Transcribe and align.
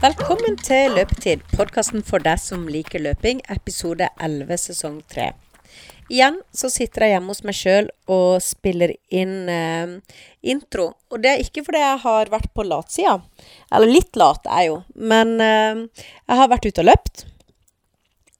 Velkommen 0.00 0.54
til 0.56 0.94
Løpetid, 0.96 1.42
podkasten 1.52 2.00
for 2.00 2.24
deg 2.24 2.38
som 2.40 2.62
liker 2.72 3.02
løping, 3.04 3.42
episode 3.52 4.06
11 4.16 4.56
sesong 4.62 4.94
3. 5.12 5.26
Igjen 6.08 6.38
så 6.56 6.70
sitter 6.72 7.04
jeg 7.04 7.12
hjemme 7.12 7.34
hos 7.34 7.42
meg 7.44 7.58
sjøl 7.58 7.90
og 8.08 8.38
spiller 8.40 8.94
inn 9.12 9.34
eh, 9.52 9.92
intro. 10.40 10.86
Og 11.12 11.20
det 11.20 11.34
er 11.34 11.44
ikke 11.44 11.66
fordi 11.66 11.84
jeg 11.84 12.00
har 12.06 12.32
vært 12.32 12.48
på 12.56 12.64
latsida. 12.64 13.18
Eller 13.68 13.92
litt 13.92 14.16
lat 14.16 14.48
er 14.48 14.64
jeg 14.64 14.70
jo, 14.70 14.80
men 15.12 15.36
eh, 15.36 15.84
jeg 16.00 16.40
har 16.40 16.52
vært 16.54 16.70
ute 16.70 16.80
og 16.80 16.88
løpt. 16.88 17.26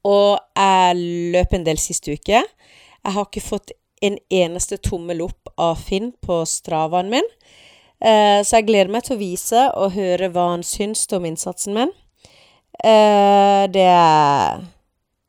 Og 0.09 0.41
jeg 0.57 0.99
løp 1.37 1.53
en 1.59 1.69
del 1.69 1.85
siste 1.85 2.17
uke. 2.17 2.41
Jeg 2.41 3.19
har 3.19 3.29
ikke 3.29 3.49
fått 3.51 3.77
en 4.01 4.17
eneste 4.33 4.81
tommel 4.81 5.21
opp 5.29 5.53
av 5.61 5.77
Finn 5.77 6.09
på 6.25 6.41
stravaen 6.49 7.13
min. 7.13 7.35
Eh, 8.01 8.41
så 8.41 8.57
jeg 8.59 8.67
gleder 8.69 8.91
meg 8.93 9.05
til 9.05 9.15
å 9.15 9.21
vise 9.21 9.65
og 9.77 9.93
høre 9.93 10.31
hva 10.33 10.51
han 10.55 10.65
syns 10.65 11.05
om 11.13 11.25
innsatsen 11.29 11.75
min. 11.77 11.91
Eh, 12.81 13.63
det 13.69 13.87
er 13.87 14.63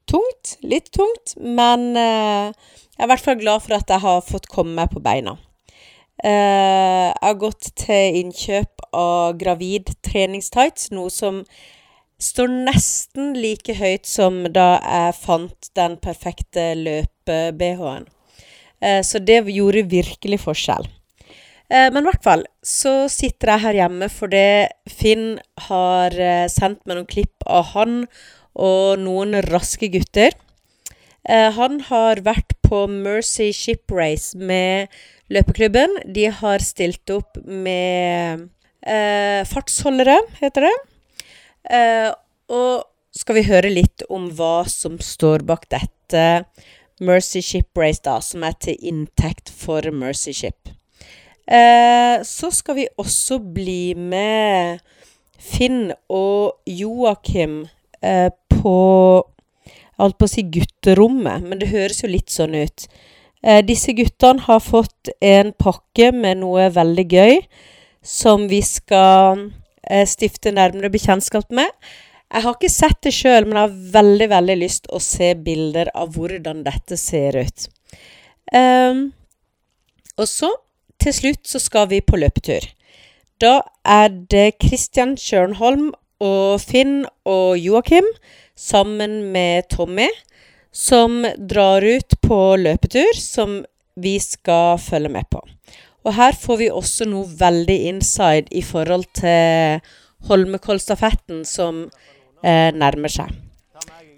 tungt. 0.09 0.57
Litt 0.65 0.93
tungt. 0.95 1.37
Men 1.37 1.93
eh, 1.97 2.53
jeg 2.97 3.05
er 3.05 3.09
i 3.09 3.13
hvert 3.13 3.25
fall 3.25 3.41
glad 3.41 3.65
for 3.65 3.77
at 3.77 3.93
jeg 3.93 4.05
har 4.05 4.25
fått 4.25 4.51
komme 4.53 4.77
meg 4.79 4.93
på 4.93 5.03
beina. 5.05 5.37
Eh, 6.23 7.11
jeg 7.11 7.27
har 7.27 7.39
gått 7.41 7.73
til 7.83 8.19
innkjøp 8.23 8.87
av 8.95 9.37
gravid 9.41 9.95
treningstights, 10.07 10.91
noe 10.95 11.11
som 11.11 11.43
står 12.23 12.51
nesten 12.69 13.33
like 13.35 13.75
høyt 13.75 14.07
som 14.07 14.45
da 14.55 14.77
jeg 14.79 15.17
fant 15.19 15.71
den 15.79 15.97
perfekte 16.03 16.73
løpe-BH-en. 16.79 18.07
Eh, 18.83 19.01
så 19.07 19.19
det 19.19 19.43
gjorde 19.51 19.89
virkelig 19.91 20.43
forskjell. 20.45 20.87
Eh, 21.73 21.89
men 21.89 22.03
i 22.03 22.11
hvert 22.11 22.25
fall 22.27 22.45
så 22.67 23.07
sitter 23.13 23.55
jeg 23.55 23.65
her 23.65 23.79
hjemme 23.81 24.09
fordi 24.13 24.47
Finn 24.93 25.27
har 25.69 26.15
eh, 26.21 26.47
sendt 26.53 26.83
meg 26.85 26.99
noen 26.99 27.09
klipp 27.09 27.47
av 27.49 27.73
han 27.73 28.03
og 28.53 29.01
noen 29.01 29.39
raske 29.49 29.89
gutter. 29.93 30.35
Eh, 31.25 31.49
han 31.57 31.81
har 31.89 32.21
vært 32.27 32.59
på 32.67 32.85
Mercy 32.91 33.51
Ship 33.57 33.93
Race 33.93 34.37
med 34.37 34.93
løpeklubben. 35.33 35.97
De 36.13 36.29
har 36.35 36.65
stilt 36.65 37.09
opp 37.15 37.41
med 37.47 38.49
eh, 38.85 39.41
fartsholdere, 39.49 40.19
heter 40.43 40.69
det. 40.69 40.75
Eh, 41.73 42.11
og 42.53 42.85
skal 43.17 43.39
vi 43.39 43.47
høre 43.49 43.73
litt 43.73 44.05
om 44.13 44.29
hva 44.37 44.65
som 44.69 44.99
står 45.01 45.47
bak 45.49 45.69
dette 45.73 46.45
Mercy 47.03 47.43
Ship 47.45 47.79
Race, 47.79 48.03
da, 48.05 48.19
som 48.21 48.45
er 48.47 48.57
til 48.61 48.79
inntekt 48.93 49.53
for 49.53 49.89
Mercy 49.95 50.35
Ship. 50.37 50.73
Eh, 51.47 52.23
så 52.23 52.51
skal 52.55 52.79
vi 52.79 52.89
også 53.03 53.41
bli 53.43 53.95
med 53.99 54.83
Finn 55.43 55.91
og 56.13 56.63
Joakim 56.71 57.65
eh, 58.03 58.31
på 58.53 58.79
holdt 60.03 60.19
på 60.19 60.29
å 60.29 60.31
si 60.31 60.45
gutterommet, 60.53 61.45
men 61.47 61.61
det 61.61 61.73
høres 61.73 62.03
jo 62.03 62.11
litt 62.11 62.33
sånn 62.33 62.57
ut. 62.57 62.87
Eh, 63.43 63.61
disse 63.67 63.95
guttene 63.97 64.45
har 64.47 64.63
fått 64.63 65.11
en 65.21 65.53
pakke 65.59 66.13
med 66.15 66.43
noe 66.43 66.69
veldig 66.75 67.07
gøy 67.11 67.41
som 68.03 68.49
vi 68.51 68.63
skal 68.67 69.49
eh, 69.83 70.07
stifte 70.09 70.55
nærmere 70.55 70.93
bekjentskap 70.95 71.51
med. 71.55 71.71
Jeg 72.33 72.47
har 72.47 72.57
ikke 72.57 72.73
sett 72.73 73.01
det 73.05 73.13
sjøl, 73.15 73.45
men 73.45 73.59
jeg 73.59 73.67
har 73.67 73.81
veldig, 73.99 74.29
veldig 74.33 74.59
lyst 74.63 74.89
å 74.89 75.03
se 75.03 75.35
bilder 75.37 75.91
av 75.99 76.15
hvordan 76.17 76.63
dette 76.65 76.97
ser 76.97 77.37
ut. 77.45 77.67
Um, 78.53 79.11
og 80.17 80.29
så 80.29 80.49
til 81.03 81.15
slutt 81.17 81.49
så 81.49 81.61
skal 81.63 81.89
vi 81.91 82.01
på 82.05 82.19
løpetur. 82.21 82.65
Da 83.43 83.61
er 83.89 84.13
det 84.31 84.59
Kristian 84.63 85.17
Kjørnholm 85.19 85.91
og 86.23 86.61
Finn 86.63 87.03
og 87.27 87.59
Joakim 87.59 88.07
sammen 88.59 89.33
med 89.35 89.67
Tommy 89.73 90.07
som 90.73 91.25
drar 91.37 91.83
ut 91.83 92.17
på 92.23 92.41
løpetur 92.57 93.19
som 93.19 93.61
vi 93.99 94.17
skal 94.23 94.79
følge 94.81 95.11
med 95.13 95.29
på. 95.31 95.43
Og 96.07 96.15
her 96.17 96.39
får 96.39 96.59
vi 96.63 96.71
også 96.71 97.07
noe 97.11 97.29
veldig 97.39 97.79
inside 97.91 98.51
i 98.51 98.63
forhold 98.67 99.07
til 99.19 99.83
Holmenkollstafetten 100.29 101.45
som 101.47 101.85
eh, 102.43 102.71
nærmer 102.75 103.11
seg. 103.13 103.35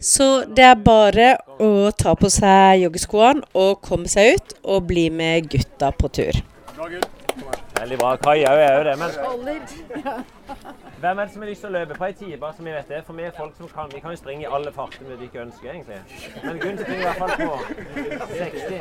Så 0.05 0.45
det 0.53 0.65
er 0.69 0.81
bare 0.85 1.31
å 1.65 1.89
ta 1.97 2.13
på 2.19 2.29
seg 2.33 2.83
joggeskoene 2.85 3.47
og 3.57 3.81
komme 3.85 4.11
seg 4.13 4.37
ut 4.37 4.59
og 4.63 4.91
bli 4.91 5.09
med 5.09 5.49
gutta 5.53 5.95
på 5.97 6.13
tur. 6.13 6.45
Veldig 6.75 7.99
bra. 7.99 8.17
Kai 8.17 8.45
òg 8.49 8.59
er 8.59 8.77
jo 8.79 8.85
det, 8.89 8.95
men 8.99 9.11
Hvem 11.01 11.19
er 11.19 11.25
det 11.25 11.33
som 11.33 11.43
har 11.43 11.49
lyst 11.51 11.61
til 11.63 11.69
å 11.69 11.73
løpe 11.75 11.95
på 11.99 12.05
ei 12.07 12.13
tid, 12.19 12.35
bare 12.41 12.57
så 12.57 12.63
vi 12.67 12.73
vet 12.75 12.89
det? 12.89 13.01
For 13.07 13.13
vi 13.19 13.23
er 13.27 13.33
folk 13.37 13.55
som 13.59 13.69
kan 13.69 13.91
Vi 13.95 14.01
kan 14.01 14.11
jo 14.15 14.19
springe 14.19 14.43
i 14.47 14.49
alle 14.59 14.73
farter 14.73 15.05
vi 15.11 15.25
ikke 15.29 15.43
ønsker, 15.45 15.71
egentlig. 15.71 16.01
Men 16.45 16.59
Gunn 16.63 16.79
springer 16.79 17.03
i 17.03 17.07
hvert 17.09 17.19
fall 17.19 17.31
på 17.41 17.59
60. 18.35 18.73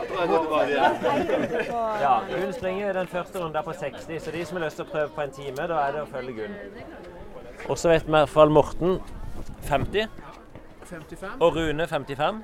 Ja, 2.02 2.16
Gunn 2.30 2.54
springer 2.54 2.94
den 3.00 3.08
første 3.08 3.40
runden 3.40 3.64
på 3.64 3.74
60, 3.82 4.20
så 4.26 4.32
de 4.32 4.46
som 4.46 4.58
har 4.58 4.66
lyst 4.66 4.82
til 4.82 4.86
å 4.88 4.92
prøve 4.92 5.10
på 5.16 5.22
en 5.26 5.36
time, 5.38 5.68
da 5.74 5.76
er 5.88 5.98
det 5.98 6.02
å 6.06 6.10
følge 6.14 6.34
Gunn. 6.42 6.56
Og 7.70 7.78
så 7.78 7.94
vet 7.94 8.04
vi 8.08 8.12
i 8.12 8.18
hvert 8.18 8.34
fall 8.34 8.50
Morten 8.54 9.00
50. 9.70 10.08
Og 11.40 11.56
Rune 11.56 11.88
55. 11.88 12.44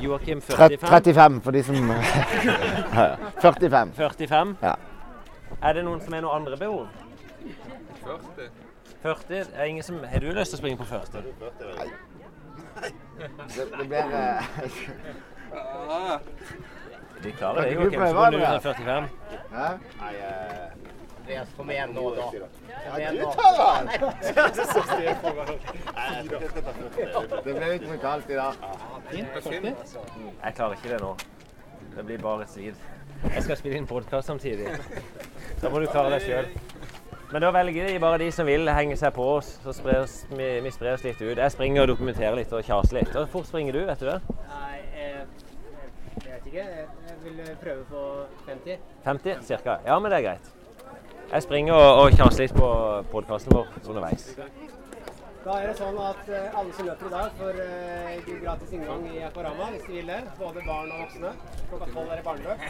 Joakim 0.00 0.40
45. 0.40 0.88
35 0.88 1.40
for 1.42 1.50
de 1.50 1.62
som 1.62 1.74
45. 3.42 3.92
45. 3.96 4.56
Ja. 4.62 4.74
Er 5.62 5.72
det 5.72 5.84
noen 5.84 6.00
som 6.00 6.12
har 6.12 6.22
noen 6.22 6.36
andre 6.42 6.56
behov? 6.56 6.86
40. 8.04 8.50
40? 9.02 9.44
Er 9.54 9.64
ingen 9.64 9.82
som, 9.82 9.98
har 10.04 10.20
du 10.20 10.30
lyst 10.32 10.54
til 10.54 10.58
å 10.58 10.62
springe 10.62 10.78
på 10.78 10.86
40? 10.86 11.22
Det, 13.56 13.64
det 13.78 13.88
blir 13.88 14.04
uh... 14.14 14.38
De 17.22 17.32
klarer 17.32 17.62
det, 17.62 17.72
Joakim. 17.74 18.00
Så 18.00 18.14
må 18.14 18.20
du 18.30 18.38
Andreas? 18.38 18.48
under 18.48 18.60
45. 18.60 19.08
Hæ? 19.52 19.68
Andreas, 21.28 21.48
kom 21.56 21.70
igjen 21.70 21.90
nå, 21.92 22.14
da. 22.16 22.22
Kom 22.90 23.00
igjen 23.00 23.16
Du 23.16 23.22
nå. 23.22 23.32
tar 23.32 23.84
den! 23.84 23.88
Det 27.44 27.52
ble 27.58 27.66
litt 27.74 27.84
for 27.84 27.98
kaldt 28.00 28.30
i 28.32 28.38
dag. 28.38 28.54
Jeg 29.12 30.54
klarer 30.56 30.72
ikke 30.78 30.88
det 30.94 31.00
nå. 31.02 31.10
Det 31.98 32.04
blir 32.08 32.22
bare 32.24 32.46
et 32.46 32.54
svid. 32.54 32.80
Jeg 33.28 33.44
skal 33.44 33.60
spille 33.60 33.76
inn 33.76 33.88
podkast 33.90 34.30
samtidig. 34.32 34.72
Da 35.60 35.68
må 35.68 35.84
du 35.84 35.86
klare 35.92 36.16
deg 36.16 36.24
sjøl. 36.24 36.48
Men 37.28 37.44
da 37.44 37.52
velger 37.52 37.90
de 37.92 38.00
bare 38.00 38.22
de 38.24 38.32
som 38.32 38.48
vil 38.48 38.64
henge 38.72 38.96
seg 38.96 39.12
på 39.12 39.28
oss, 39.36 39.58
så 39.60 39.76
sprer 39.76 40.06
oss, 40.06 40.22
vi, 40.32 40.48
vi 40.64 40.72
sprer 40.72 40.96
oss 40.96 41.04
litt 41.04 41.20
ut. 41.20 41.36
Jeg 41.36 41.52
springer 41.52 41.84
og 41.84 41.92
dokumenterer 41.92 42.40
litt 42.40 42.52
og 42.56 42.64
kjaser 42.64 43.02
litt. 43.02 43.12
Hvor 43.12 43.28
fort 43.36 43.50
springer 43.52 43.76
du, 43.76 43.82
vet 43.90 44.00
du 44.00 44.08
det? 44.08 44.20
Nei, 44.48 44.78
jeg, 44.96 45.26
jeg 46.24 46.30
vet 46.30 46.46
ikke. 46.54 46.68
Jeg 47.10 47.18
vil 47.26 47.56
prøve 47.60 47.82
på 47.92 48.06
50. 48.48 48.86
50 49.04 49.58
ca.? 49.60 49.76
Ja, 49.84 49.98
men 50.00 50.08
det 50.08 50.22
er 50.22 50.30
greit. 50.30 50.54
Jeg 51.28 51.42
springer 51.44 51.74
og, 51.76 51.98
og 52.00 52.14
kjaser 52.16 52.46
litt 52.46 52.54
på 52.56 52.68
podkasten 53.12 53.52
vår 53.52 53.66
underveis. 53.84 54.30
Da 55.44 55.56
er 55.60 55.66
det 55.68 55.74
sånn 55.76 55.98
at 56.00 56.30
eh, 56.32 56.56
alle 56.56 56.72
som 56.76 56.86
løper 56.88 57.08
i 57.08 57.10
dag, 57.12 57.34
får 57.38 57.58
uh, 57.60 58.30
gratis 58.42 58.72
inngang 58.76 59.04
i 59.12 59.20
Aquarama 59.26 59.68
hvis 59.74 59.84
de 59.84 59.98
vil 59.98 60.08
det. 60.08 60.18
Både 60.38 60.64
barn 60.64 60.94
og 60.94 61.02
voksne. 61.04 61.32
Klokka 61.68 61.88
tolv 61.92 62.14
er 62.14 62.20
det 62.20 62.24
barneløp. 62.26 62.64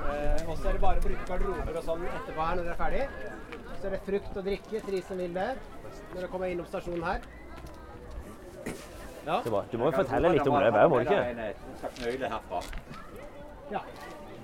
Uh, 0.00 0.42
og 0.50 0.58
så 0.58 0.68
er 0.68 0.76
det 0.76 0.82
bare 0.82 1.00
å 1.00 1.04
bruke 1.06 1.28
garderober 1.30 1.78
og 1.80 1.86
sånn 1.86 2.04
etterpå 2.10 2.48
her 2.48 2.58
når 2.58 2.68
dere 2.68 2.74
er 2.74 2.82
ferdig. 2.82 3.04
Så 3.78 3.88
er 3.88 3.96
det 3.96 4.02
frukt 4.10 4.42
og 4.42 4.50
drikke 4.50 4.82
til 4.88 4.96
de 4.96 5.02
som 5.06 5.22
vil 5.22 5.38
det. 5.38 5.48
Når 5.86 6.18
dere 6.18 6.32
kommer 6.34 6.54
innom 6.54 6.68
stasjonen 6.70 7.06
her. 7.06 7.30
Ja. 9.24 9.38
Du 9.46 9.52
må, 9.54 9.62
jo 9.70 9.94
fortelle 9.94 10.34
litt 10.34 10.50
om 10.50 10.58
det 10.58 10.74
òg, 10.74 10.90
må 10.90 10.98
du 10.98 11.06
ikke? 11.06 11.22
ja. 13.72 13.86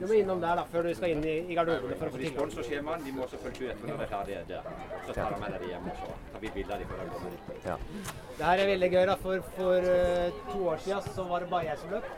Du 0.01 0.07
må 0.09 0.15
innom 0.17 0.39
der 0.41 0.55
da, 0.57 0.63
før 0.73 0.87
du 0.87 0.95
skal 0.97 1.11
inn 1.13 1.25
i, 1.29 1.33
i 1.53 1.57
garderobene 1.57 1.97
for 2.01 2.09
å 2.09 2.13
få 2.15 2.17
De 2.17 2.25
tilgang. 2.25 2.37
sponsorskjemaene 2.39 3.05
de 3.05 3.11
må 3.13 3.27
selvfølgelig 3.29 3.67
etter 3.75 3.91
når 3.91 3.99
de 3.99 4.05
er 4.07 4.13
ferdige 4.13 4.45
der. 4.49 4.69
Så 5.07 5.17
tar 5.17 5.35
de 5.35 5.41
med 5.43 5.53
deg 5.57 5.67
hjem 5.69 5.89
og 5.91 5.99
så 5.99 6.07
tar 6.33 6.41
vi 6.45 6.53
bilder 6.55 6.73
av 6.73 6.81
dem 6.81 6.89
før 6.89 7.03
de 7.03 7.09
kommer 7.17 7.35
dit. 7.35 8.15
Det 8.39 8.47
her 8.47 8.63
er 8.63 8.71
veldig 8.71 8.89
gøy. 8.95 9.03
da, 9.11 9.17
For, 9.25 9.43
for 9.59 9.91
uh, 9.91 10.41
to 10.53 10.63
år 10.73 10.81
siden 10.87 11.13
så 11.19 11.27
var 11.29 11.45
det 11.45 11.51
bare 11.51 11.69
jeg 11.69 11.83
som 11.83 11.93
løp. 11.93 12.09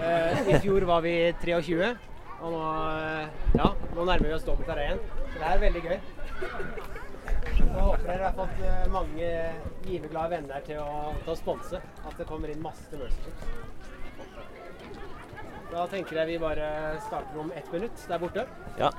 Uh, 0.00 0.48
I 0.48 0.62
fjor 0.64 0.88
var 0.88 1.04
vi 1.04 1.14
23. 1.44 1.92
Og 2.40 2.56
nå, 2.56 2.62
uh, 2.64 3.52
ja, 3.60 3.68
nå 3.92 4.08
nærmer 4.08 4.26
vi 4.30 4.34
oss 4.38 4.48
dobbelt 4.48 4.72
her 4.72 4.80
igjen. 4.86 5.04
Så 5.20 5.36
det 5.36 5.44
her 5.44 5.58
er 5.58 5.64
veldig 5.66 5.84
gøy. 5.90 5.98
Jeg 7.52 7.84
håper 7.84 8.08
dere 8.08 8.30
har 8.30 8.34
fått 8.40 8.88
mange 8.96 9.28
giverglade 9.84 10.38
venner 10.38 10.64
til 10.64 10.80
å, 10.80 11.12
til 11.20 11.36
å 11.36 11.38
sponse. 11.38 11.84
At 12.00 12.16
det 12.16 12.26
kommer 12.32 12.48
inn 12.48 12.64
masse 12.64 12.96
Mercy. 12.96 13.36
Da 15.72 15.86
tenker 15.88 16.16
jeg 16.20 16.26
vi 16.28 16.38
bare 16.38 16.66
starter 17.06 17.38
om 17.40 17.52
ett 17.56 17.72
minutt 17.72 18.02
der 18.08 18.18
borte. 18.18 18.42
Ja. 18.78 18.90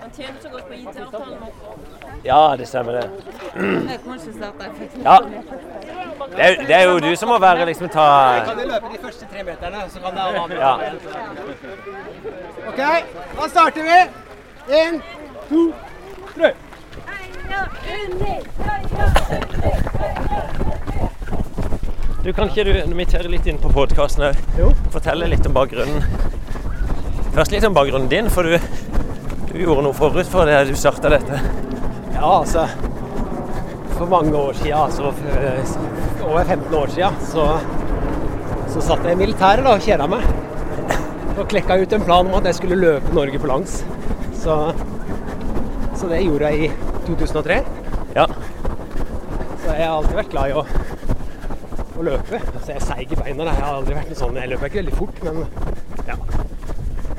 Han 0.00 0.10
tjener 0.16 0.40
så 0.42 0.48
godt 0.48 0.66
på 0.68 0.74
IT-avtalen. 0.74 1.38
ja, 2.24 2.56
det 2.58 2.66
stemmer 2.68 2.92
det. 2.92 3.10
Ja. 5.04 5.18
Det 6.36 6.44
er, 6.44 6.66
det 6.66 6.74
er 6.74 6.82
jo 6.82 6.98
du 6.98 7.16
som 7.16 7.28
må 7.28 7.38
være 7.38 7.66
liksom 7.66 7.88
ta 7.88 8.06
Kan 8.44 8.58
du 8.58 8.64
løpe 8.68 8.92
de 8.92 8.98
første 9.02 9.26
tre 9.32 9.42
meterne, 9.44 9.82
så 9.88 10.00
kan 10.00 10.14
det 10.14 10.22
alle 10.22 10.40
andre 10.40 10.56
Ja. 10.56 10.74
OK, 12.68 12.80
da 13.40 13.48
starter 13.48 13.82
vi. 13.82 13.98
Én, 14.76 15.02
to, 15.48 15.72
tre. 16.34 16.54
Du 22.26 22.32
Kan 22.32 22.48
ikke 22.50 22.64
du 22.66 22.72
invitere 22.74 23.30
litt 23.30 23.46
inn 23.46 23.58
på 23.62 23.70
podkasten 23.70 24.24
òg? 24.26 24.38
Jo. 24.58 24.72
Fortelle 24.90 25.28
litt 25.30 25.44
om 25.46 25.52
bakgrunnen. 25.54 26.02
Først 27.36 27.52
litt 27.54 27.66
om 27.68 27.76
bakgrunnen 27.76 28.08
din, 28.10 28.26
for 28.34 28.42
du, 28.42 28.56
du 29.52 29.60
gjorde 29.60 29.84
noe 29.86 29.94
forut 29.94 30.26
for 30.32 30.48
det 30.50 30.64
du 30.66 30.72
starta 30.74 31.12
dette. 31.12 31.38
Ja, 32.16 32.40
altså 32.40 32.64
For 33.92 34.10
mange 34.10 34.34
år 34.34 34.58
siden, 34.58 34.74
altså 34.80 35.12
for 35.14 36.26
over 36.32 36.42
15 36.44 36.74
år 36.80 36.90
siden, 36.96 37.22
så, 37.30 37.46
så 38.74 38.82
satt 38.88 39.06
jeg 39.06 39.14
i 39.14 39.22
militæret 39.22 39.62
da, 39.62 39.76
og 39.76 39.86
kjeda 39.86 40.10
meg. 40.10 40.26
Og 41.36 41.46
klekka 41.52 41.78
ut 41.78 41.94
en 41.94 42.08
plan 42.10 42.26
om 42.26 42.34
at 42.40 42.50
jeg 42.50 42.58
skulle 42.58 42.80
løpe 42.82 43.14
Norge 43.14 43.38
på 43.38 43.52
langs. 43.52 43.78
Så, 44.42 44.58
så 45.94 46.10
det 46.10 46.24
gjorde 46.26 46.50
jeg 46.50 46.66
i 46.66 46.95
2003. 47.06 47.56
Ja. 48.16 48.26
Så 49.62 49.72
jeg 49.74 49.86
har 49.86 49.96
alltid 49.96 50.16
vært 50.18 50.32
glad 50.32 50.50
i 50.50 50.56
å, 50.56 50.64
å 51.96 52.06
løpe. 52.06 52.40
Altså 52.40 52.72
jeg 52.72 52.80
er 52.80 52.86
seig 52.86 53.12
i 53.12 53.18
beina. 53.20 53.46
Jeg 53.50 53.62
har 53.62 53.78
aldri 53.80 53.96
vært 53.98 54.12
noe 54.12 54.18
sånn 54.20 54.38
Jeg 54.40 54.50
løper 54.52 54.70
ikke 54.70 54.82
veldig 54.82 54.96
fort, 54.96 55.22
men 55.26 55.42
ja. 56.06 56.16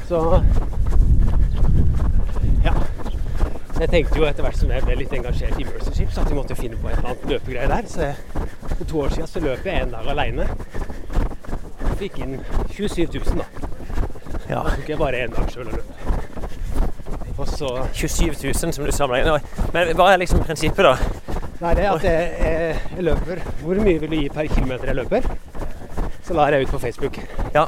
Så 0.07 0.21
ja. 2.65 2.73
Så 3.73 3.83
jeg 3.83 3.91
tenkte 3.93 4.19
jo 4.19 4.25
etter 4.25 4.45
hvert 4.45 4.57
som 4.57 4.71
jeg 4.73 4.85
ble 4.87 4.95
litt 5.03 5.13
engasjert 5.13 5.59
i 5.61 5.67
Mercy 5.67 5.93
Ships, 5.99 6.17
at 6.17 6.31
vi 6.31 6.37
måtte 6.39 6.57
finne 6.57 6.79
på 6.81 6.89
et 6.89 6.97
eller 6.97 7.11
annet 7.13 7.27
løpegreie 7.33 7.69
der. 7.71 7.89
Så 7.91 8.07
jeg, 8.07 8.45
for 8.73 8.85
to 8.89 9.03
år 9.05 9.15
siden 9.15 9.31
så 9.33 9.43
løp 9.43 9.67
jeg 9.67 9.83
en 9.85 9.93
dag 9.93 10.11
aleine. 10.15 10.47
Fikk 11.97 12.19
inn 12.25 12.39
27 12.73 13.19
000, 13.19 13.41
da. 13.41 13.47
ja. 14.49 14.63
Da 14.63 14.75
tok 14.75 14.89
jeg 14.93 15.01
bare 15.01 15.25
én 15.27 15.35
dag 15.35 15.51
sjøl 15.53 15.69
og 15.69 15.77
løp. 15.79 16.16
Og 17.37 17.47
så 17.47 17.69
27 17.93 18.33
000 18.53 18.73
som 18.73 18.85
du 18.85 18.91
sammenligner. 18.91 19.43
Men 19.73 19.91
hva 19.97 20.07
er 20.13 20.21
liksom 20.23 20.41
prinsippet, 20.45 20.85
da? 20.87 20.95
Nei, 21.61 21.73
Det 21.77 21.83
er 21.85 21.91
at 21.91 22.03
jeg, 22.05 22.77
jeg, 22.95 23.03
løper 23.05 23.39
Hvor 23.63 23.79
mye 23.81 23.99
vil 24.01 24.11
du 24.11 24.15
gi 24.19 24.27
per 24.29 24.45
kilometer 24.51 24.91
jeg 24.91 24.97
løper? 24.99 25.25
Så 26.27 26.35
la 26.37 26.47
jeg 26.53 26.67
ut 26.67 26.73
på 26.73 26.79
Facebook. 26.81 27.17
Ja. 27.55 27.65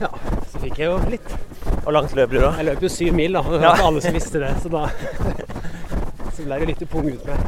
Ja, 0.00 0.10
Så 0.50 0.60
fikk 0.60 0.80
jeg 0.82 0.90
jo 0.90 0.96
litt. 1.12 1.28
Hvor 1.84 1.94
langt 1.94 2.14
løper 2.18 2.34
du 2.36 2.40
da? 2.42 2.50
Jeg 2.58 2.66
løp 2.70 2.82
jo 2.82 2.88
syv 2.92 3.14
mil, 3.14 3.32
da. 3.38 3.42
Det 3.42 3.50
Det 3.52 3.62
Ja. 3.62 3.68
var 3.68 3.76
ikke 3.76 3.86
alle 3.92 4.00
som 4.02 4.14
visste 4.14 4.38
det. 4.42 4.52
Så 4.62 4.68
da 4.68 4.86
så 6.36 6.44
ble 6.44 6.58
det 6.60 6.66
litt 6.72 6.90
pung 6.90 7.08
ut 7.08 7.26
med. 7.26 7.38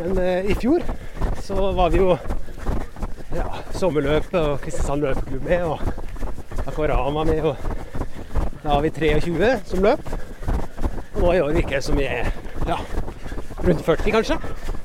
Men 0.00 0.18
eh, 0.18 0.50
i 0.50 0.54
fjor 0.54 0.82
så 1.42 1.72
var 1.76 1.90
vi 1.90 1.98
jo 1.98 2.16
ja, 3.36 3.46
sommerløpet 3.76 4.34
og 4.40 4.60
Kristiansand 4.60 5.02
løpeklubb 5.04 5.44
med, 5.48 5.62
og 5.64 6.66
Akvarama 6.66 7.24
med. 7.24 7.44
og 7.44 7.56
Da 8.62 8.68
har 8.68 8.80
vi 8.80 8.90
23 8.90 9.56
som 9.64 9.82
løp. 9.82 10.00
Og 11.14 11.22
nå 11.22 11.32
i 11.34 11.40
år 11.40 11.52
virker 11.56 11.78
det 11.78 11.84
som 11.84 11.96
vi 11.96 12.04
er 12.04 12.28
ja, 12.68 12.76
rundt 13.64 13.84
40, 13.86 14.10
kanskje. 14.12 14.36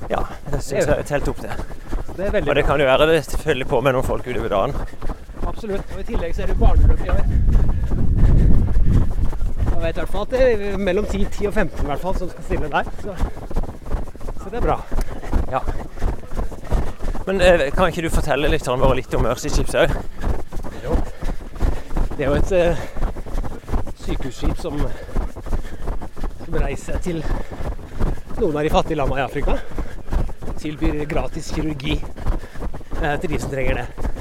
Ja, 0.10 0.22
det 0.52 0.62
syns 0.64 0.88
jeg 0.88 0.96
er 0.96 1.08
telt 1.10 1.28
opp 1.32 1.42
det. 1.44 1.52
Det 2.16 2.30
er 2.30 2.50
Og 2.50 2.56
det 2.56 2.64
kan 2.66 2.80
jo 2.80 2.88
være 2.88 3.08
det 3.10 3.20
følger 3.44 3.68
på 3.68 3.82
med 3.82 3.98
noen 3.98 4.08
folk 4.08 4.28
utover 4.28 4.50
dagen. 4.50 4.76
Absolutt. 5.48 5.92
Og 5.94 6.00
i 6.00 6.08
tillegg 6.08 6.36
så 6.36 6.46
er 6.46 6.54
det 6.54 6.58
barneløp 6.60 7.04
i 7.06 7.10
år. 7.10 7.24
Jeg 9.76 9.82
vet 9.82 9.98
i 9.98 10.00
hvert 10.00 10.14
fall 10.14 10.22
at 10.22 10.32
det 10.32 10.42
er 10.46 10.78
mellom 10.78 11.06
10, 11.06 11.26
10 11.26 11.48
og 11.48 11.54
15 11.54 11.84
i 11.84 11.90
hvert 11.92 12.06
fall 12.08 12.16
som 12.18 12.32
skal 12.32 12.48
stille 12.48 12.72
der. 12.72 12.92
Så, 13.04 13.18
så 14.44 14.50
det 14.50 14.62
er 14.62 14.68
bra. 14.70 14.80
Ja. 15.52 15.60
Men 17.28 17.42
eh, 17.42 17.68
kan 17.76 17.92
ikke 17.92 18.08
du 18.08 18.10
fortelle 18.14 18.50
litt, 18.50 18.68
våre 18.68 18.96
litt 18.96 19.14
om 19.18 19.28
Mercy 19.28 19.52
Ships 19.52 19.76
òg? 19.76 19.94
Det 22.16 22.24
er 22.24 22.30
jo 22.30 22.36
et 22.40 22.52
eh, 22.56 22.86
sykehusskip 24.06 24.62
som, 24.62 24.78
som 26.46 26.58
reiser 26.62 27.00
til 27.06 27.22
noen 28.40 28.58
av 28.58 28.64
de 28.64 28.72
fattige 28.74 29.00
landene 29.00 29.22
i 29.22 29.26
Afrika. 29.26 29.58
Tilbyr 30.62 31.04
gratis 31.10 31.52
kirurgi 31.56 31.98
eh, 32.00 33.16
til 33.22 33.32
de 33.32 33.40
som 33.42 33.54
trenger 33.54 33.82
det. 33.82 34.12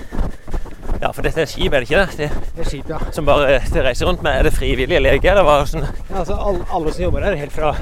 Ja, 1.02 1.10
for 1.12 1.26
dette 1.26 1.42
er 1.42 1.48
skip, 1.50 1.72
er 1.72 1.82
det 1.82 1.88
ikke 1.90 2.00
det? 2.00 2.16
det? 2.16 2.50
Det 2.56 2.62
er 2.64 2.68
skip, 2.70 2.90
ja. 2.90 2.98
Som 3.12 3.26
bare 3.28 3.58
det 3.60 3.84
reiser 3.84 4.08
rundt 4.08 4.22
med? 4.24 4.38
Er 4.38 4.46
det 4.46 4.54
frivillige 4.56 5.02
leger? 5.04 5.36
Det 5.36 5.44
var 5.44 5.66
Sånn? 5.68 5.84
Ja, 5.84 6.22
altså, 6.22 6.38
alle, 6.38 6.64
alle 6.72 6.94
som 6.94 7.04
jobber 7.04 7.26
her, 7.26 7.36
helt 7.36 7.52
fra 7.52 7.74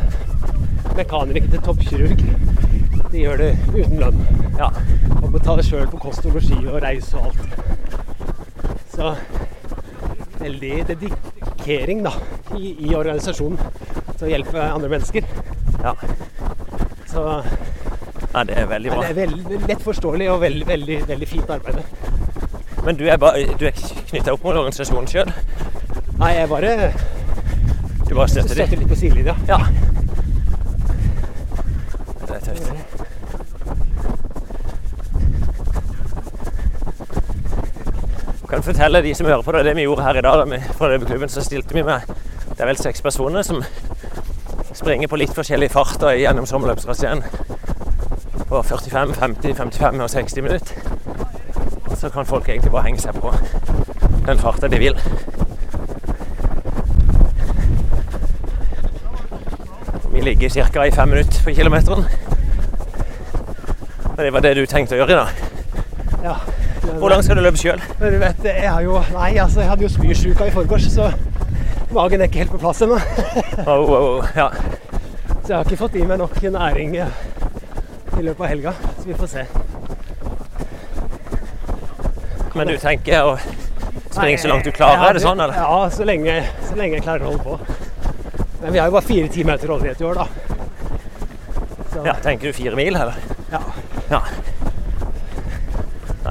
mekaniker 0.96 1.46
til 1.52 1.62
toppkirurg, 1.68 2.24
de 3.12 3.22
gjør 3.22 3.44
det 3.44 3.52
uten 3.76 4.00
lønn. 4.00 4.24
Ja. 4.58 4.72
Og 5.20 5.28
betaler 5.36 5.66
sjøl 5.66 5.86
for 5.92 6.02
kost 6.02 6.26
og 6.26 6.38
losji 6.38 6.58
og 6.64 6.80
reise 6.82 7.20
og 7.20 7.30
alt. 7.30 7.46
Så 8.92 9.14
veldig 10.42 10.74
dedikering 11.62 12.02
da, 12.04 12.12
i, 12.58 12.74
i 12.88 12.94
organisasjonen 12.94 13.58
til 14.16 14.26
å 14.26 14.30
hjelpe 14.30 14.62
andre 14.62 14.88
mennesker. 14.88 15.22
ja. 15.82 15.94
Så 17.12 17.42
ja 18.32 18.42
det 18.48 18.56
er 18.56 18.66
veldig 18.66 18.90
det 18.90 18.96
bra. 18.96 19.08
er 19.08 19.14
veld, 19.14 19.66
lett 19.68 19.82
forståelig 19.84 20.30
og 20.32 20.40
veldig, 20.40 20.66
veldig, 20.66 20.96
veldig 21.08 21.28
fint 21.28 21.50
arbeid. 21.50 21.82
Men 22.84 22.96
du 22.96 23.04
er, 23.06 23.18
bare, 23.20 23.44
du 23.60 23.66
er 23.68 23.76
knytta 24.08 24.32
opp 24.32 24.44
mot 24.46 24.56
organisasjonen 24.56 25.08
sjøl? 25.10 25.32
Nei, 26.18 26.32
jeg 26.38 26.48
bare 26.48 26.92
Du 28.08 28.14
bare 28.14 28.28
støtter 28.28 28.56
støtter 28.56 28.80
litt 28.80 28.88
på 28.88 28.98
sidelinja. 28.98 29.36
Ja. 29.48 29.60
Det 32.26 32.38
er 32.38 32.40
tøft. 32.48 32.72
Kan 38.62 38.74
fortelle 38.74 39.02
de 39.02 39.14
som 39.14 39.26
hører 39.26 39.42
på 39.42 39.52
det, 39.52 39.64
det 39.64 39.72
vi 39.74 39.82
gjorde 39.82 40.02
her 40.02 40.14
i 40.14 40.20
dag 40.22 40.38
da, 40.38 40.58
fra 40.78 40.88
løpeklubben, 40.88 41.28
så 41.28 41.42
stilte 41.42 41.74
vi 41.74 41.82
med 41.82 42.00
Det 42.52 42.60
er 42.60 42.68
vel 42.68 42.78
seks 42.78 43.02
personer 43.02 43.42
som 43.42 43.64
springer 44.72 45.10
på 45.10 45.18
litt 45.18 45.32
forskjellig 45.34 45.66
fart 45.72 45.96
da, 45.98 46.12
gjennom 46.14 46.46
sommerløpstraseen. 46.46 47.24
På 48.46 48.62
45, 48.62 49.16
50, 49.18 49.56
55 49.58 50.00
og 50.06 50.10
60 50.14 50.46
minutter. 50.46 50.78
Så 51.98 52.12
kan 52.14 52.26
folk 52.26 52.46
egentlig 52.48 52.70
bare 52.70 52.86
henge 52.86 53.02
seg 53.02 53.18
på 53.18 53.34
den 54.30 54.38
farta 54.38 54.70
de 54.70 54.78
vil. 54.78 55.02
Vi 60.14 60.22
ligger 60.22 60.70
ca. 60.70 60.86
i 60.86 60.94
fem 60.94 61.08
minutter 61.08 61.42
på 61.44 61.58
kilometeren. 61.58 62.06
Og 64.04 64.18
det 64.18 64.32
var 64.32 64.40
det 64.46 64.56
du 64.56 64.66
tenkte 64.66 64.94
å 64.94 65.02
gjøre 65.02 65.18
i 65.18 65.22
dag. 65.24 65.46
Ja. 66.22 66.51
Hvor 66.82 67.08
langt 67.12 67.24
skal 67.24 67.38
du 67.38 67.42
løpe 67.44 67.60
sjøl? 67.60 67.82
du 68.00 68.18
vet, 68.18 68.44
jeg 68.44 68.70
har 68.70 68.82
jo 68.82 68.98
Nei, 69.14 69.36
altså, 69.38 69.60
jeg 69.62 69.68
hadde 69.70 69.86
jo 69.86 69.90
spysjuka 69.92 70.48
i 70.48 70.54
forgårs, 70.54 70.88
så 70.92 71.10
magen 71.94 72.20
er 72.20 72.30
ikke 72.30 72.42
helt 72.42 72.54
på 72.54 72.58
plass 72.62 72.82
ennå. 72.82 72.98
Oh, 73.66 73.82
oh, 73.82 74.08
oh, 74.18 74.32
ja. 74.36 74.48
Så 75.42 75.48
jeg 75.48 75.56
har 75.56 75.66
ikke 75.66 75.78
fått 75.80 75.98
i 75.98 76.06
meg 76.06 76.18
nok 76.22 76.38
næring 76.42 76.96
eh, 77.02 77.20
i 78.18 78.22
løpet 78.22 78.40
av 78.40 78.48
helga. 78.50 78.72
Så 78.98 79.06
vi 79.08 79.16
får 79.18 79.30
se. 79.32 79.44
Men 82.54 82.68
du 82.68 82.76
tenker 82.80 83.26
å 83.26 83.36
springe 84.12 84.38
så 84.40 84.50
langt 84.52 84.66
du 84.68 84.72
klarer? 84.76 85.06
Er 85.08 85.16
det 85.16 85.24
sånn, 85.24 85.40
eller? 85.40 85.56
Ja, 85.56 85.90
så 85.92 86.06
lenge, 86.08 86.38
så 86.68 86.76
lenge 86.78 86.98
jeg 86.98 87.06
klarer 87.06 87.26
å 87.26 87.32
holde 87.32 87.44
på. 87.46 87.58
Men 88.62 88.74
vi 88.74 88.78
har 88.78 88.90
jo 88.90 88.96
bare 88.98 89.08
fire 89.08 89.30
timer 89.32 89.60
til 89.62 89.72
rådighet 89.72 90.02
i 90.02 90.08
år, 90.10 90.22
da. 90.22 90.26
Så, 91.92 92.06
Ja, 92.06 92.16
Tenker 92.24 92.52
du 92.52 92.56
fire 92.56 92.76
mil, 92.78 92.94
eller? 92.96 93.18
ja. 93.52 93.62
Ja. 94.10 94.20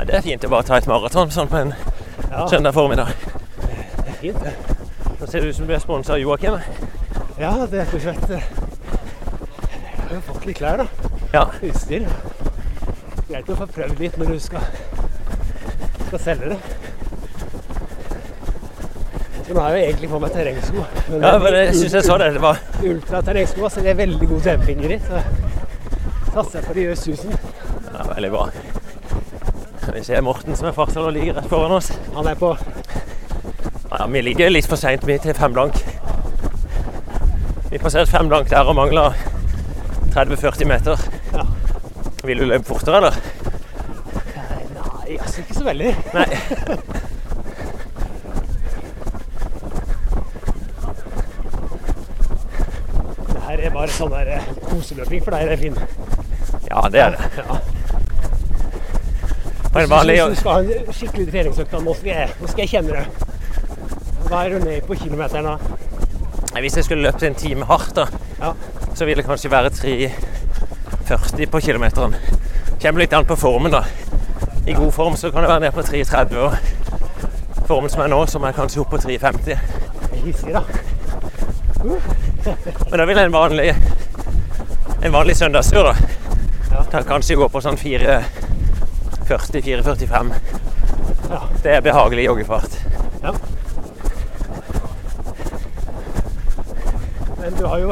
Nei, 0.01 0.07
det 0.09 0.15
er 0.17 0.23
fint 0.25 0.45
å 0.47 0.49
bare 0.49 0.65
ta 0.65 0.77
et 0.81 0.87
maraton 0.89 1.29
sånn 1.29 1.49
på 1.51 1.59
en 1.59 1.73
Ja, 2.31 2.47
søndag 2.49 2.73
formiddag. 2.73 3.11
det 3.21 4.07
er 4.09 4.15
fint, 4.21 4.39
det. 4.41 4.53
Nå 5.19 5.27
ser 5.29 5.41
det 5.43 5.49
ut 5.51 5.55
som 5.59 5.67
du 5.69 5.73
er 5.75 5.79
sponsa 5.83 6.13
av 6.15 6.19
Joakim. 6.23 6.55
Ja, 7.37 7.51
det 7.69 7.83
er 7.83 7.85
rett 7.85 7.93
og 7.93 8.01
slett 8.01 8.29
Jeg 8.31 10.15
har 10.15 10.23
fått 10.25 10.45
litt 10.49 10.57
klær, 10.57 10.81
da. 10.81 10.87
Ja. 11.35 11.43
Utstyr. 11.61 12.07
Greit 13.29 13.53
å 13.53 13.59
få 13.61 13.67
prøvd 13.77 14.01
litt 14.01 14.17
når 14.17 14.33
du 14.33 14.39
skal, 14.41 14.65
skal 16.07 16.19
selge 16.25 16.49
det. 16.55 16.59
Så 19.45 19.53
nå 19.53 19.61
har 19.61 19.77
jeg 19.77 19.83
jo 19.85 19.85
egentlig 19.91 20.09
på 20.15 20.19
meg 20.25 20.33
terrengsko. 20.33 20.87
Men 21.11 21.29
ja, 21.29 21.37
men 21.45 21.59
jeg 21.61 21.77
syns 21.77 21.93
jeg 21.99 22.09
så 22.09 22.17
det. 22.17 22.33
Det 22.39 22.41
var 22.49 22.57
ultraterrengsko, 22.81 23.69
så 23.69 23.85
det 23.85 23.93
er 23.93 24.01
veldig 24.01 24.33
god 24.33 24.41
dempinger 24.49 24.97
i. 24.97 24.99
Så 25.05 25.23
satser 26.33 26.59
jeg 26.63 26.67
på 26.71 26.73
de 26.79 26.89
gjør 26.89 27.01
susen. 27.05 27.41
ja, 27.93 28.13
veldig 28.15 28.31
bra. 28.33 28.49
Vi 30.01 30.05
ser 30.05 30.21
Morten 30.25 30.55
som 30.57 30.65
er 30.65 30.73
fartsal 30.73 31.03
og 31.05 31.11
ligger 31.13 31.35
rett 31.37 31.45
foran 31.45 31.75
oss. 31.75 31.91
Han 32.15 32.25
er 32.25 32.33
på 32.33 32.55
Ja, 33.91 34.07
Vi 34.09 34.21
ligger 34.25 34.49
litt 34.49 34.65
for 34.65 34.81
seint 34.81 35.03
til 35.05 35.33
fem 35.37 35.53
blank. 35.53 35.75
Vi 37.69 37.77
passerte 37.77 38.09
fem 38.09 38.25
blank 38.31 38.49
der 38.49 38.65
og 38.65 38.75
mangler 38.79 39.13
30-40 40.15 40.65
meter. 40.65 41.03
Ja. 41.35 41.45
Vil 42.23 42.41
du 42.41 42.47
løpe 42.49 42.65
fortere, 42.65 42.97
eller? 42.97 43.19
Nei, 44.73 45.19
altså 45.19 45.43
ikke 45.43 45.53
så 45.59 45.67
veldig. 45.69 45.93
Nei. 46.15 46.25
Det 53.27 53.43
her 53.51 53.67
er 53.67 53.77
bare 53.77 53.93
sånn 53.99 54.17
der 54.17 54.33
eh, 54.39 54.49
koseløping 54.65 55.21
for 55.21 55.37
deg, 55.37 55.45
det 55.45 55.59
er 55.59 55.61
fint. 55.61 55.85
Ja, 56.71 56.87
det 56.89 57.05
er 57.05 57.19
det. 57.19 57.29
Ja. 57.37 57.61
Vanlig 59.89 60.17
Hvis 60.21 60.37
du 60.37 60.41
skal 60.41 60.51
ha 60.51 60.59
en 60.61 60.93
skikkelig 60.93 61.27
treningsøkt, 61.31 61.71
nå 61.83 61.93
skal 61.97 62.09
jeg, 62.11 62.29
nå 62.41 62.47
skal 62.47 62.61
jeg 62.65 62.69
kjenne 62.69 62.91
det. 62.97 63.05
Hva 64.27 64.43
er 64.45 64.49
du 64.53 64.65
ned 64.65 64.81
på 64.87 64.95
kilometeren 64.99 65.45
da? 65.45 65.57
Hvis 66.61 66.75
jeg 66.77 66.83
skulle 66.87 67.03
løpt 67.07 67.23
en 67.23 67.35
time 67.35 67.65
hardt, 67.65 67.95
da, 67.95 68.05
Ja. 68.41 68.53
så 68.95 69.05
ville 69.05 69.21
det 69.21 69.27
kanskje 69.29 69.51
være 69.51 69.69
3,40 69.69 71.45
på 71.51 71.59
kilometeren. 71.59 72.15
Kommer 72.81 72.99
litt 72.99 73.13
an 73.13 73.25
på 73.25 73.35
formen, 73.35 73.71
da. 73.71 73.83
I 74.67 74.73
god 74.73 74.91
form 74.91 75.15
så 75.15 75.31
kan 75.31 75.41
det 75.41 75.49
være 75.49 75.59
ned 75.59 75.71
på 75.71 75.81
3,30. 75.81 76.37
Og 76.37 76.53
formen 77.67 77.89
som 77.89 78.01
er 78.01 78.07
nå, 78.07 78.25
som 78.27 78.43
er 78.43 78.51
kanskje 78.51 78.81
opp 78.81 78.89
på 78.91 78.97
3,50. 78.97 79.47
Jeg 79.47 79.59
er 80.11 80.25
hissig, 80.25 80.53
da. 80.53 80.61
Men 82.91 82.99
da 82.99 83.05
vil 83.05 83.17
en 83.17 83.31
vanlig 83.33 83.75
en 85.03 85.13
vanlig 85.13 85.35
søndagstur, 85.37 85.83
da. 85.83 85.95
Ja. 86.71 86.83
Kan 86.91 87.03
kanskje 87.03 87.35
gå 87.35 87.47
på 87.49 87.61
sånn 87.61 87.77
4,40-4,45. 89.31 90.33
Ja. 91.29 91.39
Det 91.63 91.71
er 91.71 91.81
behagelig 91.81 92.25
joggefart. 92.25 92.77
Ja. 93.23 93.31
Men 97.39 97.53
du 97.57 97.65
har 97.65 97.77
jo, 97.79 97.87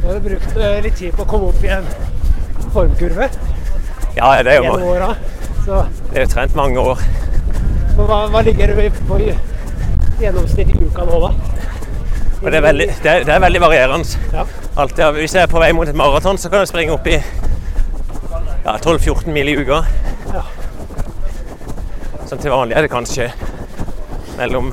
du 0.00 0.06
har 0.06 0.14
jo 0.14 0.20
brukt 0.20 0.56
eh, 0.56 0.78
litt 0.82 0.96
tid 0.96 1.12
på 1.16 1.22
å 1.22 1.28
komme 1.28 1.50
opp 1.52 1.64
i 1.64 1.72
en 1.76 1.84
formkurve 2.72 3.28
Ja, 4.16 4.32
det 4.42 4.52
er 4.52 4.56
jo 4.56 4.64
gjennom 4.64 4.88
åra. 4.88 5.10
Så 5.66 5.82
det 6.08 6.16
er 6.16 6.24
jo 6.24 6.32
trent 6.32 6.56
mange 6.56 6.80
år. 6.80 7.04
så 7.94 8.08
hva, 8.08 8.24
hva 8.32 8.42
ligger 8.46 8.72
du 8.72 8.80
på 9.08 9.20
i 9.20 9.32
gjennomsnitt 10.22 10.72
i 10.72 10.80
uka 10.80 11.04
nå, 11.06 11.20
da? 11.28 11.34
Det 12.38 12.54
er 12.54 12.62
veldig, 12.62 12.86
det 13.02 13.12
er, 13.12 13.24
det 13.26 13.34
er 13.34 13.40
veldig 13.42 13.60
varierende. 13.60 14.18
Ja. 14.32 14.46
Alt 14.78 14.96
det, 14.96 15.12
hvis 15.18 15.34
jeg 15.34 15.42
er 15.42 15.50
på 15.50 15.60
vei 15.60 15.72
mot 15.74 15.88
et 15.90 15.98
maraton, 15.98 16.38
så 16.38 16.50
kan 16.50 16.62
jeg 16.62 16.70
springe 16.70 16.94
opp 16.94 17.06
i 17.10 17.18
ja, 17.18 18.76
12-14 18.78 19.30
mil 19.34 19.50
i 19.50 19.56
uka. 19.58 19.82
Sånn 22.28 22.42
til 22.44 22.52
vanlig 22.52 22.76
er 22.76 22.84
det 22.84 22.90
kanskje 22.92 23.30
mellom 24.36 24.66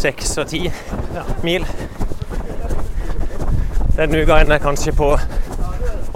seks 0.00 0.30
og 0.40 0.48
ti 0.48 0.62
mil. 1.44 1.66
Denne 3.98 4.22
uka 4.24 4.38
er 4.40 4.48
jeg 4.54 4.62
kanskje 4.64 4.94
på 4.96 5.10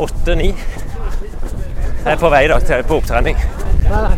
8-9. 0.00 0.48
Jeg 0.48 2.14
er 2.14 2.18
på 2.22 2.30
vei 2.32 2.40
da, 2.48 2.56
til, 2.64 2.82
på 2.88 2.96
opptrening. 3.02 3.36
Nei, 3.84 4.00
nei. 4.08 4.16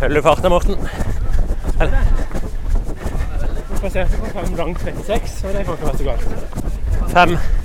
Følger 0.00 0.16
du 0.16 0.22
farten, 0.24 0.50
Morten? 0.50 0.88
Vi 3.68 3.82
får 3.82 3.92
se. 3.98 4.06
Fem 4.32 4.56
langt 4.56 4.80
36, 4.80 5.44
og 5.44 5.52
det 5.52 5.66
kan 5.68 5.76
ikke 5.76 5.86
være 5.86 5.98
så 6.00 6.04
galt. 6.08 6.24
Fem. 7.12 7.61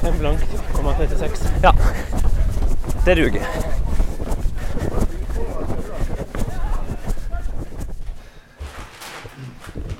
Fem 0.00 0.18
blank, 0.18 0.40
komma 0.72 0.94
36. 0.98 1.48
Ja. 1.62 1.72
Det 3.04 3.14
duger. 3.14 3.42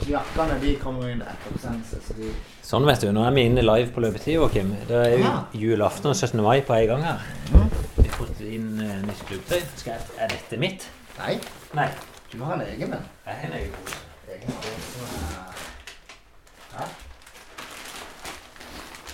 Jakkene 0.09 0.57
de 0.63 0.75
kommer 0.81 1.11
inn 1.13 1.21
etter 1.23 1.53
oppsendelse, 1.53 1.99
så 2.07 2.15
de 2.17 2.31
Sånn, 2.69 2.85
vet 2.89 3.01
du. 3.01 3.11
Nå 3.17 3.23
er 3.25 3.33
vi 3.37 3.45
inne 3.49 3.63
live 3.65 3.91
på 3.95 4.03
løpetid, 4.05 4.35
Joakim. 4.37 4.75
Det 4.89 4.97
er 4.97 5.11
jo 5.17 5.25
Ja. 5.25 5.35
julaften 5.53 6.11
og 6.11 6.17
17. 6.17 6.43
mai 6.43 6.61
på 6.61 6.75
en 6.75 6.87
gang 6.89 7.03
her. 7.03 7.19
Vi 7.97 8.03
har 8.09 8.17
fått 8.17 8.41
inn 8.41 8.81
uh, 8.81 9.03
nytt 9.07 9.23
klubbtøy. 9.27 9.63
Er 10.19 10.29
dette 10.29 10.57
mitt? 10.61 10.89
Nei, 11.19 11.39
Nei. 11.75 11.89
du 12.33 12.43
har 12.45 12.55
en 12.55 12.61
egen 12.61 12.93
en. 12.93 13.07
Jeg 13.27 13.35
har 13.35 13.47
en 13.49 13.53
egen 13.61 13.73
pose. 13.73 13.97
Egen 14.29 14.53
pose. 14.53 14.89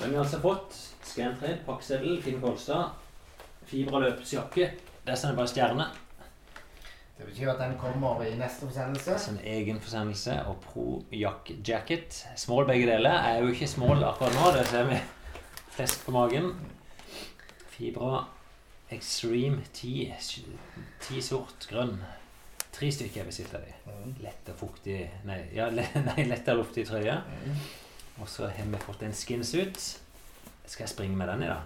Men 0.00 0.10
vi 0.10 0.16
har 0.16 0.24
altså 0.24 0.40
fått 0.40 0.73
Scantrade, 1.14 1.60
pakkeseddel, 1.66 2.22
Finn 2.22 2.40
Kolstad, 2.42 2.90
Fibra 3.64 4.00
løpsjakke. 4.02 4.72
Der 5.06 5.14
står 5.14 5.28
det 5.28 5.36
bare 5.36 5.48
stjerne. 5.52 5.84
Det 7.18 7.26
betyr 7.28 7.52
at 7.52 7.60
den 7.60 7.76
kommer 7.78 8.22
i 8.26 8.32
neste 8.34 8.66
forsendelse. 8.66 9.18
Sin 9.18 9.36
en 9.38 9.44
egen 9.46 9.78
forsendelse 9.80 10.40
og 10.50 10.56
Pro 10.64 11.04
Jack 11.12 11.52
Jacket. 11.68 12.26
Small 12.36 12.66
begge 12.66 12.90
deler. 12.90 13.14
Jeg 13.14 13.36
er 13.36 13.44
jo 13.44 13.54
ikke 13.54 13.70
small 13.70 14.02
akkurat 14.04 14.34
nå, 14.34 14.50
det 14.58 14.66
ser 14.66 14.90
vi. 14.90 14.98
Flesk 15.76 16.04
på 16.04 16.18
magen. 16.18 16.50
Fibra 17.70 18.24
Extreme 18.90 19.62
10. 19.72 20.12
10 21.00 21.22
sort, 21.22 21.68
grønn. 21.70 22.00
Tre 22.74 22.90
stykker 22.90 23.22
jeg 23.22 23.30
besitter 23.30 23.62
de. 23.62 24.02
Lett 24.24 24.50
og 24.50 24.58
fuktig 24.66 24.98
Nei, 25.30 25.44
ja, 25.54 25.70
le, 25.70 25.86
nei 26.10 26.26
lett 26.26 26.50
og 26.50 26.64
luftig 26.64 26.88
trøye. 26.90 27.20
Og 28.18 28.26
så 28.28 28.50
har 28.50 28.66
vi 28.66 28.82
fått 28.82 29.06
en 29.06 29.14
skinsuit. 29.14 29.92
Skal 30.66 30.84
jeg 30.84 30.88
springe 30.88 31.16
med 31.16 31.28
den 31.28 31.42
i 31.42 31.46
dag? 31.46 31.62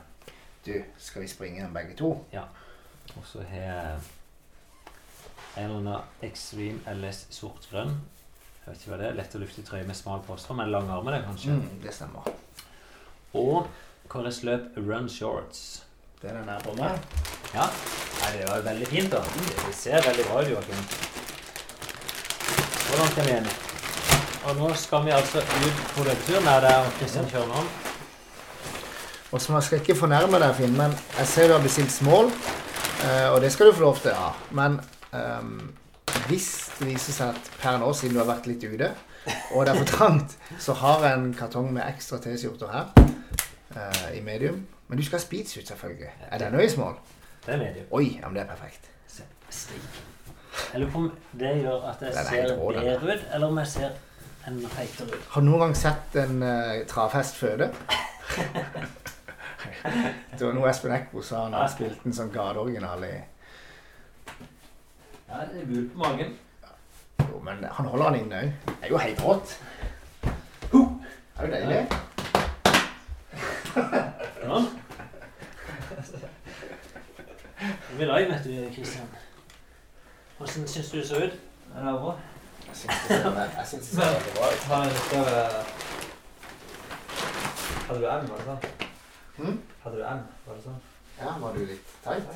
Du, 0.66 0.72
skal 0.98 1.22
vi 1.22 1.28
springe 1.28 1.64
den 1.64 1.74
begge 1.74 1.94
to? 1.96 2.12
Ja. 2.32 2.42
Og 3.16 3.24
så 3.24 3.42
har 3.50 3.60
jeg 3.62 3.98
en 5.56 5.64
eller 5.64 5.76
annen 5.76 6.22
Extreme 6.22 6.94
LS 6.94 7.26
sort-grønn. 7.30 7.94
Jeg 8.64 8.72
vet 8.72 8.82
ikke 8.82 8.92
hva 8.92 8.98
det 9.00 9.06
er. 9.08 9.18
Lett 9.18 9.36
og 9.38 9.44
luftig 9.44 9.64
trøye 9.64 9.86
med 9.88 9.96
smal 9.96 10.20
postform, 10.26 10.60
men 10.60 10.72
lang 10.74 10.90
arme, 10.92 11.14
det 11.14 11.22
kanskje. 11.24 11.56
Mm, 11.56 11.78
det 11.82 11.94
stemmer. 11.94 12.28
Og 13.38 13.68
KRS 14.12 14.42
Løp 14.44 14.76
Run 14.76 15.08
Shorts. 15.08 15.84
Den 16.22 16.36
er 16.36 16.44
nær 16.44 16.60
på 16.66 16.74
meg. 16.76 16.98
Ja, 17.54 17.68
Nei, 18.18 18.32
det 18.36 18.46
var 18.50 18.62
veldig 18.66 18.86
fint, 18.86 19.12
da. 19.12 19.20
Det 19.22 19.74
ser 19.78 20.02
veldig 20.04 20.24
bra 20.26 20.40
ut, 20.42 20.48
Joakim. 20.50 20.80
Langt 22.98 23.18
er 23.18 23.28
vi 23.28 23.34
enige. 23.36 23.54
Og 24.48 24.56
nå 24.58 24.72
skal 24.74 25.04
vi 25.06 25.14
altså 25.14 25.42
ut 25.44 25.84
på 25.94 26.04
løpetur 26.08 26.40
med 26.44 26.66
deg 26.66 26.80
og 26.82 26.90
Kristian 26.98 27.30
Kjørnholm. 27.30 27.70
Og 29.32 29.40
så 29.40 29.60
skal 29.60 29.76
jeg 29.76 29.84
ikke 29.84 29.98
fornærme 30.00 30.38
deg, 30.40 30.54
Finn, 30.56 30.76
men 30.76 30.94
jeg 31.18 31.26
ser 31.28 31.50
du 31.50 31.52
har 31.52 31.62
bestilt 31.64 31.92
smål, 31.92 32.30
eh, 33.04 33.26
og 33.28 33.42
det 33.44 33.50
skal 33.52 33.68
du 33.68 33.74
få 33.76 33.84
lov 33.84 33.98
til, 34.00 34.14
ja. 34.16 34.30
Men 34.56 34.78
um, 35.12 35.74
hvis 36.30 36.48
det 36.78 36.88
viser 36.88 37.12
seg 37.12 37.36
at 37.36 37.50
per 37.60 37.76
nå, 37.82 37.92
siden 37.92 38.16
du 38.16 38.22
har 38.22 38.30
vært 38.30 38.48
litt 38.48 38.64
ute, 38.64 38.88
og 39.52 39.66
det 39.66 39.74
er 39.74 39.82
for 39.82 39.92
trangt, 39.98 40.38
så 40.58 40.72
har 40.80 41.04
jeg 41.04 41.18
en 41.18 41.34
kartong 41.36 41.68
med 41.76 41.84
ekstra 41.88 42.20
T-skjorter 42.24 42.72
her, 42.72 43.08
Uh, 43.68 44.16
i 44.16 44.20
medium. 44.24 44.62
Men 44.88 44.98
du 44.98 45.04
skal 45.04 45.18
ha 45.18 45.22
speedsuit, 45.22 45.68
selvfølgelig. 45.68 46.08
Er 46.32 46.38
den 46.38 46.54
også 46.54 46.64
i 46.64 46.68
smål? 46.72 46.94
Det 47.44 47.52
er 47.54 47.58
medium. 47.58 47.84
Oi, 47.90 48.06
ja, 48.22 48.28
men 48.28 48.36
det 48.36 48.42
er 48.42 48.46
perfekt. 48.48 48.88
Se, 49.06 49.22
Jeg 50.72 50.80
lurer 50.80 50.92
på 50.92 50.98
om 50.98 51.10
det 51.38 51.50
gjør 51.60 51.84
at 51.90 52.00
jeg 52.00 52.08
er 52.08 52.30
ser 52.30 52.56
bedre 52.56 52.96
ut, 53.12 53.26
eller 53.34 53.46
om 53.46 53.58
jeg 53.60 53.66
ser 53.74 53.90
enda 54.48 54.68
feitere 54.72 55.06
ut. 55.12 55.28
Har 55.34 55.44
du 55.44 55.50
noen 55.50 55.60
gang 55.66 55.76
sett 55.76 56.16
en 56.24 56.42
uh, 56.42 56.80
travhest 56.88 57.36
føde? 57.36 57.68
det 60.38 60.46
var 60.46 60.54
noe 60.54 60.68
Espen 60.70 60.92
Eckbo 60.94 61.22
sa 61.22 61.48
når 61.48 61.64
han 61.64 61.72
spilte 61.72 62.06
en 62.06 62.14
sånn 62.14 62.30
gateoriginal 62.34 63.04
i 63.08 63.14
Ja, 65.28 65.42
det 65.44 65.62
er 65.62 65.66
gul 65.68 65.88
på 65.92 65.98
magen. 65.98 66.36
Jo, 67.24 67.40
men 67.44 67.64
han 67.64 67.86
holder 67.90 68.06
han 68.06 68.18
inne 68.20 68.42
òg. 68.42 68.52
Det 68.68 68.86
er 68.86 68.92
jo 68.94 69.00
helt 69.02 69.24
rått. 69.24 69.56
Det 70.22 70.78
er 71.36 71.46
jo 71.46 71.52
deilig. 71.52 71.82
Ja. 74.48 74.62
Vi 77.98 78.02
er 78.04 78.18
live, 78.18 78.32
vet 78.32 78.44
du, 78.44 78.74
Kristian. 78.74 79.08
Hvordan 80.38 80.68
syns 80.68 80.90
du 80.90 80.98
det 80.98 81.06
så 81.08 81.16
ut? 81.16 81.38
Er 81.76 81.84
det 81.84 81.94
bra? 82.00 82.16
Jeg 82.68 82.76
syns 82.76 82.92
det 82.92 83.08
ser 83.08 83.24
det 83.24 83.34
veldig 83.34 84.32
bra 84.36 84.46
ut. 84.52 84.62
Har 84.70 84.84
Hadde 87.88 88.00
du 88.00 88.06
er 88.06 88.22
med, 88.22 88.28
det 88.28 88.44
sånn? 88.44 88.87
Hm? 89.38 89.58
Hadde 89.82 89.96
du 89.96 90.02
M, 90.02 90.22
var 90.46 90.56
det 90.56 90.62
sånn? 90.64 90.80
Ja, 91.18 91.34
var 91.38 91.54
du 91.54 91.62
litt 91.66 91.92
teit? 92.02 92.32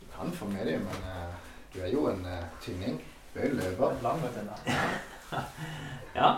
Du 0.00 0.06
kan 0.14 0.32
få 0.34 0.48
med 0.50 0.66
deg, 0.66 0.80
men 0.82 1.04
uh, 1.06 1.36
du 1.74 1.78
er 1.82 1.92
jo 1.92 2.08
en 2.10 2.24
uh, 2.26 2.40
tynning. 2.62 2.98
Du 3.34 3.38
er 3.38 3.52
jo 3.52 3.60
løper. 3.60 3.94
Lang, 4.02 4.24
og 4.26 4.34
tynn. 4.34 4.50
Ja. 6.18 6.32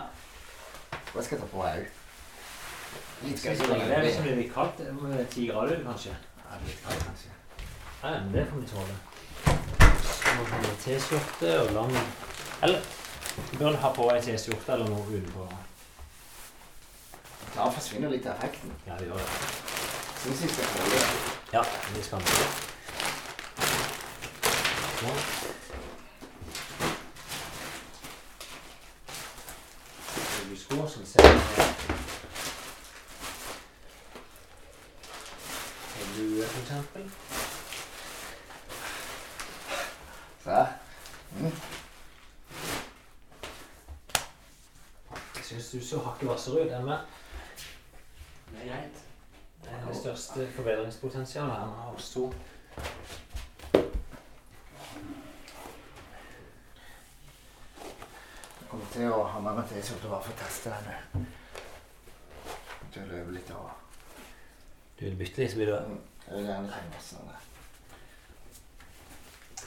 Hva 1.13 1.23
skal 1.23 1.37
jeg 1.37 1.41
ta 1.41 1.47
på 1.49 1.63
meg 1.63 1.81
òg? 1.81 1.89
Litt? 3.25 3.41
Det 3.41 3.67
er 3.71 4.05
liksom 4.05 4.29
litt 4.37 4.53
kaldt. 4.53 4.83
Ti 5.33 5.47
grader 5.49 5.75
ute, 5.79 5.85
kanskje. 5.87 6.13
Ja, 6.43 6.61
litt 6.67 6.85
kaldt, 6.85 7.05
kanskje. 7.07 7.33
Ja, 8.03 8.13
men 8.19 8.31
det 8.35 8.45
får 8.51 8.61
vi 8.61 8.69
tåle. 8.69 8.99
Så 10.11 10.37
må 10.37 10.45
vi 10.45 10.61
ha 10.67 10.77
T-skjorte 10.85 11.51
og 11.63 11.73
lang 11.75 11.91
Eller 12.65 12.85
du 13.51 13.57
bør 13.57 13.77
ha 13.81 13.91
på 13.93 14.07
ei 14.13 14.21
T-skjorte 14.25 14.73
eller 14.75 14.89
noe 14.89 15.05
utenpå. 15.09 15.45
Da 17.55 17.69
forsvinner 17.69 18.09
litt 18.09 18.25
effekten. 18.25 18.71
Ja, 18.87 18.93
det 18.99 19.05
gjør 19.05 19.17
det. 19.17 19.25
Syns 20.23 20.43
vi 20.43 20.47
skal 20.47 20.65
holde 20.65 20.95
det. 20.95 21.05
Ja, 21.53 21.63
vi 21.95 22.03
skal 22.03 22.19
det. 22.19 22.47
Sånn. 25.01 25.17
Du 30.51 30.55
som 30.87 31.05
ser 31.05 31.21
En 36.01 36.09
lue, 36.17 36.45
for 36.45 36.61
eksempel. 36.61 37.11
Så 40.43 40.49
her. 40.49 40.67
Jeg 45.35 45.43
syns 45.43 45.69
du 45.71 45.79
så 45.85 45.99
hakket 46.05 46.27
hvassere 46.29 46.65
ut 46.65 46.71
enn 46.77 46.85
meg. 46.85 46.99
Det 48.51 48.61
er 48.61 48.67
greit. 48.67 49.03
Det 49.63 49.69
er 49.71 49.85
det 49.87 49.97
største 49.97 50.47
forbedringspotensialet 50.55 51.53
her 51.53 51.61
av 51.87 51.95
oss 51.95 52.09
to. 52.13 52.33
Jeg 58.59 58.69
kommer 58.71 58.85
til 58.93 59.07
å 59.11 59.21
ha 59.33 59.39
med 59.43 59.59
meg 59.59 59.69
T-skjorte 59.71 60.11
bare 60.11 60.25
for 60.25 60.33
å 60.33 60.39
teste 60.41 60.73
den. 60.73 61.27
Til 62.91 63.03
å 63.05 63.09
løpe 63.13 63.37
litt 63.37 63.53
av... 63.55 63.69
Du 64.99 65.05
vil 65.07 65.17
bytte 65.19 65.41
litt, 65.41 65.51
så 65.53 65.61
blir 65.61 65.71
det 65.71 65.79
Jeg 66.27 66.35
vil 66.35 66.51
gjerne 66.51 66.81
av 66.81 67.31
det. 67.31 67.39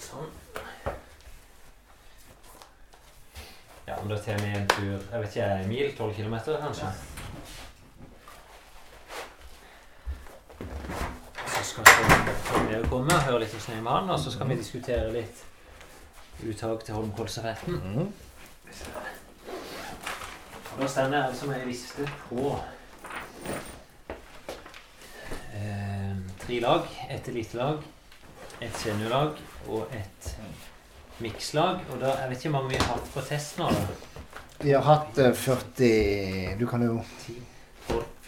sånn. 0.05 0.29
Ja, 3.87 3.97
men 4.01 4.09
da 4.09 4.17
tar 4.17 4.39
vi 4.41 4.53
en 4.57 4.69
tur 4.69 4.93
Jeg 4.93 5.21
vet 5.21 5.35
ikke, 5.35 5.49
en 5.59 5.69
mil? 5.69 5.91
12 5.99 6.15
km, 6.17 6.37
kanskje? 6.63 6.93
Så 6.95 7.14
Torgeir 11.75 12.85
komme 12.87 13.11
og 13.11 13.25
høre 13.27 13.41
litt 13.43 13.55
om 13.57 13.63
Snømannen, 13.65 14.11
og 14.15 14.21
så 14.23 14.31
skal 14.31 14.47
vi 14.51 14.57
diskutere 14.61 15.11
litt 15.15 15.41
uttak 16.47 16.85
til 16.87 16.95
Holmenkollstafetten. 16.95 17.81
Mm. 17.83 18.13
Nå 20.79 20.89
står 20.91 21.15
jeg 21.15 21.35
som 21.39 21.51
med 21.51 21.63
ei 21.63 21.69
liste 21.71 22.07
på 22.29 22.45
eh, 25.55 26.15
tre 26.45 26.61
lag. 26.63 26.89
Et 27.11 27.29
elitelag, 27.35 27.83
et 28.61 28.79
seniorlag 28.83 29.39
og 29.67 29.95
et 29.95 30.31
mikslag. 31.23 31.83
Og 31.91 31.99
da, 32.03 32.15
jeg 32.21 32.31
vet 32.31 32.39
ikke 32.39 32.51
hvor 32.53 32.59
mange 32.61 32.75
vi 32.75 32.83
har 32.83 32.91
hatt 32.93 33.11
på 33.15 33.27
test 33.27 33.59
nå. 33.59 33.71
da. 33.71 34.15
Vi 34.63 34.75
har 34.75 34.87
hatt 34.87 35.19
eh, 35.19 35.35
40 35.35 36.59
Du 36.61 36.67
kan 36.71 36.83
jo 36.87 37.01
10, 37.27 37.35
12, 37.35 37.54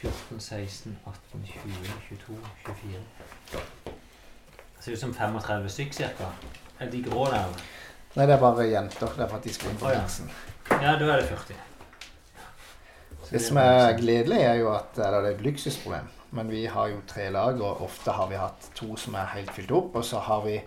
14, 0.01 0.41
16, 0.41 0.99
18, 1.07 1.47
20, 1.47 1.93
22, 2.09 2.37
24 2.67 3.01
Det 3.87 4.85
ser 4.85 4.93
ut 4.93 5.01
som 5.01 5.15
35 5.15 5.69
stykk 5.73 5.95
cirka. 5.97 6.29
Er 6.79 6.91
de 6.91 7.01
grå 7.03 7.25
der? 7.33 7.55
Nei, 8.17 8.27
det 8.27 8.35
er 8.35 8.43
bare 8.43 8.67
jenter. 8.69 9.09
Det 9.17 9.25
er 9.25 9.31
for 9.31 9.39
at 9.39 9.47
de 9.47 9.55
skal 9.55 9.73
inn 9.73 9.79
på 9.81 9.89
Å, 9.89 9.95
ja. 9.97 10.05
Ja, 10.83 10.93
da 11.01 11.09
er 11.15 11.23
det 11.23 11.31
40. 11.31 11.63
Så 13.23 13.31
Det 13.33 13.41
som 13.43 13.59
er 13.59 13.97
gledelig, 13.99 14.39
er 14.45 14.61
jo 14.61 14.69
at 14.75 14.99
eller 15.01 15.25
det 15.25 15.33
er 15.33 15.39
et 15.39 15.47
luksusproblem. 15.49 16.11
Men 16.37 16.51
vi 16.53 16.67
har 16.71 16.91
jo 16.93 17.01
tre 17.09 17.31
lag, 17.33 17.61
og 17.61 17.83
ofte 17.87 18.13
har 18.15 18.29
vi 18.31 18.39
hatt 18.39 18.69
to 18.77 18.97
som 19.01 19.17
er 19.19 19.33
helt 19.33 19.51
fylt 19.57 19.73
opp. 19.75 19.97
Og 19.97 20.05
så 20.05 20.21
har 20.29 20.45
vi 20.45 20.61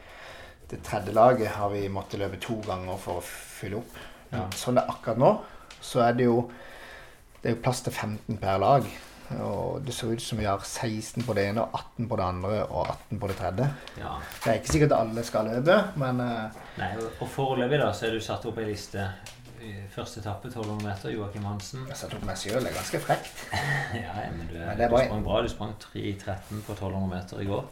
det 0.70 0.82
tredje 0.86 1.14
laget 1.14 1.54
har 1.56 1.70
vi 1.70 1.88
måttet 1.90 2.20
løpe 2.22 2.38
to 2.42 2.60
ganger 2.66 2.98
for 3.02 3.22
å 3.22 3.26
fylle 3.26 3.80
opp. 3.80 4.02
Ja. 4.34 4.44
Sånn 4.58 4.78
det 4.78 4.84
er 4.84 4.92
akkurat 4.94 5.22
nå, 5.22 5.32
så 5.82 6.04
er 6.06 6.18
det 6.18 6.28
jo 6.28 6.44
det 7.42 7.54
er 7.54 7.62
plass 7.64 7.82
til 7.86 7.94
15 7.96 8.38
per 8.38 8.60
lag. 8.62 8.86
Og 9.38 9.82
det 9.86 9.94
ser 9.94 10.10
ut 10.16 10.22
som 10.22 10.40
vi 10.42 10.46
har 10.50 10.60
16 10.66 11.24
på 11.24 11.34
det 11.38 11.44
ene, 11.52 11.62
og 11.62 11.76
18 11.78 12.08
på 12.10 12.18
det 12.18 12.24
andre 12.26 12.64
og 12.66 12.88
18 12.90 13.20
på 13.22 13.28
det 13.30 13.36
tredje. 13.38 13.68
Ja. 14.00 14.14
Det 14.44 14.48
er 14.54 14.58
ikke 14.62 14.72
sikkert 14.74 14.96
alle 14.98 15.24
skal 15.28 15.46
løpe, 15.52 15.76
men 16.02 16.20
eh, 16.26 16.62
Nei, 16.80 16.88
og- 17.20 17.30
foreløpig 17.30 17.80
da, 17.84 17.92
så 17.94 18.08
er 18.10 18.18
du 18.18 18.20
satt 18.26 18.46
opp 18.50 18.58
ei 18.58 18.66
liste. 18.72 19.10
Første 19.94 20.22
etappe 20.22 20.48
1200 20.48 20.86
meter, 20.88 21.12
Joakim 21.12 21.44
Hansen. 21.44 21.82
jeg 21.90 21.98
satte 22.00 22.16
opp 22.16 22.24
meg 22.26 22.38
sjøl. 22.40 22.62
Det 22.64 22.72
er 22.72 22.78
ganske 22.80 23.00
frekt. 23.04 23.42
Ja, 24.00 24.14
men 24.32 24.48
du, 24.48 24.54
Men 24.56 24.80
er 24.82 24.88
du 24.90 24.96
sprang 24.98 25.24
bra. 25.26 25.42
Du 25.44 25.50
sprang 25.52 25.74
3.13 25.84 26.62
på 26.66 26.74
1200 26.78 27.10
meter 27.12 27.42
i 27.44 27.48
går. 27.50 27.66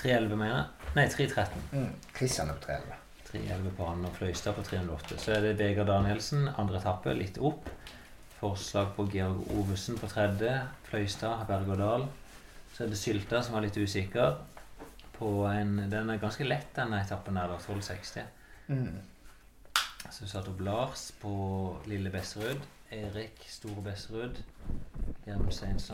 3.11, 0.00 0.36
mener 0.36 0.54
jeg. 0.54 0.64
Nei, 0.96 1.04
3.13. 1.12 1.66
Mm. 1.72 1.90
Christian 2.16 2.48
er 2.50 2.56
på 2.58 2.64
30. 2.70 2.96
3.11 3.32 3.70
på 3.76 3.88
han 3.90 4.04
og 4.08 4.16
Fløystad 4.16 4.56
på 4.56 4.64
308. 4.64 5.18
Så 5.20 5.34
er 5.36 5.44
det 5.44 5.54
Vegard 5.60 5.90
Danielsen, 5.90 6.48
andre 6.56 6.80
etappe, 6.80 7.12
litt 7.18 7.38
opp. 7.44 7.68
Forslag 8.36 8.92
på 8.96 9.06
Georg 9.12 9.50
Ovesen 9.56 9.96
på 9.98 10.08
tredje. 10.12 10.52
Fløystad, 10.84 11.46
Berg 11.48 11.70
og 11.72 11.78
Dal. 11.80 12.06
Så 12.74 12.84
er 12.84 12.92
det 12.92 12.98
Sylta 13.00 13.40
som 13.42 13.56
var 13.56 13.64
litt 13.64 13.76
usikker. 13.80 14.36
På 15.16 15.46
en, 15.48 15.78
den 15.90 16.10
er 16.12 16.20
ganske 16.20 16.44
lett, 16.44 16.68
denne 16.76 17.00
etappen 17.00 17.38
her, 17.40 17.48
da. 17.48 17.56
1260. 17.56 18.26
Mm. 18.68 18.98
Så 20.10 20.24
vi 20.24 20.28
satte 20.28 20.52
opp 20.52 20.60
Lars 20.60 21.08
på 21.20 21.32
Lille 21.88 22.12
Besserud. 22.12 22.60
Erik 22.92 23.40
Store 23.48 23.82
Besserud. 23.82 24.42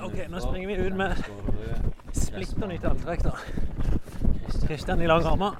Ok, 0.02 0.18
nå 0.28 0.42
springer 0.42 0.68
vi 0.68 0.74
ut 0.82 0.98
med 0.98 1.16
Splitter 2.12 2.68
nytt 2.68 2.84
antrekk, 2.84 3.24
da. 3.30 3.38
Kristian 4.66 5.00
i 5.00 5.08
lang 5.08 5.24
armer. 5.30 5.56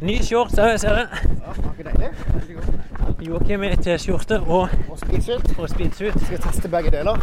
Ny 0.00 0.16
shorts 0.24 0.56
òg, 0.58 0.78
ser 0.80 0.96
jeg. 0.96 1.06
Ja? 2.00 2.10
Joakim 3.20 3.62
i 3.68 3.74
T-skjorte 3.76 4.38
og, 4.40 4.68
Og 4.88 4.98
speedsuit. 4.98 5.50
og 5.58 5.68
speedsuit. 5.68 6.16
Skal 6.26 6.40
teste 6.46 6.68
begge 6.72 6.90
deler. 6.94 7.20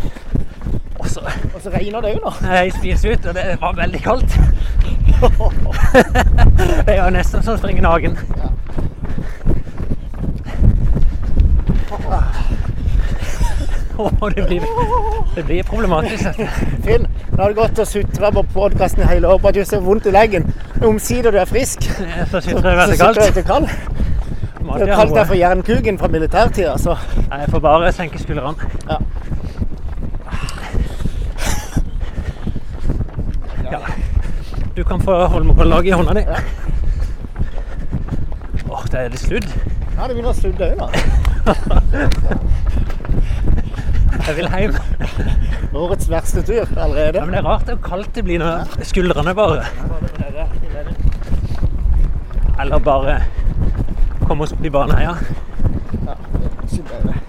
Og 1.00 1.08
så 1.10 1.20
Og 1.56 1.62
så 1.62 1.70
regner 1.74 2.02
det 2.02 2.14
jo 2.14 2.20
nå. 2.26 2.32
jeg 2.54 2.74
spiser 2.74 3.14
ut, 3.14 3.26
og 3.26 3.36
det 3.36 3.46
var 3.62 3.74
veldig 3.76 4.02
kaldt. 4.02 4.38
det 6.86 6.94
er 6.94 7.04
jo 7.04 7.10
nesten 7.18 7.44
som 7.44 7.56
å 7.56 7.58
springe 7.58 7.82
naken. 7.82 8.18
Åh, 13.98 14.30
det 14.36 14.44
blir, 14.48 14.62
det 15.36 15.44
blir 15.46 15.64
problematisk. 15.64 16.26
Finn, 16.86 17.08
nå 17.32 17.40
har 17.42 17.50
du 17.50 17.58
gått 17.58 17.80
og 17.82 17.88
sutra 17.90 18.30
på 18.32 18.44
podkasten 18.54 19.02
i 19.04 19.08
hele 19.10 19.32
år 19.32 19.40
på 19.42 19.50
at 19.50 19.58
du 19.58 19.64
ser 19.66 19.82
vondt 19.82 20.06
i 20.06 20.14
leggen. 20.14 20.46
Omsider 20.86 21.32
du 21.32 21.38
er 21.42 21.46
frisk, 21.50 21.82
så 22.32 22.42
sitter 22.42 22.62
det 22.62 22.78
veldig 22.78 22.98
sitter 22.98 23.14
kaldt. 23.14 23.38
ikke 23.38 23.48
kald. 23.48 23.68
Må 24.68 24.74
Du 24.78 24.84
har 24.84 24.92
ha 24.92 24.96
kalt 25.00 25.16
deg 25.16 25.28
for 25.30 25.36
jernkuken 25.40 25.98
fra 26.00 26.08
militærtida, 26.12 26.78
så 26.78 26.98
Jeg 27.32 27.50
får 27.50 27.60
bare 27.64 27.92
senke 27.96 28.20
skuldrene. 28.20 28.56
Ja. 28.90 28.98
Ja. 33.72 33.80
Du 34.78 34.84
kan 34.84 35.02
få 35.02 35.16
Holmenkolllaget 35.28 35.86
i 35.86 35.92
hånda 35.98 36.14
di. 36.14 36.26
Åh, 38.70 38.84
det 38.92 39.00
er 39.00 39.10
litt 39.10 39.24
sludd. 39.24 39.48
Ja, 39.98 40.06
det 40.08 40.14
begynner 40.14 40.30
å 40.30 40.38
sludde 40.38 40.68
òg, 40.68 40.78
da. 40.78 40.88
Jeg 44.28 44.36
vil 44.38 44.50
hjem. 44.52 44.76
Årets 45.78 46.10
verste 46.12 46.44
tur 46.46 46.68
allerede. 46.76 47.18
Ja, 47.18 47.26
men 47.26 47.34
det 47.34 47.40
er 47.42 47.48
rart 47.48 47.66
det 47.68 47.74
er 47.78 47.82
kaldt 47.86 48.14
det 48.16 48.24
blir 48.28 48.40
når 48.42 48.86
skuldrene 48.88 49.34
bare 49.38 49.66
Eller 52.60 52.80
bare 52.80 53.22
komme 54.28 54.44
oss 54.44 54.52
opp 54.54 54.66
i 54.66 54.70
Baneheia. 54.70 55.16
Ja, 56.08 56.16
det 56.72 56.94
er. 56.94 57.22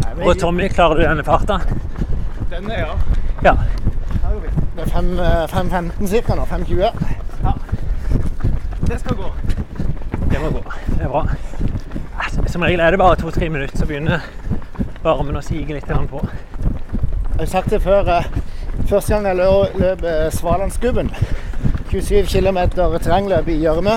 Nei, 0.00 0.14
men 0.16 0.28
Og 0.28 0.38
Tommy, 0.40 0.68
klarer 0.68 0.94
du 1.00 1.02
denne 1.02 1.24
farta? 1.24 1.58
Denne, 2.50 2.72
ja. 2.78 2.94
Ja. 3.44 3.56
Det 4.76 4.84
er 4.84 4.90
fem, 4.92 5.10
eh, 5.18 5.46
5.15 5.48 6.22
ca. 6.26 6.34
nå. 6.34 6.44
5.20. 6.44 6.90
Det 8.86 9.00
skal 9.00 9.16
gå. 9.16 9.30
Det 10.30 10.40
må 10.40 10.50
gå. 10.50 10.62
Det 10.86 11.02
er 11.02 11.08
bra. 11.08 11.26
Altså, 12.18 12.42
Som 12.46 12.62
regel 12.62 12.80
er 12.80 12.90
det 12.90 12.98
bare 12.98 13.16
to-tre 13.16 13.48
minutter, 13.48 13.78
så 13.78 13.86
begynner 13.86 14.20
varmen 15.02 15.36
å 15.36 15.42
sige 15.42 15.74
litt 15.74 15.86
på. 15.86 16.20
Jeg 16.22 17.38
har 17.38 17.46
sagt 17.46 17.70
det 17.70 17.82
før. 17.82 18.08
eh, 18.08 18.24
Første 18.86 19.14
gang 19.14 19.24
jeg 19.26 19.36
løp, 19.36 19.78
løp 19.82 20.02
eh, 20.06 20.28
Svalandsgubben, 20.30 21.08
27 21.90 22.26
km 22.30 22.58
terrengløp 22.76 23.48
i 23.50 23.56
gjørme, 23.58 23.96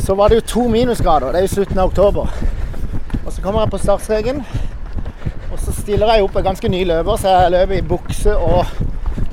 så 0.00 0.14
var 0.16 0.28
det 0.28 0.38
jo 0.38 0.44
to 0.52 0.62
minusgrader. 0.72 1.34
Det 1.34 1.42
er 1.42 1.44
jo 1.44 1.50
slutten 1.52 1.78
av 1.82 1.90
oktober. 1.90 2.32
Og 3.26 3.32
så 3.32 3.42
kommer 3.44 3.60
jeg 3.60 3.70
på 3.74 3.80
startstreken, 3.82 4.40
og 5.52 5.60
så 5.60 5.74
stiller 5.82 6.14
jeg 6.14 6.24
opp 6.24 6.38
en 6.40 6.46
ganske 6.48 6.70
ny 6.72 6.80
løper, 6.88 7.20
så 7.20 7.34
jeg 7.34 7.52
løper 7.58 7.76
i 7.76 7.84
bukse 7.90 8.36
og 8.36 8.72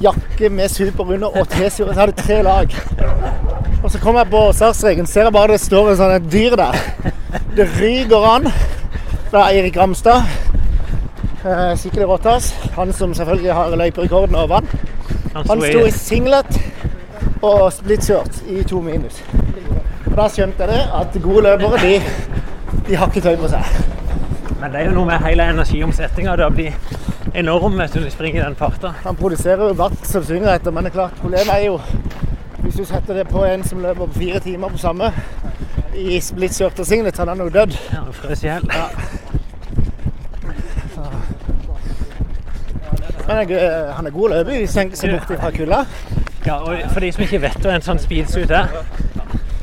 jakke 0.03 0.49
med 0.51 0.73
superrunde 0.73 1.31
og 1.31 1.47
T-skjorte. 1.53 1.93
Så 1.93 1.99
hadde 2.01 2.15
jeg 2.17 2.25
tre 2.25 2.41
lag. 2.43 2.75
Og 3.83 3.91
så 3.91 4.01
kommer 4.03 4.25
jeg 4.25 4.33
på 4.33 4.41
startstreken, 4.57 5.07
ser 5.07 5.29
jeg 5.29 5.37
bare 5.37 5.55
det 5.55 5.61
står 5.63 5.93
sånn 5.95 6.17
et 6.17 6.27
dyr 6.27 6.59
der. 6.59 6.81
Det 7.55 7.69
ryker 7.79 8.27
an. 8.33 8.51
Det 9.31 9.39
er 9.39 9.47
Eirik 9.47 9.79
Ramstad. 9.79 10.44
Eh, 11.45 12.05
Rottas. 12.07 12.51
Han 12.75 12.93
som 12.93 13.13
selvfølgelig 13.13 13.53
har 13.53 13.75
løyperekorden 13.75 14.35
og 14.35 14.49
vann. 14.49 14.67
Han 15.35 15.45
sto 15.45 15.85
i 15.85 15.91
singlet 15.91 16.61
og 17.41 17.73
splitshirts 17.73 18.43
i 18.49 18.63
to 18.63 18.81
minus. 18.81 19.23
Og 20.05 20.15
Da 20.17 20.27
skjønte 20.29 20.63
jeg 20.63 20.69
det, 20.69 20.81
at 21.01 21.21
gode 21.21 21.43
løpere 21.43 21.77
de, 21.81 22.01
de 22.87 22.95
har 22.95 23.07
ikke 23.07 23.21
tøy 23.21 23.35
på 23.37 23.49
seg. 23.51 23.61
Men 24.61 24.71
det 24.71 24.81
er 24.81 24.85
jo 24.85 24.95
noe 24.95 25.05
med 25.05 25.21
hele 25.27 25.49
energiomsetninga. 25.53 26.35
Det 26.35 26.49
blir 26.55 26.73
enorm 27.35 27.77
vet 27.77 27.93
du, 27.93 27.99
når 27.99 28.09
du 28.09 28.15
springer 28.15 28.41
i 28.41 28.45
den 28.45 28.55
farta. 28.55 28.95
Han 29.03 29.15
produserer 29.15 29.67
jo 29.67 29.77
vatt 29.77 30.07
som 30.07 30.23
svinger 30.25 30.55
etter, 30.55 30.71
men 30.71 30.87
det 30.87 30.93
er 30.93 30.97
klart 30.97 31.21
problemet 31.21 31.53
er 31.53 31.65
jo 31.67 31.79
hvis 32.65 32.79
du 32.79 32.85
setter 32.89 33.13
det 33.13 33.27
på 33.29 33.43
en 33.45 33.63
som 33.63 33.83
løper 33.83 34.07
på 34.07 34.19
fire 34.19 34.39
timer 34.41 34.73
på 34.73 34.81
samme 34.81 35.11
i 35.93 36.17
splitshirts 36.19 36.79
og 36.81 36.87
singlet, 36.89 37.17
han 37.17 37.29
er 37.29 37.37
nok 37.43 37.53
dødd. 37.53 37.77
Ja, 37.93 38.01
frøs 38.11 38.41
i 38.43 38.49
hjel. 38.49 38.65
Men 43.27 43.41
jeg, 43.41 43.57
eh, 43.57 43.93
han 43.95 44.07
er 44.07 44.13
god 44.13 44.29
løper 44.29 44.59
hvis 44.61 44.75
han 44.75 44.91
ser 44.95 45.15
bort 45.15 45.39
fra 45.39 45.51
kulda. 45.51 45.83
Ja, 46.45 46.55
og 46.55 46.77
for 46.93 47.01
de 47.01 47.11
som 47.11 47.23
ikke 47.25 47.41
vet 47.41 47.63
hva 47.63 47.73
en 47.73 47.85
sånn 47.85 47.97
speedsuit 47.97 48.51
er 48.53 48.67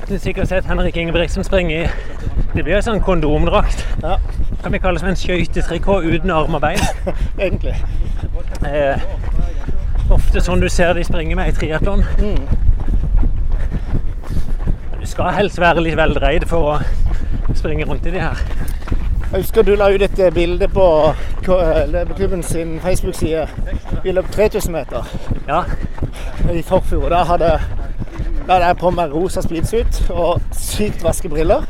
Du 0.03 0.16
har 0.16 0.18
sikkert 0.18 0.51
sett 0.51 0.66
Henrik 0.66 0.96
Ingebrigtsen 0.98 1.46
springe 1.46 1.85
i 1.85 1.90
Det 2.57 2.64
blir 2.64 2.75
en 2.77 2.83
sånn 2.85 3.05
kondomdrakt. 3.07 3.85
Ja. 4.03 4.16
Kan 4.62 4.75
vi 4.75 4.81
kalle 4.83 4.98
det 4.98 5.05
som 5.05 5.12
en 5.12 5.16
skøytetrikot 5.16 6.05
uten 6.05 6.31
arm 6.35 6.59
og 6.59 6.61
bein. 6.61 6.83
Egentlig. 7.38 7.77
Eh, 8.66 9.01
ofte 10.12 10.42
sånn 10.44 10.61
du 10.61 10.68
ser 10.68 10.92
de 10.98 11.07
springer 11.07 11.38
med 11.38 11.48
i 11.48 11.57
triatlon. 11.57 12.05
Mm. 12.20 12.44
Du 15.01 15.07
skal 15.09 15.33
helst 15.38 15.59
være 15.62 15.83
litt 15.87 15.96
veldreid 15.98 16.44
for 16.51 16.75
å 16.75 17.57
springe 17.57 17.88
rundt 17.88 18.07
i 18.07 18.12
de 18.14 18.20
her. 18.22 18.44
Jeg 19.33 19.40
husker 19.40 19.62
du 19.62 19.71
la 19.81 19.87
ut 19.88 20.03
et 20.05 20.18
eh, 20.21 20.33
bilde 20.35 20.66
på 20.68 20.87
eh, 21.09 21.87
løpeklubben 21.88 22.42
sin 22.42 22.75
Facebook-side. 22.81 23.47
Vi 24.05 24.12
løp 24.12 24.27
3000 24.33 24.73
meter 24.73 25.09
Ja, 25.49 25.62
i 26.53 26.62
forfjor. 26.62 27.09
Da 27.09 27.23
hadde, 27.25 27.49
da 28.47 28.53
hadde 28.53 28.66
jeg 28.66 28.77
på 28.77 28.90
meg 28.92 29.14
rosa 29.14 29.40
speedsuit 29.40 30.03
og 30.11 30.42
sykt 30.53 31.01
vaske 31.05 31.31
briller. 31.33 31.64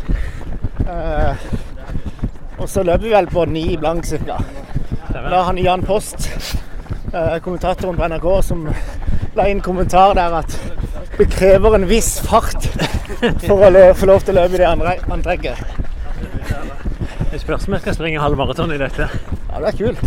Eh, 0.81 1.45
og 2.59 2.67
så 2.69 2.83
løper 2.83 3.07
vi 3.07 3.15
vel 3.15 3.31
på 3.31 3.45
ni 3.45 3.77
blank 3.77 4.11
cirka. 4.11 4.41
Da 5.13 5.23
har 5.29 5.47
han 5.53 5.63
Jan 5.63 5.87
Post, 5.87 6.27
eh, 7.15 7.39
kommentatoren 7.45 7.97
på 7.97 8.09
NRK, 8.11 8.29
som 8.43 8.67
la 9.37 9.47
inn 9.47 9.63
kommentar 9.63 10.17
der 10.19 10.35
at 10.43 10.59
det 11.19 11.31
krever 11.31 11.79
en 11.79 11.87
viss 11.87 12.17
fart 12.27 12.67
for 13.47 13.63
å 13.71 13.87
få 13.95 14.11
lov 14.11 14.27
til 14.27 14.35
å 14.35 14.43
løpe 14.43 14.59
i 14.59 14.65
det 14.65 14.99
antrekket. 15.15 15.82
Det 17.43 17.49
spørs 17.49 17.65
om 17.67 17.75
jeg 17.75 17.81
skal 17.83 17.95
springe 17.97 18.21
halvmaraton 18.23 18.71
i 18.71 18.77
dette. 18.79 19.09
Ja, 19.51 19.59
det 19.59 19.73
er 19.73 19.79
kult. 19.81 20.03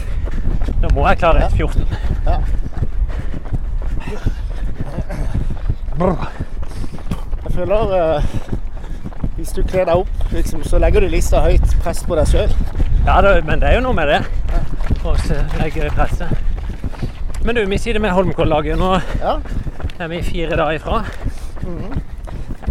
Da 0.82 0.88
må 0.96 1.04
jeg 1.10 1.18
klare 1.20 1.48
1,14. 1.50 1.84
Ja. 2.26 2.38
Ja. 6.00 6.16
Jeg 7.44 7.52
føler 7.56 7.92
eh, 7.98 8.24
hvis 9.36 9.52
du 9.56 9.62
kler 9.68 9.86
deg 9.90 9.96
opp, 10.06 10.24
liksom, 10.32 10.64
så 10.68 10.80
legger 10.80 11.04
du 11.04 11.10
lista 11.12 11.42
høyt 11.44 11.76
press 11.84 12.04
på 12.08 12.16
deg 12.20 12.28
sjøl. 12.32 12.56
Ja, 13.06 13.18
da, 13.26 13.36
men 13.46 13.60
det 13.62 13.70
er 13.70 13.78
jo 13.80 13.84
noe 13.90 13.96
med 13.98 14.08
det. 14.14 14.22
Og 15.06 15.20
så 15.26 15.42
legger 15.60 15.90
det 15.90 15.94
presset. 15.96 16.32
Men 17.46 17.60
du, 17.60 17.66
vi 17.70 17.78
sitter 17.84 18.00
med 18.04 18.16
Holmenkolllaget. 18.16 18.80
Nå 18.80 18.94
Ja. 19.22 19.36
er 20.00 20.08
vi 20.12 20.22
fire 20.24 20.56
dager 20.56 20.80
ifra. 20.80 21.04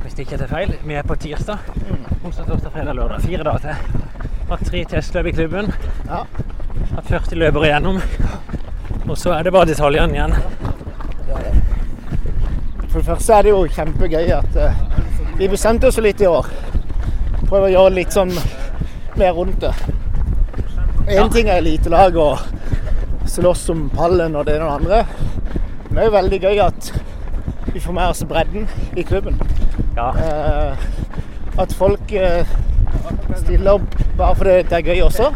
Hvis 0.03 0.15
det 0.17 0.25
ikke 0.27 0.41
er 0.43 0.49
feil. 0.51 0.75
Vi 0.85 0.95
er 0.99 1.03
på 1.07 1.15
tirsdag. 1.21 1.59
Onsdag, 2.25 2.47
torsdag, 2.49 2.73
fredag, 2.73 2.95
lørdag. 2.97 3.21
Fire 3.29 3.45
dager 3.45 3.59
til. 3.69 4.04
Hatt 4.49 4.65
tre 4.69 4.85
testløp 4.85 5.27
i 5.27 5.33
klubben. 5.33 5.71
Ja. 6.09 6.25
Hatt 6.95 7.09
40 7.09 7.39
løpere 7.41 7.71
igjennom. 7.71 8.01
Og 9.09 9.17
så 9.19 9.33
er 9.37 9.43
det 9.47 9.53
bare 9.55 9.69
detaljene 9.71 10.15
igjen. 10.19 10.35
For 12.89 13.01
det 13.01 13.07
første 13.09 13.35
er 13.35 13.43
det 13.47 13.51
jo 13.55 13.63
kjempegøy 13.75 14.29
at 14.37 14.59
uh, 14.61 14.77
vi 15.39 15.49
bestemte 15.51 15.89
oss 15.91 15.99
litt 16.05 16.21
i 16.23 16.29
år. 16.31 16.47
Prøve 17.49 17.67
å 17.67 17.73
gjøre 17.73 17.95
litt 17.97 18.15
sånn 18.15 18.31
mer 19.19 19.35
rundt 19.37 19.61
det. 19.65 19.73
Én 21.09 21.17
Ja. 21.19 21.29
ting 21.29 21.49
er 21.49 21.59
elitelag 21.61 22.17
og 22.17 22.39
slåss 23.29 23.67
om 23.75 23.89
pallen 23.93 24.37
og 24.37 24.47
det 24.47 24.55
ene 24.57 24.69
og 24.69 24.87
det 24.87 24.93
andre. 24.95 25.07
Men 25.89 25.95
det 25.97 26.03
er 26.05 26.09
jo 26.09 26.15
veldig 26.19 26.41
gøy 26.47 26.63
at 26.65 26.93
vi 27.75 27.81
får 27.81 27.93
med 27.97 28.09
oss 28.09 28.25
bredden 28.31 28.69
i 28.97 29.03
klubben. 29.03 29.41
Ja, 29.97 30.11
Uh, 30.15 30.77
at 31.59 31.73
folk 31.73 32.13
eh, 33.43 33.73
opp 33.73 33.97
bare 34.19 34.35
fordi 34.35 34.57
det 34.71 34.79
er 34.79 34.91
gøy 34.91 35.01
også. 35.03 35.31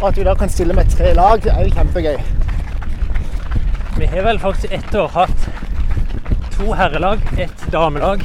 Og 0.00 0.08
at 0.08 0.16
vi 0.16 0.24
da 0.24 0.34
kan 0.34 0.48
stille 0.48 0.74
med 0.74 0.90
tre 0.90 1.14
lag, 1.14 1.42
det 1.44 1.52
er 1.52 1.64
jo 1.64 1.74
kjempegøy. 1.74 2.18
vi 3.98 4.06
har 4.06 4.22
vel 4.22 4.38
faktisk 4.38 4.72
ett 4.72 4.94
år 4.94 5.08
hatt 5.08 5.48
to 6.56 6.72
herrelag, 6.72 7.18
ett 7.38 7.72
damelag 7.72 8.24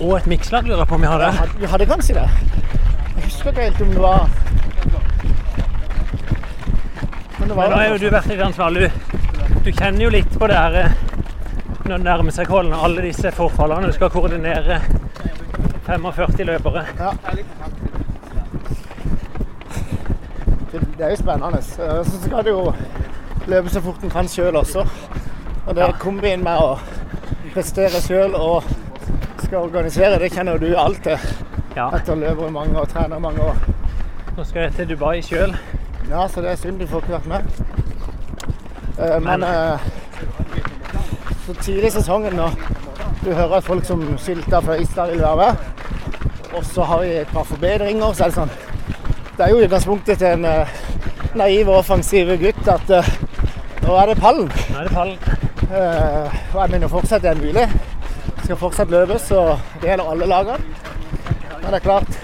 og 0.00 0.16
et 0.16 0.26
mikslag, 0.26 0.64
lurer 0.64 0.78
jeg 0.78 0.88
på 0.88 0.94
om 0.94 1.00
vi 1.00 1.06
har 1.06 1.18
det. 1.18 1.50
vi 1.58 1.66
hadde 1.66 1.86
kanskje 1.86 2.14
det. 2.14 2.28
Jeg 3.16 3.24
husker 3.24 3.50
ikke 3.50 3.62
helt 3.62 3.80
om 3.80 3.90
det 3.90 4.00
var 4.00 4.28
Men 7.38 7.48
det 7.48 7.56
var 7.56 7.62
Men 7.62 7.70
nå 7.70 7.76
har 7.76 7.88
jo 7.88 7.98
du 7.98 8.10
vært 8.10 8.30
i 8.30 8.40
ansvarlig. 8.42 8.90
Du, 9.64 9.72
kjenner 9.72 10.02
jo 10.04 10.10
litt 10.10 10.38
på 10.38 10.46
det 10.46 10.56
her 10.56 10.76
eh, 10.84 10.96
når 11.84 11.96
det 11.96 12.04
nærmer 12.04 12.34
seg 12.34 12.48
Kollen, 12.48 12.72
alle 12.72 13.02
disse 13.02 13.32
forfallene. 13.32 13.88
Du 13.88 13.96
skal 13.96 14.10
koordinere 14.12 14.80
45 15.88 16.44
løpere. 16.44 16.84
Ja. 16.98 17.10
Det, 20.72 20.80
det 20.98 21.04
er 21.06 21.10
jo 21.10 21.16
spennende. 21.16 21.62
Så 21.62 22.20
skal 22.24 22.44
du 22.44 22.50
jo 22.50 22.72
løpe 23.48 23.68
så 23.72 23.80
fort 23.80 24.02
en 24.04 24.10
kan 24.12 24.28
sjøl 24.28 24.56
også. 24.56 24.84
Og 25.66 25.74
det 25.76 25.86
kombin 26.00 26.44
med 26.44 26.60
å 26.60 26.78
prestere 27.54 28.00
sjøl 28.04 28.34
og 28.36 28.64
skal 29.44 29.58
organisere, 29.64 30.18
det 30.20 30.32
kjenner 30.34 30.58
du 30.60 30.70
alt 30.76 31.02
til 31.04 31.16
Ja, 31.76 31.88
etter 31.94 32.12
å 32.12 32.18
løpe 32.18 32.48
i 32.48 32.52
mange 32.52 32.80
og 32.80 32.88
trene 32.90 33.18
mange 33.22 33.40
år. 33.44 33.56
nå 34.36 34.44
skal 34.44 34.62
jeg 34.62 34.72
til 34.76 34.88
Dubai 34.88 35.20
sjøl. 35.22 35.54
Ja, 36.10 36.26
så 36.28 36.40
det 36.40 36.50
er 36.52 36.56
synd 36.56 36.80
du 36.80 36.86
får 36.86 37.02
ikke 37.02 37.12
vært 37.18 37.26
med. 37.26 37.40
Eh, 38.98 39.20
Men 39.20 39.40
Men- 39.40 39.42
eh, 39.42 39.78
så 41.46 41.54
tidlig 41.54 41.84
i 41.86 41.90
sesongen 41.90 42.32
når 42.36 42.50
du 43.24 43.32
hører 43.32 43.56
at 43.56 43.64
folk 43.64 43.84
som 43.84 44.18
Sylta 44.18 44.60
fra 44.60 44.74
Island 44.76 45.10
vil 45.10 45.20
være 45.20 45.36
med, 45.36 45.56
og 46.54 46.64
så 46.64 46.82
har 46.88 47.02
vi 47.02 47.16
et 47.20 47.32
par 47.32 47.44
forbedringer, 47.48 48.12
så 48.12 48.24
er 48.24 48.32
det 48.32 48.38
sånn 48.38 48.54
Det 49.36 49.44
er 49.46 49.52
jo 49.52 49.64
utgangspunktet 49.64 50.18
til 50.18 50.32
en 50.34 50.44
uh, 50.44 50.78
naiv 51.38 51.68
og 51.68 51.82
offensiv 51.82 52.30
gutt 52.40 52.70
at 52.72 52.90
uh, 52.90 53.10
nå 53.84 53.94
er 53.96 54.10
det 54.10 54.16
pallen. 54.18 54.48
Nå 54.72 54.80
er 54.80 54.88
det 54.88 54.94
pallen. 54.96 55.18
Uh, 55.68 56.38
og 56.54 56.58
jeg 56.62 56.72
mener 56.72 56.90
fortsatt 56.90 57.22
det 57.22 57.30
er 57.30 57.42
mulig. 57.42 57.66
Det 57.68 58.46
skal 58.48 58.58
fortsatt 58.60 58.90
løpes, 58.90 59.30
og 59.36 59.58
det 59.82 59.92
gjelder 59.92 60.10
alle 60.10 60.28
lagene. 60.32 60.58
Men 61.52 61.68
det 61.68 61.78
er 61.78 61.84
klart, 61.84 62.18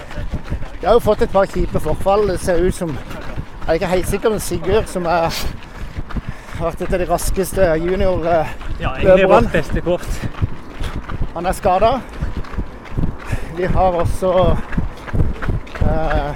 vi 0.79 0.85
har 0.87 0.97
jo 0.97 1.05
fått 1.05 1.23
et 1.25 1.31
par 1.33 1.47
kjipe 1.49 1.79
forfall. 1.81 2.27
Det 2.29 2.39
ser 2.41 2.61
ut 2.61 2.75
som 2.75 2.91
Jeg 2.95 3.71
er 3.71 3.77
ikke 3.79 3.87
helt 3.89 4.09
sikker, 4.09 4.29
men 4.29 4.39
Sigurd, 4.39 4.85
som 4.85 5.07
er, 5.09 5.37
har 6.59 6.67
vært 6.67 6.81
et 6.85 6.91
av 6.93 6.99
de 7.01 7.07
raskeste 7.09 7.69
junior, 7.81 8.27
eh, 8.29 8.51
Ja, 8.79 8.91
egentlig 8.99 9.29
vårt 9.31 9.51
beste 9.51 9.81
kort. 9.81 10.19
han 11.33 11.45
er 11.45 11.51
skada. 11.51 11.89
Vi 13.57 13.65
har 13.65 13.91
også 13.91 14.55
eh, 15.81 16.35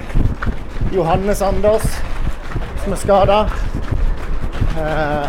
Johannes 0.94 1.42
Anders, 1.42 1.82
som 2.84 2.92
er 2.92 2.96
skada. 2.96 3.40
Eh, 4.80 5.28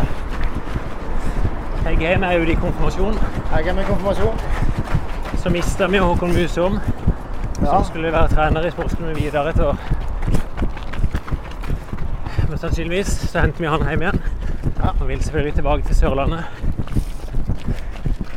jeg 2.00 2.12
er 2.12 2.18
med 2.18 2.48
i 2.48 2.54
konfirmasjon. 2.54 3.18
jeg 3.56 3.68
er 3.68 3.74
med 3.74 3.84
konfirmasjon. 3.84 4.40
Så 5.36 5.50
mista 5.50 5.86
vi 5.86 5.98
Håkon 5.98 6.32
Musom, 6.32 6.80
Ja. 7.60 7.66
som 7.66 7.84
skulle 7.84 8.12
være 8.12 8.28
trener 8.28 8.66
i 8.66 8.70
sportsklubben 8.70 9.16
videre 9.16 9.52
til 9.52 9.64
Men 12.48 12.58
sannsynligvis 12.58 13.06
så 13.06 13.40
henter 13.40 13.60
vi 13.60 13.66
han 13.66 13.88
hjem 13.88 14.02
igjen. 14.02 14.22
Ja. 14.78 14.88
Og 15.00 15.08
vil 15.08 15.22
selvfølgelig 15.22 15.54
tilbake 15.54 15.82
til 15.86 15.96
Sørlandet. 15.96 16.44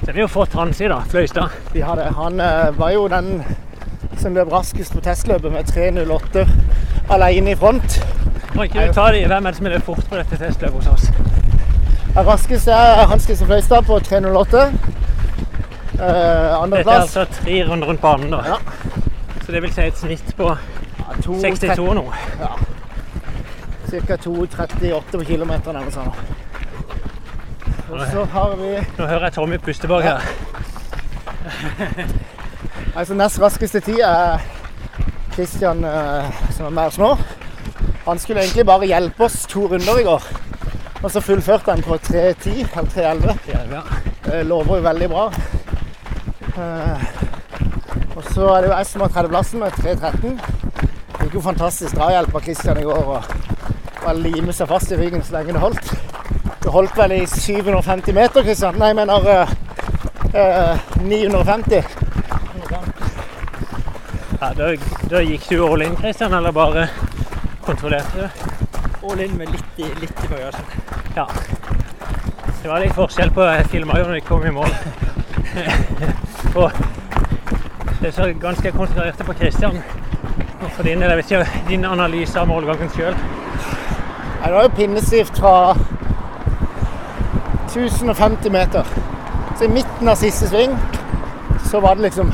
Så 0.06 0.12
har 0.12 0.14
vi 0.14 0.22
jo 0.22 0.28
fått 0.28 0.54
Hansi, 0.54 0.88
da. 0.88 1.00
Fløystad. 1.10 1.50
Vi 1.74 1.82
har 1.82 1.96
det. 1.96 2.04
Han 2.14 2.40
eh, 2.40 2.78
var 2.78 2.92
jo 2.94 3.08
den 3.10 3.44
som 4.22 4.36
løp 4.38 4.52
raskest 4.54 4.94
på 4.94 5.02
testløpet 5.02 5.50
med 5.52 5.66
3.08 5.66 6.44
alene 7.10 7.52
i 7.52 7.56
front. 7.58 7.98
Kan 8.52 8.68
ikke 8.68 8.86
du 8.86 8.94
ta 8.94 9.08
de, 9.16 9.24
Hvem 9.26 9.46
er 9.46 9.50
det 9.50 9.58
som 9.58 9.66
løper 9.66 9.86
fort 9.88 10.06
på 10.12 10.20
dette 10.20 10.38
testløpet 10.38 10.78
hos 10.78 10.92
oss? 10.94 11.10
Den 12.14 12.28
raskeste 12.28 12.72
er 12.72 13.02
Hans 13.10 13.26
Christian 13.26 13.50
Fløystad 13.50 13.90
på 13.90 13.98
3.08. 13.98 14.62
Eh, 14.62 15.98
Dette 15.98 16.86
er 16.86 16.94
altså 17.00 17.26
tre 17.42 17.60
runder 17.66 17.88
rundt 17.88 18.02
banen, 18.02 18.32
da. 18.32 18.44
Ja. 18.46 18.62
Så 19.42 19.52
det 19.52 19.66
vil 19.66 19.74
si 19.74 19.90
et 19.90 19.98
snitt 19.98 20.36
på 20.38 20.54
62 21.26 21.94
nå. 21.98 22.06
Ca. 23.90 24.16
2.38 24.16 25.18
på 25.18 25.26
kilometeren 25.26 25.82
eller 25.82 25.92
sånt. 25.92 26.35
Og 27.96 28.08
så 28.12 28.24
har 28.34 28.56
vi 28.60 28.72
Nå 28.98 29.06
hører 29.08 29.24
jeg 29.30 29.34
Tommy 29.38 29.58
puste 29.64 29.88
bak 29.88 30.04
her. 30.04 30.24
altså 33.00 33.16
nest 33.16 33.40
raskeste 33.40 33.80
tid 33.86 34.02
er 34.04 34.44
Christian 35.36 35.84
eh, 35.88 36.42
som 36.56 36.68
er 36.68 36.74
med 36.76 36.90
oss 36.90 36.98
nå. 37.00 37.14
Han 38.06 38.20
skulle 38.20 38.44
egentlig 38.44 38.66
bare 38.68 38.90
hjelpe 38.90 39.24
oss 39.30 39.46
to 39.48 39.68
runder 39.72 40.02
i 40.02 40.04
går. 40.08 40.28
Og 41.04 41.12
så 41.12 41.22
fullførte 41.24 41.72
han 41.72 41.84
på 41.86 41.96
3.10 42.10 42.66
eller 43.00 43.40
3.11. 43.40 44.04
Det 44.26 44.42
lover 44.50 44.82
jo 44.82 44.88
veldig 44.90 45.10
bra. 45.14 45.26
Eh, 46.56 47.06
og 48.16 48.24
så 48.32 48.50
er 48.50 48.62
det 48.62 48.70
jo 48.70 48.76
jeg 48.76 48.90
som 48.92 49.06
har 49.06 49.16
tredjeplassen 49.16 49.64
med 49.64 49.80
3.13. 49.80 50.36
Fikk 51.22 51.40
jo 51.40 51.46
fantastisk 51.48 51.96
drahjelp 51.96 52.36
av 52.36 52.44
Kristian 52.44 52.80
i 52.84 52.88
går. 52.88 53.16
og 53.16 54.04
Bare 54.04 54.20
lime 54.20 54.54
seg 54.54 54.68
fast 54.72 54.92
i 54.92 55.00
ryggen 55.00 55.24
så 55.24 55.40
lenge 55.40 55.56
det 55.56 55.64
holdt. 55.64 55.96
Det 56.66 56.72
holdt 56.74 56.96
vel 56.98 57.12
i 57.12 57.26
750 57.28 58.14
meter, 58.18 58.42
Kristian. 58.44 58.78
Nei, 58.82 58.88
jeg 58.88 58.96
mener 58.98 59.28
uh, 59.30 59.52
eh, 60.34 60.80
950. 61.06 61.84
Ja, 64.40 64.50
da, 64.58 64.72
da 65.12 65.22
gikk 65.22 65.46
du 65.52 65.62
all 65.62 65.86
in, 65.86 65.94
Kristian, 66.00 66.34
eller 66.34 66.56
bare 66.58 66.88
kontrollerte 67.68 68.18
du? 68.18 68.50
All 69.12 69.22
in 69.22 69.38
med 69.38 69.54
litt 69.54 69.78
i, 69.78 69.92
litt 70.02 70.26
i 70.26 70.32
bagasjen. 70.32 70.66
Ja. 71.14 71.28
Det 72.64 72.72
var 72.72 72.82
litt 72.82 72.98
forskjell 72.98 73.30
på 73.36 73.46
Jeg 73.46 73.70
filma 73.70 74.00
jo 74.02 74.08
når 74.10 74.18
vi 74.18 74.26
kom 74.26 74.50
i 74.50 74.54
mål. 74.56 74.74
Og 76.64 76.72
Det 78.00 78.08
er 78.10 78.16
så 78.16 78.32
ganske 78.42 78.72
konsentrerte 78.72 79.28
på 79.28 79.38
Kristian. 79.38 79.78
For 80.72 80.82
din 80.82 80.98
del, 80.98 81.14
jeg 81.14 81.22
vet 81.22 81.32
ikke 81.32 81.68
din 81.70 81.86
analyse 81.86 82.42
av 82.42 82.50
målgangen 82.50 82.90
sjøl. 82.98 83.14
Det 84.42 84.54
var 84.54 84.66
jo 84.66 84.74
pinnestivt 84.82 85.38
fra 85.38 85.54
1050 87.76 88.52
meter. 88.52 88.86
Så 89.58 89.66
i 89.66 89.68
midten 89.68 90.08
av 90.08 90.16
siste 90.16 90.48
sving 90.48 90.78
så 91.72 91.80
var 91.80 91.96
det 91.96 92.02
liksom 92.02 92.32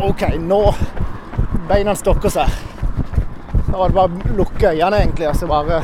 OK, 0.00 0.22
nå 0.38 0.74
Beina 1.68 1.94
stokker 1.94 2.32
seg. 2.32 2.48
Da 3.68 3.78
var 3.78 3.88
det 3.88 3.96
bare 3.96 4.08
å 4.08 4.36
lukke 4.36 4.72
øynene 4.72 5.02
egentlig 5.02 5.28
og 5.30 5.36
så 5.36 5.48
bare 5.48 5.82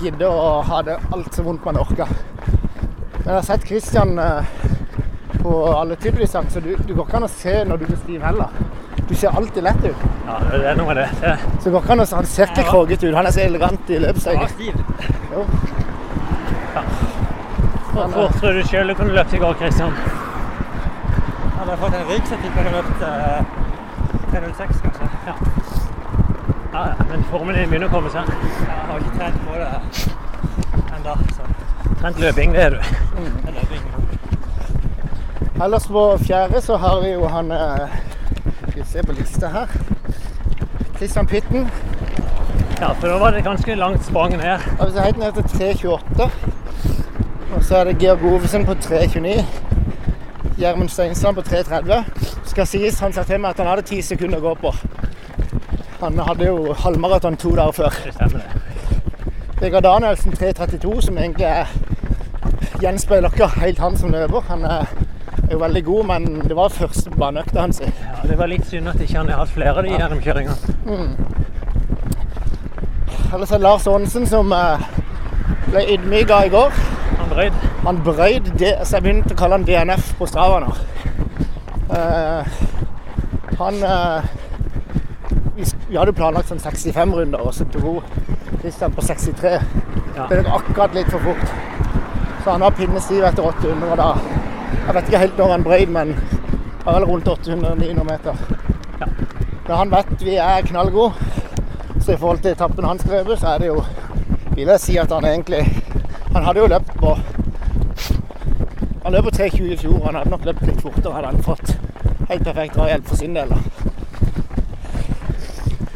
gidde 0.00 0.28
å 0.28 0.60
ha 0.66 0.82
det 0.82 0.96
alt 1.12 1.34
så 1.34 1.44
vondt 1.44 1.66
man 1.66 1.78
orka. 1.82 2.06
Men 3.18 3.26
jeg 3.26 3.34
har 3.36 3.46
sett 3.46 3.66
Christian 3.68 4.18
eh, 4.18 4.54
på 5.42 5.56
alle 5.74 5.98
typer 6.00 6.24
distanser, 6.24 6.60
så 6.60 6.64
du, 6.64 6.72
du 6.86 6.94
går 6.94 7.06
ikke 7.06 7.20
an 7.20 7.28
å 7.28 7.32
se 7.34 7.58
når 7.68 7.82
du 7.82 7.84
blir 7.90 8.00
stiv 8.00 8.24
heller. 8.24 8.62
Du 9.10 9.14
ser 9.14 9.36
alltid 9.36 9.66
lett 9.66 9.84
ut. 9.84 10.06
Ja, 10.26 10.38
det 10.52 10.62
er 10.70 10.78
noe 10.78 10.86
med 10.92 11.02
det. 11.02 11.08
det. 11.20 11.36
Så 11.62 11.74
går 11.74 11.82
ikke 11.82 11.96
an 11.96 12.04
å 12.04 12.08
Han 12.14 12.30
ser 12.30 12.52
ikke 12.54 12.66
kroget 12.70 13.04
ut. 13.04 13.14
Han 13.16 13.26
er 13.26 13.34
så 13.34 13.44
elegant 13.44 13.90
i 13.90 14.00
løpsøyet. 14.06 14.56
stiv. 14.56 15.79
Hvor 17.92 18.08
fort 18.14 18.34
tror 18.40 18.52
du 18.52 18.62
sjøl 18.68 18.88
du 18.88 18.94
kunne 18.94 19.14
løpt 19.14 19.32
i 19.34 19.38
går, 19.42 19.52
Kristian? 19.60 19.92
Hadde 21.58 21.70
jeg 21.70 21.78
fått 21.82 21.94
en 21.98 22.06
rygg, 22.10 22.26
så 22.28 22.36
jeg 22.38 22.52
kunne 22.56 22.72
løpt 22.76 23.02
eh, 23.06 23.40
3.06 24.34 24.82
kanskje. 24.84 25.08
Ja. 25.26 25.34
Ja, 26.72 26.82
ja, 26.86 27.06
men 27.10 27.24
formen 27.32 27.56
din 27.58 27.68
begynner 27.72 27.90
å 27.90 27.94
komme 27.96 28.10
seg. 28.14 28.28
Jeg 28.30 28.84
har 28.86 29.00
ikke 29.02 29.16
trent 29.18 29.38
på 29.46 29.52
det 29.58 29.70
ennå, 30.96 31.16
så 31.34 31.48
Trent 32.00 32.20
løping, 32.22 32.54
det 32.54 32.62
er 32.64 32.70
du. 32.70 32.78
det 32.80 33.50
er 33.50 33.56
løping. 33.58 33.82
Ellers 35.60 35.86
på 35.92 36.04
fjerde 36.22 36.62
så 36.64 36.78
har 36.80 37.02
vi 37.02 37.10
jo 37.12 37.26
han 37.28 37.50
eh, 37.52 37.98
Skal 38.62 38.78
vi 38.78 38.86
se 38.92 39.02
på 39.04 39.12
lista 39.18 39.50
her. 39.52 39.74
Christian 40.96 41.26
Pitten. 41.26 41.66
Ja, 42.80 42.94
for 42.94 43.08
da 43.10 43.18
var 43.20 43.30
det 43.36 43.42
ganske 43.44 43.74
langt 43.76 44.04
sprang 44.06 44.32
ned. 44.38 44.46
Ja, 44.46 44.84
Hvis 44.84 44.94
jeg 44.96 45.04
helt 45.10 45.18
ned 45.18 45.32
til 45.32 45.44
3.28. 45.90 46.30
Og 47.54 47.64
så 47.64 47.76
er 47.76 47.84
det 47.84 47.98
Georg 47.98 48.24
Ovesen 48.24 48.64
på 48.66 48.72
3.29. 48.72 49.44
Gjermund 50.58 50.88
Steinsland 50.88 51.36
på 51.36 51.42
3.30. 51.42 52.04
Skal 52.46 52.66
sies, 52.66 52.98
han 53.00 53.12
sa 53.12 53.22
til 53.22 53.40
meg 53.40 53.50
at 53.50 53.62
han 53.62 53.70
hadde 53.70 53.86
ti 53.88 54.02
sekunder 54.02 54.38
å 54.38 54.50
gå 54.50 54.54
på. 54.60 54.72
Han 56.00 56.18
hadde 56.18 56.46
jo 56.46 56.74
halvmaraton 56.84 57.36
to 57.36 57.54
dager 57.56 57.72
før. 57.72 57.96
Det 58.04 58.14
stemmer, 58.14 58.44
det. 58.44 58.60
Vegard 59.60 59.84
Danielsen 59.84 60.32
3.32, 60.32 61.00
som 61.04 61.18
egentlig 61.18 61.44
er 61.44 61.66
gjenspeiler 62.80 63.32
ikke 63.32 63.50
helt 63.60 63.82
han 63.82 63.98
som 63.98 64.14
løper. 64.14 64.46
Han 64.48 64.64
er 64.64 64.86
jo 65.50 65.58
veldig 65.58 65.84
god, 65.84 66.06
men 66.12 66.40
det 66.46 66.56
var 66.56 66.72
første 66.72 67.10
baneøkta 67.10 67.60
hans. 67.60 67.82
Ja, 67.82 68.22
det 68.28 68.38
var 68.38 68.48
litt 68.48 68.68
synd 68.70 68.88
at 68.88 69.00
ikke 69.02 69.18
han 69.18 69.28
har 69.28 69.42
hatt 69.42 69.52
flere 69.52 69.76
av 69.76 69.84
de 69.84 69.92
gjennomkjøringene. 69.96 70.56
Ellers 73.34 73.50
er 73.50 73.58
det 73.58 73.66
Lars 73.66 73.86
Aanesen 73.86 74.26
som 74.26 74.52
eh, 74.54 74.88
ble 75.68 75.84
ydmyka 75.96 76.44
i 76.46 76.54
går. 76.54 76.80
Han 77.30 77.36
brøyd. 77.36 77.52
Han 77.84 77.98
brøyd 78.04 78.58
det, 78.58 78.72
så 78.82 78.96
jeg 78.96 79.02
begynte 79.04 79.34
å 79.36 79.38
kalle 79.38 79.54
han 79.60 79.64
DNF 79.66 80.08
på 80.18 80.26
Strava 80.26 80.56
nå. 80.64 80.70
Uh, 81.90 82.48
han 83.60 83.76
uh, 83.86 84.26
vi, 85.54 85.66
vi 85.88 85.98
hadde 85.98 86.14
planlagt 86.16 86.50
sånn 86.50 86.58
65 86.58 87.14
runder, 87.14 87.44
og 87.44 87.54
så 87.54 87.66
dro 87.70 88.00
Kristian 88.60 88.96
på 88.96 89.04
63. 89.06 89.52
Ja. 90.16 90.26
Det 90.26 90.40
gikk 90.40 90.50
akkurat 90.56 90.96
litt 90.98 91.10
for 91.12 91.22
fort. 91.22 91.54
Så 92.42 92.50
han 92.50 92.64
var 92.66 92.74
pinnestiv 92.74 93.22
etter 93.28 93.46
800 93.46 93.98
da. 94.00 94.08
Jeg 94.72 94.96
vet 94.96 95.12
ikke 95.12 95.22
helt 95.22 95.38
når 95.38 95.54
han 95.54 95.66
brøyd, 95.68 95.94
men 95.94 96.14
det 96.16 96.82
var 96.82 96.98
vel 96.98 97.06
rundt 97.12 97.30
800-900 97.30 98.08
meter. 98.10 98.42
Ja. 99.04 99.10
Men 99.68 99.76
han 99.76 99.94
vet 99.94 100.26
vi 100.26 100.34
er 100.34 100.66
knallgode. 100.66 101.30
Så 102.00 102.16
i 102.16 102.18
forhold 102.18 102.42
til 102.42 102.56
etappen 102.56 102.90
han 102.90 102.98
skrev, 102.98 103.30
så 103.38 103.54
er 103.54 103.62
det 103.62 103.70
jo 103.70 103.84
Vil 104.56 104.66
jeg 104.66 104.80
si 104.82 104.96
at 104.98 105.12
han 105.14 105.24
egentlig 105.24 105.60
Han 106.34 106.44
hadde 106.44 106.60
jo 106.60 106.66
løpt 106.70 106.92
på 107.00 107.18
Han 109.04 109.12
løp 109.12 109.24
på 109.24 109.30
3.20 109.30 109.72
i 109.72 109.76
fjor. 109.76 110.00
Han 110.04 110.14
hadde 110.14 110.30
nok 110.30 110.44
løpt 110.44 110.66
litt 110.68 110.82
fortere, 110.82 111.14
hadde 111.14 111.32
han 111.32 111.42
fått 111.42 111.76
helt 112.30 112.44
perfekt 112.44 112.74
drahjelp 112.76 113.06
for 113.08 113.16
sin 113.18 113.34
del. 113.34 113.54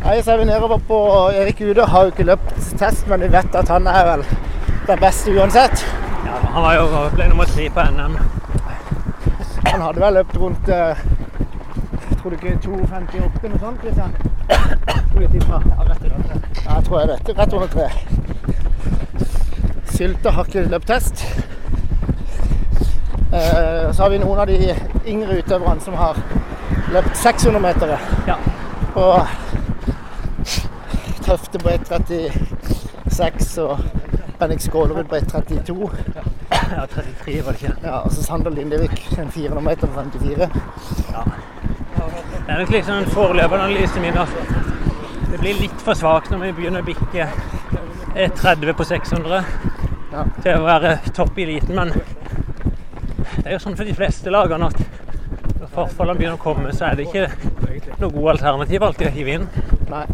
Nei, 0.04 0.22
så 0.22 0.32
er 0.34 0.40
vi 0.40 0.44
nedover 0.48 0.80
på 0.88 0.98
Erik 1.32 1.60
Ude. 1.60 1.86
Har 1.86 2.04
jo 2.08 2.14
ikke 2.14 2.26
løpt 2.28 2.56
test, 2.80 3.06
men 3.08 3.22
vi 3.22 3.28
vet 3.32 3.54
at 3.56 3.70
han 3.72 3.86
er 3.86 4.08
vel 4.08 4.24
den 4.88 5.00
beste 5.00 5.32
uansett. 5.32 5.84
Ja, 6.26 6.40
han 6.56 6.62
var 6.66 6.74
jo, 6.80 7.04
ble 7.14 7.28
nummer 7.30 7.48
tre 7.48 7.68
på 7.70 7.86
NM. 7.94 8.18
Han 9.70 9.86
hadde 9.86 10.02
vel 10.02 10.18
løpt 10.18 10.36
rundt 10.36 10.68
eh, 10.68 11.04
Tror 12.18 12.30
du 12.30 12.36
ikke 12.36 12.58
2,58 12.64 13.48
noe 13.52 13.58
sånt? 13.60 13.82
Liksom. 13.84 14.12
Skulle 14.48 15.24
jeg 15.24 15.30
tippe. 15.30 15.62
Ja, 15.70 15.88
rett 15.88 16.04
i. 16.04 16.12
Ja, 16.64 16.74
jeg 16.74 16.84
tror 16.84 17.00
jeg 17.00 17.08
vet 17.08 17.26
det. 17.26 17.38
Rett 17.38 17.56
under 17.58 17.72
tre. 17.74 17.88
Sylte 19.94 20.28
og 20.34 20.46
ikke 20.48 20.68
løpt. 20.68 20.90
Eh, 23.34 23.92
så 23.92 24.02
har 24.02 24.10
vi 24.10 24.18
noen 24.18 24.40
av 24.42 24.46
de 24.46 24.74
yngre 25.06 25.38
utøverne 25.38 25.80
som 25.82 25.94
har 25.98 26.18
løpt 26.94 27.16
600 27.18 27.60
meter. 27.62 27.94
Ja. 28.28 28.36
Og 28.94 29.26
Tøfte 31.24 31.58
på 31.58 31.68
1,36 31.72 33.60
og 33.62 33.78
Bennik 34.38 34.60
Skålerud 34.60 35.04
på 35.08 35.16
1,32. 35.16 35.90
ja, 36.76 36.86
33 36.86 37.44
var 37.46 37.52
det 37.52 37.62
ikke. 37.62 37.74
Ja, 37.82 37.96
og 37.96 38.12
så 38.12 38.22
Sander 38.22 38.50
Lindevik 38.50 39.18
en 39.18 39.30
400 39.30 39.64
meter 39.64 39.86
på 39.86 39.92
54. 40.00 40.50
Det 42.46 42.52
er 42.52 42.58
nok 42.60 42.74
litt 42.74 42.86
sånn 42.86 43.06
forløperanalyse 43.14 44.02
min. 44.04 44.18
Altså. 44.20 44.36
Det 45.30 45.40
blir 45.40 45.62
litt 45.62 45.86
for 45.86 45.98
svakt 45.98 46.30
når 46.30 46.44
vi 46.44 46.52
begynner 46.58 46.84
å 46.84 46.90
bikke 46.90 47.30
eh, 48.14 48.30
30 48.42 48.76
på 48.76 48.84
600 48.90 49.73
Ja. 50.14 50.22
til 50.44 50.60
å 50.60 50.66
være 50.68 50.90
topp 51.10 51.38
i 51.40 51.42
eliten, 51.42 51.74
men 51.74 51.88
det 51.90 53.48
er 53.48 53.56
jo 53.56 53.62
sånn 53.64 53.74
for 53.74 53.88
de 53.88 53.94
fleste 53.98 54.30
lagene 54.30 54.68
at 54.70 54.78
når 55.58 55.72
forfallene 55.72 56.20
begynner 56.20 56.38
å 56.38 56.42
komme, 56.44 56.70
så 56.70 56.86
er 56.86 57.00
det 57.00 57.08
ikke 57.08 57.24
noe 57.98 58.12
god 58.14 58.28
alternativ 58.36 58.84
alltid 58.86 59.08
å 59.08 59.14
hive 59.16 59.34
inn. 59.40 59.48
Nei. 59.90 60.04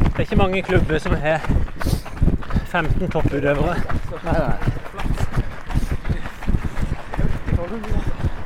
Det 0.00 0.16
er 0.16 0.24
ikke 0.24 0.40
mange 0.40 0.64
klubber 0.66 0.98
som 1.04 1.14
har 1.22 1.46
15 2.72 3.06
topputøvere. 3.14 3.76
Nei, 4.26 4.34
nei. 4.34 4.56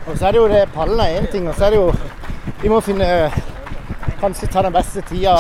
Og 0.05 0.18
så 0.18 0.26
er 0.26 0.33
det 0.35 0.40
jo 0.42 0.48
det 0.50 0.61
Pallen 0.74 1.00
er 1.00 1.16
én 1.20 1.31
ting, 1.33 1.48
og 1.48 1.55
så 1.57 1.68
er 1.68 1.70
det 1.70 1.81
jo 1.81 1.92
Vi 2.61 2.68
må 2.68 2.81
finne 2.83 3.31
Kanskje 4.20 4.50
ta 4.53 4.62
den 4.66 4.74
beste 4.74 5.00
tida 5.07 5.37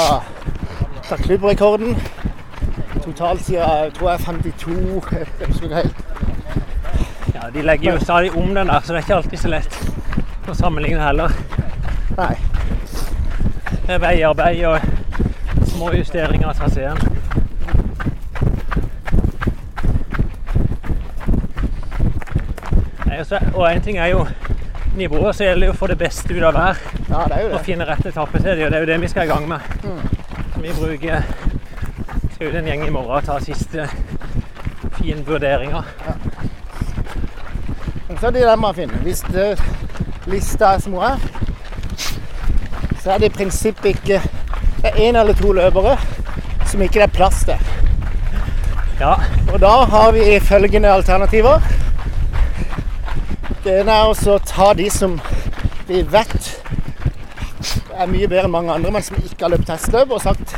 Ta 1.08 1.16
klubbrekorden. 1.18 1.96
Totaltida 3.20 3.64
jeg 3.64 3.92
tror 3.92 4.10
jeg 4.10 4.20
er 4.20 4.24
52 4.24 5.12
Jeg 5.12 5.46
husker 5.46 5.74
helt. 5.74 5.96
Ja, 7.34 7.40
De 7.54 7.62
legger 7.62 7.92
jo 7.92 8.00
stadig 8.00 8.30
om 8.36 8.54
den 8.54 8.66
der, 8.66 8.80
så 8.80 8.92
det 8.92 8.98
er 8.98 9.02
ikke 9.04 9.14
alltid 9.14 9.38
så 9.38 9.48
lett 9.48 9.76
å 10.48 10.54
sammenligne 10.56 11.02
heller. 11.04 11.34
Nei. 12.16 12.30
Det 13.84 13.92
er 13.92 14.00
veiarbeid 14.00 14.62
og 14.70 15.66
små 15.68 15.92
justeringer 15.98 16.48
av 16.48 16.56
traseen. 16.62 16.96
Og 23.52 23.68
én 23.68 23.84
ting 23.84 24.00
er 24.00 24.14
jo 24.14 24.24
nivået, 24.96 25.36
så 25.36 25.44
gjelder 25.44 25.66
det 25.66 25.74
å 25.74 25.78
få 25.82 25.92
det 25.92 26.00
beste 26.00 26.32
ut 26.32 26.42
av 26.48 26.56
hver. 26.56 26.82
Ja, 27.10 27.28
det 27.28 27.36
er 27.36 27.44
jo 27.44 27.54
Og 27.58 27.68
finne 27.68 27.84
rett 27.84 28.06
etappe 28.14 28.40
til 28.40 28.56
det, 28.56 28.64
og 28.64 28.72
det 28.72 28.80
er 28.80 28.88
jo 28.88 28.92
det 28.94 29.00
vi 29.04 29.12
skal 29.12 29.28
i 29.28 29.32
gang 29.34 29.48
med. 29.48 29.60
Mm. 29.84 30.02
vi 30.62 30.72
bruker 30.80 31.49
ut 32.40 32.54
en 32.54 32.66
gjeng 32.66 32.86
i 32.86 32.90
morgen 32.90 33.18
og 33.18 33.24
ta 33.24 33.34
siste 33.44 33.84
finvurderinger. 34.96 35.26
vurderinger. 35.26 35.82
Men 38.08 38.18
så 38.18 38.26
er 38.26 38.30
den 38.32 38.60
man 38.60 38.74
finner. 38.74 39.02
Hvis 39.04 39.20
det, 39.20 39.60
lista 40.26 40.64
er 40.74 40.78
små 40.80 41.00
hun 41.00 41.04
er, 41.10 41.18
så 43.02 43.10
er 43.10 43.18
det 43.18 43.26
i 43.30 43.34
prinsippet 43.34 43.84
ikke 43.84 44.22
Det 44.80 44.88
er 44.88 44.96
én 44.96 45.16
eller 45.20 45.34
to 45.36 45.52
løpere 45.52 45.98
som 46.66 46.80
ikke 46.82 46.94
det 46.94 47.02
er 47.02 47.12
plass 47.12 47.44
til. 47.44 47.60
Ja, 49.00 49.14
Og 49.52 49.60
da 49.60 49.84
har 49.84 50.12
vi 50.12 50.40
følgende 50.40 50.88
alternativer. 50.88 51.60
Det 53.64 53.80
ene 53.80 53.92
er 53.92 54.08
å 54.08 54.38
ta 54.38 54.72
de 54.72 54.90
som 54.90 55.20
vi 55.88 56.00
vet 56.02 56.56
er 57.92 58.06
mye 58.08 58.28
bedre 58.28 58.44
enn 58.44 58.50
mange 58.50 58.72
andre, 58.72 58.90
men 58.90 59.02
som 59.02 59.16
ikke 59.20 59.44
har 59.44 59.52
løpt 59.52 59.66
testløp, 59.68 60.10
og 60.10 60.22
sagt 60.24 60.49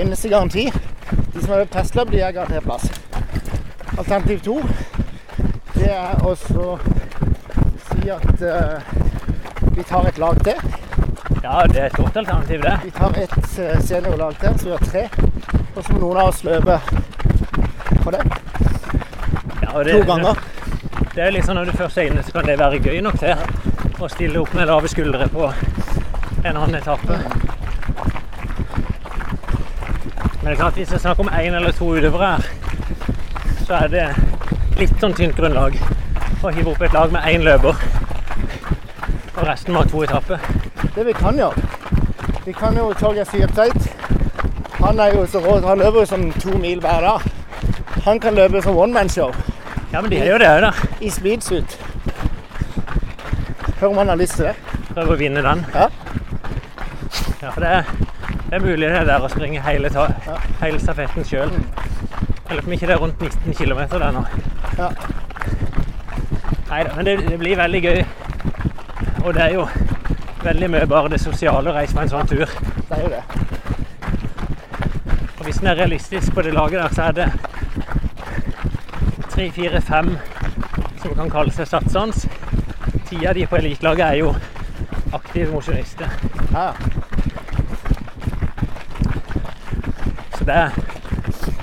eneste 0.00 0.28
garanti 0.28 0.68
De 1.34 1.40
som 1.40 1.50
har 1.50 1.62
løpt 1.62 1.72
testløp, 1.72 2.10
de 2.12 2.20
er 2.20 2.32
garantert 2.32 2.64
plass. 2.64 2.88
Alternativ 3.98 4.40
to 4.44 4.60
det 5.78 5.92
er 5.94 6.24
å 6.26 6.32
si 6.34 8.10
at 8.10 8.42
uh, 8.42 8.80
vi 9.76 9.84
tar 9.86 10.08
et 10.10 10.18
lag 10.18 10.40
til. 10.44 10.58
ja 11.42 11.62
det 11.70 11.80
er 11.80 11.86
et 11.86 11.96
godt 11.96 12.16
alternativ, 12.16 12.62
det. 12.62 12.74
Vi 12.84 12.90
tar 12.90 13.14
et 13.22 13.36
uh, 13.38 13.78
seniorlag 13.86 14.34
til, 14.40 14.58
så 14.58 14.64
vi 14.64 14.74
har 14.74 14.84
tre. 14.84 15.04
Og 15.76 15.84
så 15.84 15.92
må 15.92 16.00
noen 16.02 16.20
av 16.24 16.32
oss 16.32 16.42
løpe 16.44 16.80
på 18.02 18.14
det 18.14 18.24
Ja, 19.62 19.70
og 19.74 19.84
det 19.84 19.94
to 20.00 20.04
ganger. 20.12 20.42
Det 21.14 21.24
er 21.24 21.30
liksom 21.30 21.54
Når 21.54 21.64
du 21.64 21.76
først 21.76 21.98
er 21.98 22.10
inne, 22.10 22.22
så 22.22 22.32
kan 22.32 22.46
det 22.46 22.58
være 22.58 22.82
gøy 22.82 23.00
nok 23.00 23.18
til. 23.18 23.36
å 23.98 24.08
stille 24.08 24.38
opp 24.38 24.52
med 24.54 24.68
lave 24.70 24.88
skuldre 24.88 25.26
på 25.32 25.48
en 26.44 26.56
annen 26.56 26.74
etappe. 26.78 27.47
Men 30.48 30.54
det 30.54 30.60
er 30.60 30.62
klart, 30.62 30.74
hvis 30.74 30.88
det 30.88 30.94
er 30.94 31.00
snakk 31.00 31.18
om 31.20 31.28
én 31.28 31.54
eller 31.54 31.72
to 31.76 31.86
utøvere 31.92 32.26
her, 32.26 32.44
så 33.66 33.74
er 33.74 33.90
det 33.92 34.04
litt 34.78 34.94
sånn 34.96 35.12
tynt 35.12 35.36
grunnlag 35.36 35.74
å 36.40 36.52
hive 36.56 36.72
opp 36.72 36.80
et 36.86 36.96
lag 36.96 37.12
med 37.12 37.26
én 37.28 37.44
løper. 37.44 37.82
Og 39.34 39.42
resten 39.44 39.76
må 39.76 39.82
ha 39.82 39.90
to 39.92 40.00
etapper. 40.06 40.40
Det 40.94 41.04
vi 41.04 41.12
kan 41.12 41.36
gjøre 41.36 41.66
Vi 42.46 42.56
kan 42.56 42.80
jo 42.80 42.86
Torgeir 42.96 43.28
Fyrtveit. 43.28 43.92
Han 44.78 45.04
er 45.04 45.18
jo 45.18 45.26
så 45.28 45.44
rå. 45.44 45.58
Han 45.68 45.84
løper 45.84 46.00
jo 46.00 46.06
som 46.14 46.26
to 46.40 46.56
mil 46.56 46.80
hver 46.80 47.04
dag. 47.04 47.28
Han 48.08 48.20
kan 48.20 48.40
løpe 48.40 48.64
som 48.64 48.80
one 48.80 48.92
man 48.96 49.08
show 49.12 49.34
Ja, 49.92 50.00
men 50.00 50.10
de 50.10 50.24
jo 50.32 50.38
det 50.40 50.48
òg, 50.48 50.60
da. 50.64 50.72
i 51.00 51.10
speedsuit. 51.10 51.80
Hør 53.80 53.90
om 53.90 53.98
han 54.00 54.08
har 54.08 54.16
lyst 54.16 54.40
til 54.40 54.48
det. 54.48 54.56
Prøve 54.94 55.12
å 55.12 55.24
vinne 55.26 55.44
den. 55.44 55.66
Ja. 55.74 55.90
Ja, 57.42 57.50
for 57.50 57.60
det 57.60 57.68
er, 57.82 58.07
det 58.48 58.56
er 58.56 58.64
mulig 58.64 58.88
det 58.88 59.06
der 59.06 59.20
å 59.20 59.28
springe 59.28 59.60
hele, 59.60 59.90
ta, 59.92 60.06
hele 60.62 60.78
stafetten 60.80 61.24
sjøl. 61.28 61.50
Lurer 62.48 62.62
på 62.62 62.70
om 62.70 62.72
ikke 62.72 62.88
det 62.88 62.94
er 62.94 63.02
rundt 63.02 63.20
19 63.20 63.54
km 63.58 63.80
der 63.92 64.14
nå. 64.16 64.22
Ja. 64.78 64.88
Nei 66.70 66.78
da, 66.84 66.94
men 66.96 67.04
det, 67.04 67.18
det 67.28 67.38
blir 67.38 67.60
veldig 67.60 67.82
gøy. 67.84 68.00
Og 69.24 69.34
det 69.36 69.42
er 69.42 69.52
jo 69.52 69.66
veldig 70.44 70.70
mye 70.72 70.88
bare 70.88 71.12
det 71.12 71.20
sosiale 71.20 71.68
å 71.68 71.76
reise 71.76 71.92
på 71.92 72.00
en 72.06 72.12
sånn 72.14 72.30
tur. 72.30 72.48
Det 72.88 72.96
er 72.96 73.04
jo 73.04 73.10
det. 73.12 73.22
Og 75.38 75.44
hvis 75.44 75.60
en 75.60 75.68
er 75.74 75.80
realistisk 75.82 76.32
på 76.32 76.46
det 76.46 76.56
laget 76.56 76.80
der, 76.80 76.94
så 76.96 77.02
er 77.10 77.12
det 77.18 77.28
tre, 79.28 79.50
fire, 79.52 79.80
fem 79.84 80.14
som 81.02 81.12
kan 81.20 81.36
kalle 81.36 81.52
seg 81.52 81.68
satsende. 81.68 82.32
Ti 83.10 83.26
av 83.28 83.36
de 83.36 83.44
på 83.44 83.60
elitelaget 83.60 84.06
er 84.08 84.22
jo 84.22 84.32
aktive 85.20 85.52
mosjonister. 85.52 86.16
Ja. 86.54 86.72
Det 90.48 90.56
er 90.56 90.70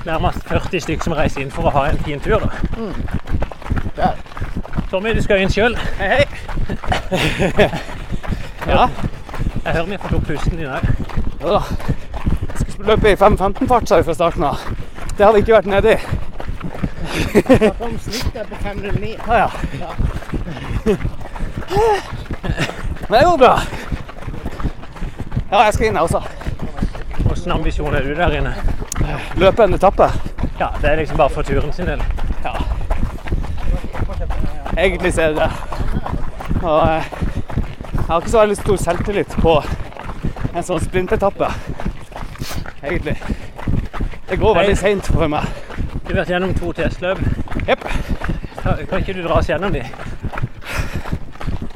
nærmest 0.05 0.43
40 0.47 0.81
stykker 0.85 1.03
som 1.07 1.13
reiser 1.17 1.41
inn 1.41 1.51
for 1.53 1.65
å 1.65 1.73
ha 1.73 1.85
en 1.89 1.97
fin 2.05 2.19
tur. 2.21 2.39
da. 2.39 2.49
Mm. 2.77 2.95
Ja. 3.97 4.11
Tommy, 4.91 5.13
du 5.17 5.21
skal 5.25 5.41
inn 5.41 5.49
sjøl. 5.49 5.73
Hei, 5.97 6.07
hei. 6.11 6.25
ja, 8.69 8.87
Jeg 9.65 9.73
hører 9.73 9.85
vi 9.89 9.97
får 10.03 10.15
opp 10.19 10.27
pusten 10.29 10.57
din 10.59 10.69
òg. 10.69 10.85
jo 11.41 11.55
da. 11.55 11.61
Skulle 12.59 12.87
løpe 12.91 13.11
i 13.11 13.17
5.15-fart, 13.17 13.87
sa 13.89 13.97
vi 13.97 14.05
fra 14.07 14.13
starten 14.13 14.43
av. 14.45 14.61
Det 15.17 15.25
hadde 15.25 15.41
ikke 15.41 15.57
vært 15.57 15.69
nedi. 15.71 15.95
Snittet 18.05 18.49
på 18.49 18.55
509. 18.61 19.15
Ja, 19.27 19.49
ja. 19.81 19.89
Men 23.09 23.19
det 23.19 23.25
går 23.25 23.37
bra. 23.37 23.55
Ja, 25.51 25.59
jeg 25.67 25.73
skal 25.73 25.85
inn, 25.87 25.95
jeg 25.95 26.01
også. 26.03 26.19
Hvilken 27.25 27.51
ambisjon 27.53 27.93
er 27.95 28.03
du 28.03 28.15
der 28.17 28.33
inne? 28.39 28.53
Løpe 29.35 29.63
en 29.63 29.73
etappe. 29.73 30.09
Ja, 30.59 30.69
Det 30.81 30.89
er 30.89 30.95
liksom 30.95 31.17
bare 31.17 31.29
for 31.29 31.43
turen 31.43 31.73
sin 31.73 31.85
del. 31.85 32.03
Ja. 32.43 32.53
Egentlig 34.77 35.13
så 35.13 35.21
er 35.21 35.27
det 35.27 35.35
det. 35.35 35.51
Og 36.63 36.87
eh, 36.87 37.03
jeg 37.95 38.05
har 38.07 38.21
ikke 38.21 38.31
så 38.31 38.39
veldig 38.39 38.57
stor 38.57 38.77
selvtillit 38.77 39.35
på 39.41 39.55
en 40.55 40.63
sånn 40.63 40.81
sprintetappe. 40.83 41.49
Egentlig. 42.83 43.15
Det 44.29 44.39
går 44.39 44.55
veldig 44.59 44.77
seint 44.77 45.07
for 45.11 45.27
meg. 45.31 45.47
Du 46.05 46.13
har 46.13 46.21
vært 46.21 46.33
gjennom 46.35 46.53
to 46.57 46.71
testløp. 46.77 47.21
Jepp. 47.67 47.85
Kan 48.61 48.99
ikke 48.99 49.13
du 49.13 49.21
dra 49.25 49.39
oss 49.39 49.49
gjennom 49.49 49.73
de? 49.73 49.83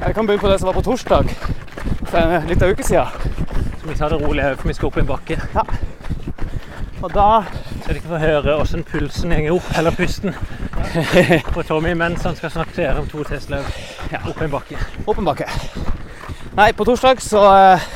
Jeg 0.00 0.14
kan 0.14 0.26
begynne 0.26 0.42
på 0.42 0.50
det 0.50 0.58
som 0.60 0.70
var 0.70 0.78
på 0.78 0.86
torsdag 0.86 1.30
for 2.06 2.18
en 2.18 2.48
liten 2.50 2.72
uke 2.72 2.86
siden. 2.86 3.06
Så 3.80 3.88
vi 3.88 3.94
tar 3.94 4.12
det 4.12 4.20
rolig 4.22 4.50
for 4.56 4.68
vi 4.68 4.74
skal 4.74 4.90
opp 4.90 4.98
i 4.98 5.04
en 5.04 5.10
bakke. 5.10 5.40
Og 7.00 7.12
da 7.14 7.42
skal 7.80 7.94
de 7.94 8.00
ikke 8.00 8.10
får 8.10 8.22
høre 8.26 8.56
hvordan 8.58 8.84
pulsen 8.84 9.32
henger 9.32 9.54
opp, 9.56 9.68
eller 9.78 9.94
pusten, 9.96 10.34
på 11.54 11.62
Tommy 11.64 11.94
mens 11.96 12.26
han 12.28 12.36
skal 12.36 12.52
snakke 12.52 12.74
til 12.76 12.84
dere 12.84 13.00
om 13.00 13.08
to 13.08 13.24
testløp 13.24 13.68
opp 14.28 14.42
en 14.44 14.52
bakke. 14.52 14.80
Opp 15.06 15.20
en 15.20 15.28
bakke. 15.28 15.46
Nei, 16.58 16.72
på 16.76 16.84
torsdag 16.84 17.22
så 17.24 17.44
eh, 17.56 17.86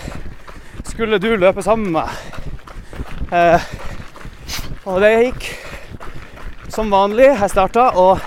skulle 0.88 1.18
du 1.20 1.34
løpe 1.36 1.62
sammen 1.62 1.92
med 1.92 2.00
meg. 2.00 3.34
Eh, 3.34 3.66
og 4.88 5.00
det 5.02 5.10
gikk 5.12 5.48
som 6.72 6.92
vanlig. 6.92 7.28
Jeg 7.34 7.50
starta 7.52 7.90
og 8.00 8.22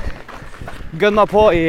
gønna 0.99 1.25
på 1.29 1.47
i 1.55 1.63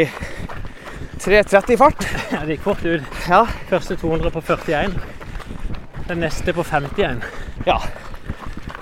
3.30 1.22 1.80
fart. 1.80 2.04
Ja, 2.34 2.42
det 2.44 2.58
gikk 2.58 2.66
fort 2.66 2.84
ut. 2.84 3.08
Ja. 3.24 3.46
Første 3.70 3.96
200 3.96 4.34
på 4.34 4.42
41. 4.44 4.98
Den 6.10 6.20
neste 6.26 6.52
på 6.52 6.66
51. 6.66 7.24
ja. 7.66 7.78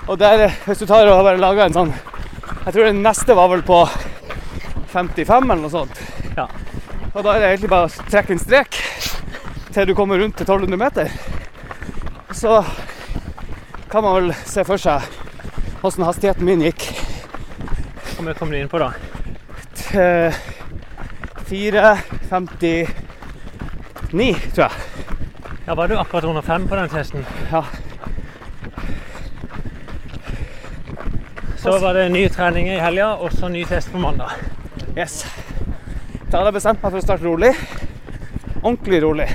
Og 0.07 0.15
der, 0.19 0.47
hvis 0.65 0.79
du 0.79 0.85
tar 0.87 1.07
og 1.11 1.23
bare 1.25 1.39
lager 1.41 1.65
en 1.67 1.75
sånn 1.75 1.89
Jeg 1.91 2.73
tror 2.73 2.85
den 2.87 3.01
neste 3.03 3.35
var 3.35 3.49
vel 3.51 3.63
på 3.67 3.81
55 4.93 5.51
eller 5.51 5.61
noe 5.61 5.71
sånt. 5.71 5.99
Ja. 6.37 6.47
Og 7.13 7.23
da 7.25 7.33
er 7.33 7.41
det 7.43 7.49
egentlig 7.51 7.71
bare 7.71 7.87
å 7.89 8.05
trekke 8.07 8.35
en 8.35 8.41
strek 8.41 8.77
til 9.75 9.87
du 9.89 9.93
kommer 9.95 10.19
rundt 10.21 10.37
til 10.39 10.47
1200 10.47 10.79
meter. 10.79 11.11
Så 12.35 12.63
kan 13.91 14.03
man 14.03 14.15
vel 14.17 14.33
se 14.47 14.63
for 14.67 14.79
seg 14.81 15.05
hvordan 15.81 16.07
hastigheten 16.07 16.47
min 16.47 16.63
gikk. 16.65 16.87
Hvor 18.15 18.25
mye 18.25 18.37
kom 18.39 18.51
du 18.51 18.57
inn 18.59 18.71
på 18.71 18.79
da? 18.81 18.91
Til 19.77 20.33
4.59, 21.47 22.87
tror 24.55 24.63
jeg. 24.65 24.73
Ja, 25.67 25.75
Var 25.75 25.87
du 25.87 25.97
akkurat 25.99 26.23
under 26.27 26.41
fem 26.41 26.67
på 26.67 26.75
den 26.79 26.89
testen? 26.91 27.25
Ja. 27.51 27.63
Så 31.67 31.79
var 31.83 31.93
det 31.93 32.09
ny 32.09 32.21
trening 32.31 32.69
i 32.71 32.77
helga, 32.79 33.09
og 33.19 33.33
så 33.35 33.49
ny 33.51 33.65
test 33.67 33.89
på 33.91 33.99
mandag. 33.99 34.29
Yes. 34.95 35.25
Da 36.31 36.37
hadde 36.37 36.45
jeg 36.47 36.55
bestemt 36.55 36.79
meg 36.79 36.93
for 36.93 36.99
å 37.01 37.03
starte 37.03 37.27
rolig. 37.27 37.49
Ordentlig 38.61 39.01
rolig. 39.03 39.27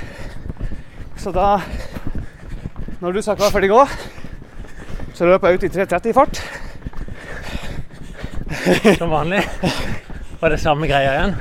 Så 1.21 1.29
da 1.35 1.59
Når 3.03 3.13
du 3.13 3.21
sa 3.21 3.35
klar, 3.35 3.51
ferdig, 3.53 3.69
gå, 3.69 3.83
så 5.13 5.27
løp 5.27 5.43
jeg 5.45 5.59
ut 5.59 5.65
i 5.67 5.69
3.30 5.75 6.09
i 6.09 6.13
fart. 6.15 6.41
Som 8.97 9.13
vanlig. 9.13 9.43
Var 10.41 10.55
det 10.55 10.59
samme 10.63 10.89
greia 10.89 11.11
igjen? 11.13 11.35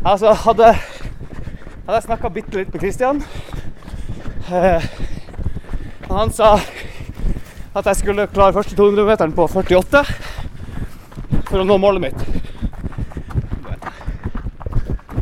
Altså, 0.00 0.32
hadde, 0.46 0.72
hadde 0.72 1.98
jeg 1.98 2.06
snakka 2.06 2.30
bitte 2.32 2.62
litt 2.62 2.72
med 2.72 2.86
Christian 2.86 3.20
eh, 4.48 4.86
og 6.08 6.16
Han 6.16 6.32
sa 6.32 6.54
at 7.74 7.86
jeg 7.86 7.96
skulle 7.96 8.26
klare 8.26 8.52
første 8.52 8.76
200-meteren 8.76 9.32
på 9.32 9.46
48 9.48 10.02
for 11.48 11.60
å 11.62 11.64
nå 11.64 11.76
målet 11.80 12.02
mitt. 12.04 12.20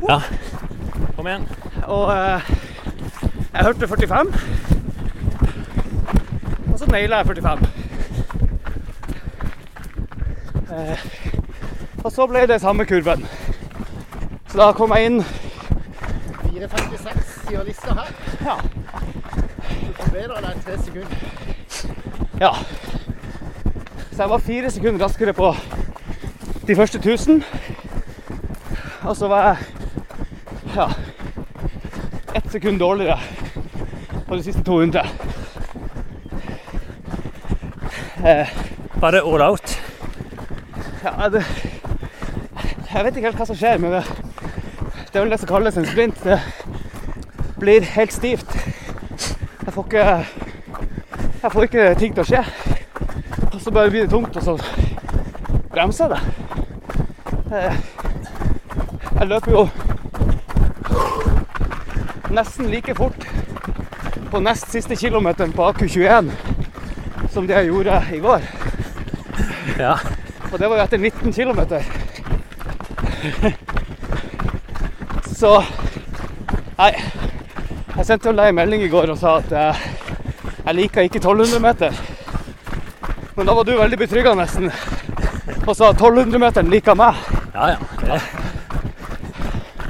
Ja. 0.08 0.20
Kom 1.16 1.26
igjen. 1.28 1.46
Og 1.86 2.10
eh, 2.14 2.50
jeg 3.52 3.64
hørte 3.64 3.88
45. 3.88 4.32
Og 6.72 6.78
så 6.78 6.88
naila 6.90 7.20
jeg 7.20 7.26
45. 7.26 7.66
Eh, 10.70 11.06
og 12.04 12.12
så 12.12 12.26
ble 12.26 12.46
det 12.50 12.60
samme 12.62 12.86
kurven. 12.88 13.26
Så 14.50 14.58
da 14.58 14.72
kom 14.74 14.94
jeg 14.96 15.10
inn 15.10 15.20
4.56 16.50 17.20
sier 17.46 17.62
lista 17.66 17.94
her. 17.94 18.10
Ja. 18.46 18.56
Du 19.70 19.92
forbedrer 20.02 20.42
deg 20.48 20.64
tre 20.66 20.78
sekunder. 20.82 21.39
Ja. 22.40 22.50
Så 24.12 24.22
jeg 24.22 24.30
var 24.30 24.38
fire 24.38 24.70
sekunder 24.70 25.04
raskere 25.04 25.32
på 25.32 25.54
de 26.66 26.76
første 26.76 26.98
1000. 26.98 27.42
Og 29.02 29.16
så 29.16 29.28
var 29.28 29.46
jeg 29.46 29.56
ja, 30.76 30.86
ett 32.34 32.52
sekund 32.52 32.78
dårligere 32.80 33.18
på 34.28 34.36
de 34.36 34.42
siste 34.42 34.62
200. 34.62 35.06
Eh, 38.24 38.48
Var 39.00 39.10
det 39.10 39.22
all 39.24 39.42
out? 39.42 39.76
ja, 41.04 41.28
det, 41.28 41.44
jeg 42.94 43.04
vet 43.04 43.16
ikke 43.16 43.28
helt 43.30 43.38
hva 43.40 43.46
som 43.48 43.56
skjer, 43.56 43.78
men 43.80 43.94
det, 43.94 44.02
det 45.08 45.16
er 45.16 45.24
vel 45.24 45.32
det 45.32 45.40
som 45.40 45.48
kalles 45.48 45.76
en 45.80 45.88
sprint. 45.88 46.20
Det 46.24 46.40
blir 47.60 47.86
helt 47.96 48.12
stivt. 48.12 48.56
Jeg 49.64 49.72
får 49.72 49.84
ikke, 49.88 50.04
jeg 51.42 51.52
får 51.52 51.62
ikke 51.66 51.86
ting 52.00 52.14
til 52.14 52.22
å 52.22 52.28
skje. 52.28 52.42
Og 53.50 53.60
så 53.60 53.72
bare 53.74 53.90
blir 53.90 54.04
det 54.06 54.12
tungt, 54.12 54.36
og 54.36 54.42
så 54.42 54.56
bremser 55.72 56.04
jeg 56.04 56.10
det. 56.14 56.22
Eh, 57.56 57.74
Jeg 59.20 59.28
løper 59.28 59.52
jo 59.52 59.62
nesten 62.32 62.70
like 62.70 62.94
fort 62.94 63.26
på 64.30 64.40
nest 64.40 64.70
siste 64.72 64.96
kilometeren 64.96 65.52
på 65.52 65.66
AQ21 65.66 66.30
som 67.34 67.46
det 67.46 67.56
jeg 67.58 67.66
gjorde 67.68 67.98
i 68.14 68.20
går. 68.22 68.46
Ja. 69.78 69.96
Og 70.52 70.58
det 70.58 70.70
var 70.70 70.76
jo 70.78 70.82
etter 70.84 70.98
19 70.98 71.32
km. 71.32 71.60
Så 75.36 75.52
Nei. 76.78 76.94
Jeg 77.96 78.06
sendte 78.06 78.30
jo 78.30 78.40
en 78.40 78.54
melding 78.56 78.82
i 78.86 78.88
går 78.88 79.10
og 79.12 79.18
sa 79.20 79.34
at 79.42 79.50
eh, 79.52 79.80
jeg 80.70 80.76
liker 80.78 81.06
ikke 81.08 81.18
1200 81.18 81.60
meter. 81.64 81.96
Men 83.36 83.46
da 83.48 83.54
var 83.58 83.64
du 83.66 83.72
veldig 83.74 83.98
betrygga, 83.98 84.34
nesten 84.38 84.70
og 85.66 85.74
sa 85.76 85.90
1200-meteren 85.92 86.70
liker 86.70 86.94
meg. 86.98 87.18
Ja, 87.54 87.72
ja. 87.72 87.78
Det, 88.00 88.18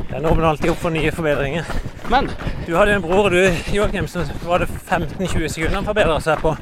det 0.09 0.17
er 0.17 0.23
normalt 0.25 0.55
alltid 0.55 0.73
opp 0.73 0.81
for 0.83 0.93
nye 0.95 1.13
forbedringer. 1.13 1.69
Men 2.11 2.31
Du 2.67 2.75
hadde 2.77 2.95
en 2.97 3.03
bror, 3.05 3.29
du, 3.31 3.39
Joakim, 3.75 4.09
som 4.09 4.25
var 4.47 4.59
det 4.65 4.69
15-20 4.89 5.49
sekunder 5.49 5.77
han 5.81 5.87
forbedra 5.89 6.17
seg 6.21 6.41
på, 6.43 6.55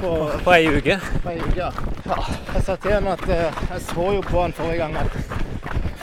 På, 0.00 0.12
på 0.44 0.52
ei 0.54 0.66
uke. 0.74 0.98
på 1.22 1.30
ei 1.32 1.38
uke. 1.40 1.70
Ja. 2.06 2.18
Jeg 2.54 2.62
sa 2.66 2.76
til 2.76 2.94
han 2.96 3.08
at 3.12 3.24
eh, 3.28 3.62
jeg 3.70 3.82
så 3.88 4.06
jo 4.16 4.22
på 4.26 4.42
han 4.42 4.54
forrige 4.56 4.78
gang 4.82 4.96
at 4.96 5.10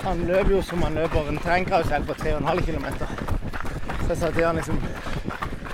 han 0.04 0.24
løper 0.30 0.52
jo 0.56 0.62
som 0.64 0.84
han 0.86 0.96
løper 1.00 1.32
en 1.32 1.40
terrengkarusell 1.44 2.06
på 2.08 2.14
3,5 2.24 2.66
km. 2.68 2.86
Så 4.04 4.14
jeg 4.14 4.18
sa 4.22 4.32
til 4.32 4.46
han 4.46 4.56
liksom 4.62 4.80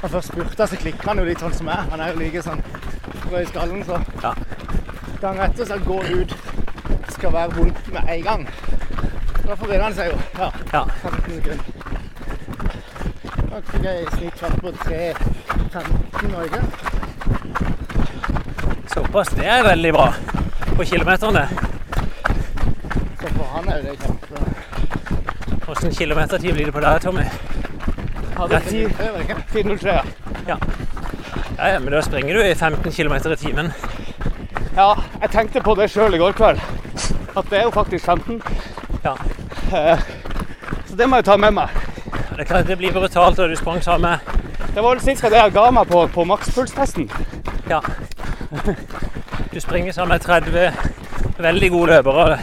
Han 0.03 0.11
først 0.11 0.27
spurta, 0.27 0.65
så 0.67 0.75
klikka 0.75 1.07
han 1.07 1.19
jo 1.21 1.23
litt 1.23 1.39
sånn 1.39 1.53
som 1.55 1.69
meg. 1.69 1.85
Han 1.93 2.01
er 2.03 2.09
jo 2.11 2.17
like 2.19 2.41
sånn 2.43 2.59
rød 3.31 3.37
i 3.39 3.45
skallen, 3.47 3.83
så 3.87 3.99
Ja. 4.23 4.33
Gang 5.21 5.37
etter 5.39 5.65
så 5.69 5.77
går 5.85 6.09
ut 6.11 6.33
skal 7.13 7.31
være 7.33 7.53
vondt 7.55 7.93
med 7.93 8.09
en 8.09 8.23
gang. 8.23 8.43
Da 9.47 9.55
forbedrer 9.55 9.83
han 9.83 9.93
seg 9.95 10.11
jo. 10.11 10.17
Ja. 10.37 10.49
Ja. 10.73 10.81
15 11.03 11.31
sekunder. 11.37 11.63
Da 13.53 13.61
fikk 13.69 13.83
jeg 13.87 14.11
snittfart 14.17 14.59
på 14.59 14.75
3.15 14.83 16.31
Norge. 16.35 16.61
Såpass. 18.93 19.33
Det 19.39 19.47
er 19.47 19.63
veldig 19.69 19.93
bra 19.93 20.13
på 20.75 20.83
kilometerne. 20.83 21.47
Så 23.21 23.33
for 23.37 23.43
han 23.55 23.69
er 23.69 23.77
jo 23.77 23.83
det 23.87 23.97
kjempe... 24.03 24.45
Åssen 25.71 25.95
kilometertid 25.95 26.53
blir 26.53 26.65
det 26.65 26.73
på 26.73 26.83
deg, 26.83 27.01
Tommy? 27.07 27.52
Ja. 28.51 28.59
10 28.59 28.83
Det 28.87 29.11
var 29.11 29.17
det 29.17 29.29
ikke. 29.29 29.41
403. 29.53 30.01
Ja, 30.47 30.57
ja, 31.69 31.79
men 31.79 31.91
da 31.93 32.01
springer 32.01 32.33
du 32.33 32.41
i 32.43 32.53
15 32.55 32.91
km 32.91 33.13
i 33.31 33.35
timen. 33.35 33.71
Ja, 34.75 34.93
jeg 35.21 35.29
tenkte 35.31 35.61
på 35.61 35.75
det 35.77 35.89
sjøl 35.93 36.13
i 36.15 36.17
går 36.21 36.31
kveld. 36.37 36.59
At 37.37 37.49
det 37.49 37.59
er 37.59 37.63
jo 37.67 37.71
faktisk 37.71 38.05
15. 38.05 38.41
Ja. 39.03 39.13
Eh, 39.73 39.99
Så 40.89 40.95
det 40.97 41.07
må 41.09 41.15
jeg 41.17 41.25
ta 41.25 41.37
med 41.37 41.53
meg. 41.53 41.69
Det 42.37 42.45
kan, 42.47 42.65
det 42.65 42.77
blir 42.77 42.91
brutalt 42.93 43.37
da 43.37 43.47
du 43.47 43.55
sprang 43.55 43.81
sammen 43.83 44.19
Det 44.73 44.81
var 44.83 44.95
vel 44.95 45.15
ca. 45.17 45.29
det 45.29 45.37
jeg 45.37 45.53
ga 45.53 45.69
meg 45.71 45.87
på, 45.87 46.07
på 46.07 46.23
makspulstesten. 46.25 47.09
Ja. 47.69 47.79
Du 49.53 49.59
springer 49.59 49.91
sammen 49.93 50.09
med 50.09 50.21
30 50.21 50.71
veldig 51.37 51.69
gode 51.71 51.91
løpere. 51.91 52.39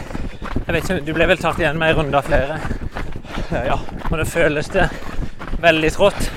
Jeg 0.67 0.73
vet 0.75 0.89
ikke, 0.89 1.05
Du 1.05 1.13
ble 1.13 1.27
vel 1.27 1.37
tatt 1.37 1.59
igjen 1.59 1.77
med 1.79 1.89
en 1.91 1.97
runde 2.01 2.17
av 2.17 2.23
flere. 2.27 2.59
Ja, 3.51 3.75
og 4.09 4.17
det 4.17 4.27
føles 4.31 4.67
det 4.71 4.89
veldig 5.61 5.91
trått. 5.93 6.31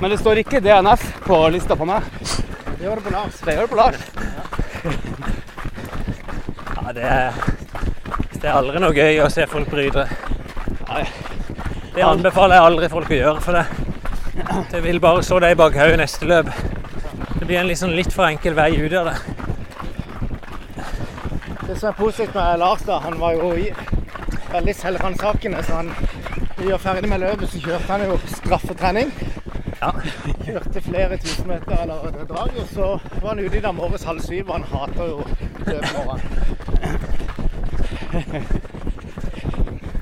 Men 0.00 0.10
det 0.10 0.18
står 0.18 0.40
ikke 0.42 0.60
DNF 0.60 1.02
på 1.22 1.36
lista 1.54 1.76
på 1.78 1.86
meg. 1.86 2.02
Det 2.78 2.88
gjør 2.88 2.98
det 2.98 3.04
på 3.04 3.12
Lars. 3.14 3.36
Det 3.44 3.54
gjør 3.54 3.62
det 3.62 3.70
på 3.70 3.76
Lars. 3.78 4.00
Ja, 6.74 6.92
det 6.96 7.04
er, 7.06 7.36
det 8.34 8.48
er 8.48 8.56
aldri 8.56 8.82
noe 8.82 8.96
gøy 8.96 9.20
å 9.22 9.28
se 9.30 9.46
folk 9.46 9.70
bryte. 9.70 10.08
Nei. 10.88 11.04
Det 11.94 12.02
anbefaler 12.02 12.56
jeg 12.56 12.66
aldri 12.70 12.88
folk 12.90 13.12
å 13.12 13.18
gjøre, 13.20 13.40
for 13.44 13.58
det, 13.58 13.64
det 14.72 14.80
vil 14.82 14.98
bare 15.04 15.22
så 15.22 15.38
deg 15.44 15.54
bak 15.60 15.76
bakhodet 15.76 16.00
neste 16.00 16.26
løp. 16.26 16.50
Det 17.36 17.44
blir 17.46 17.60
en 17.60 17.70
liksom 17.70 17.92
litt 17.94 18.10
for 18.14 18.26
enkel 18.26 18.56
vei 18.58 18.72
ut 18.80 18.96
av 18.98 19.12
det. 19.12 19.16
Det 21.68 21.76
som 21.78 21.92
er 21.92 21.98
positivt 22.00 22.34
med 22.34 22.58
Lars, 22.64 22.82
da, 22.88 22.98
han 23.04 23.20
var 23.20 23.38
jo 23.38 23.52
i 23.54 23.68
veldig 24.50 24.74
selvransakende. 24.80 25.62
Så 25.62 25.78
han 25.78 25.94
vi 26.62 26.70
var 26.70 26.78
ferdig 26.78 27.08
med 27.08 27.18
løpet, 27.18 27.48
så 27.50 27.60
kjørte 27.60 27.92
han 27.92 28.04
jo 28.06 28.18
straffetrening. 28.26 29.12
Ja. 29.80 29.90
Kjørte 30.46 30.80
flere 30.80 31.16
tusen 31.18 31.48
meter 31.48 31.82
eller 31.82 31.94
et 32.08 32.28
drag, 32.28 32.50
og 32.60 32.68
så 32.70 32.98
var 33.22 33.28
han 33.28 33.38
ute 33.42 33.58
i 33.58 33.60
dag 33.64 33.74
morges 33.74 34.04
halv 34.06 34.20
syv, 34.22 34.48
og 34.48 34.54
han 34.54 34.64
hater 34.70 35.04
jo 35.04 35.24
løpemorgen. 35.66 36.20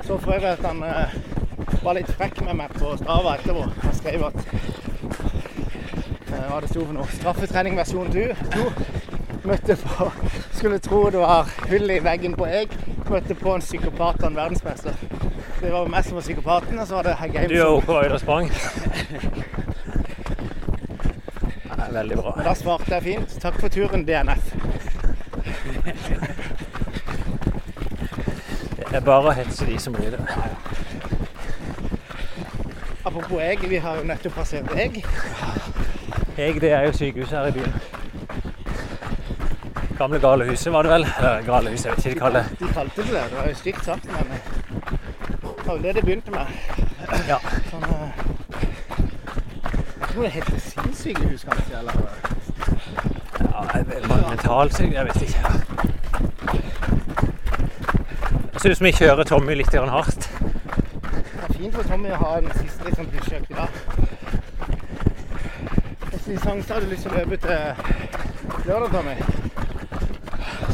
Så 0.05 0.19
for 0.19 0.33
øvrig 0.33 0.49
at 0.49 0.67
han 0.67 0.83
eh, 0.83 1.15
var 1.85 1.93
litt 1.97 2.13
frekk 2.19 2.41
med 2.45 2.55
meg 2.59 2.73
på 2.77 2.97
Strava 2.99 3.37
etterpå. 3.39 3.63
Han 3.83 3.95
skrev 3.95 4.25
at 4.27 4.39
eh, 6.35 6.47
hva 6.51 6.61
det 6.61 6.73
sto 6.73 6.85
for 6.85 6.97
noe? 6.99 7.09
Straffetrening 7.15 7.79
versjon 7.79 8.13
2. 8.13 8.25
Møtte 9.49 9.77
på 9.81 10.11
Skulle 10.59 10.79
tro 10.85 11.07
det 11.15 11.23
var 11.23 11.49
hull 11.71 11.95
i 11.95 12.03
veggen 12.05 12.37
på 12.37 12.51
Eg. 12.51 12.75
Møtte 13.09 13.39
på 13.39 13.55
en 13.55 13.65
psykopat 13.65 14.21
og 14.21 14.29
en 14.33 14.41
verdensmester. 14.43 15.20
Det 15.61 15.73
var 15.73 15.89
meg 15.93 16.05
som 16.05 16.15
var 16.17 16.25
psykopaten, 16.25 16.79
og 16.79 16.87
så 16.87 16.95
var 16.95 17.03
det 17.03 17.17
Heggheim 17.21 17.49
Du 17.49 17.55
er 17.55 17.65
som 17.65 17.75
oppe 17.77 17.93
og 18.13 18.21
sprang. 18.21 18.51
Ja, 21.69 21.93
veldig 21.93 22.17
bra. 22.17 22.33
Men 22.37 22.47
da 22.47 22.55
svarte 22.55 22.95
jeg 22.95 23.03
fint. 23.03 23.37
Takk 23.43 23.61
for 23.61 23.69
turen, 23.69 24.07
DNF. 24.09 24.55
Det 28.91 28.97
er 28.99 29.05
bare 29.07 29.31
å 29.31 29.37
hetse 29.37 29.67
de 29.69 29.77
som 29.79 29.95
bryr 29.95 30.17
det. 30.17 30.23
Apropos 33.05 33.41
Eg, 33.45 33.63
vi 33.71 33.79
har 33.85 34.01
jo 34.01 34.09
nettopp 34.09 34.35
passert 34.41 34.73
Eg. 34.75 34.99
Egg, 36.41 36.61
det 36.61 36.73
er 36.73 36.89
jo 36.89 36.93
sykehuset 36.97 37.37
her 37.37 37.53
i 37.53 37.55
byen. 37.61 37.75
Gamle 40.01 40.19
galehuset 40.21 40.73
var 40.73 40.83
det 40.89 40.93
vel? 40.95 41.07
Eller 41.19 41.43
galehuset, 41.47 41.87
jeg 41.87 41.97
vet 41.97 42.07
ikke 42.15 42.25
hva 42.25 42.33
det 42.39 42.45
De 42.61 42.73
kalte 42.73 43.05
det 43.05 43.13
det. 43.13 43.25
Det 43.31 43.39
var 43.39 43.49
jo 43.51 43.57
stygt 43.61 43.85
sagt, 43.85 44.07
men 44.11 44.33
det 44.33 44.40
var 45.71 45.77
jo 45.77 45.83
det 45.83 45.95
det 45.95 46.05
begynte 46.05 46.31
med. 46.31 46.47
Ja. 47.29 47.37
Sånn, 47.71 47.85
eh, 47.95 48.11
jeg 50.01 50.09
tror 50.09 50.23
det 50.23 50.31
heter 50.35 50.59
sinnssykehus, 50.65 51.45
kanskje. 51.45 51.79
Eller 51.79 51.93
Ja, 53.41 53.63
jeg 53.75 53.87
vet- 53.87 54.09
mentalsyk, 54.09 54.93
jeg 54.93 55.05
vet 55.07 55.23
ikke. 55.23 55.53
Jeg 58.53 58.61
synes 58.61 58.81
vi 58.81 58.93
kjører 58.93 59.25
Tommy 59.25 59.55
litt 59.55 59.75
hardt. 59.75 60.29
det 60.33 61.49
er 61.49 61.53
fint 61.53 61.75
for 61.75 61.83
Tommy 61.83 62.09
å 62.11 62.17
ha 62.17 62.37
en 62.39 62.51
siste 62.53 62.85
liksom, 62.85 63.07
pushøkt 63.07 63.51
i 63.51 63.55
dag. 63.55 63.69
Hvilken 66.11 66.39
sjanse 66.39 66.73
har 66.73 66.81
du 66.81 66.87
lyst 66.87 67.03
til 67.03 67.11
å 67.13 67.15
løpe 67.15 67.37
til 67.37 67.59
lørdag, 68.67 68.91
Tommy? 68.91 69.15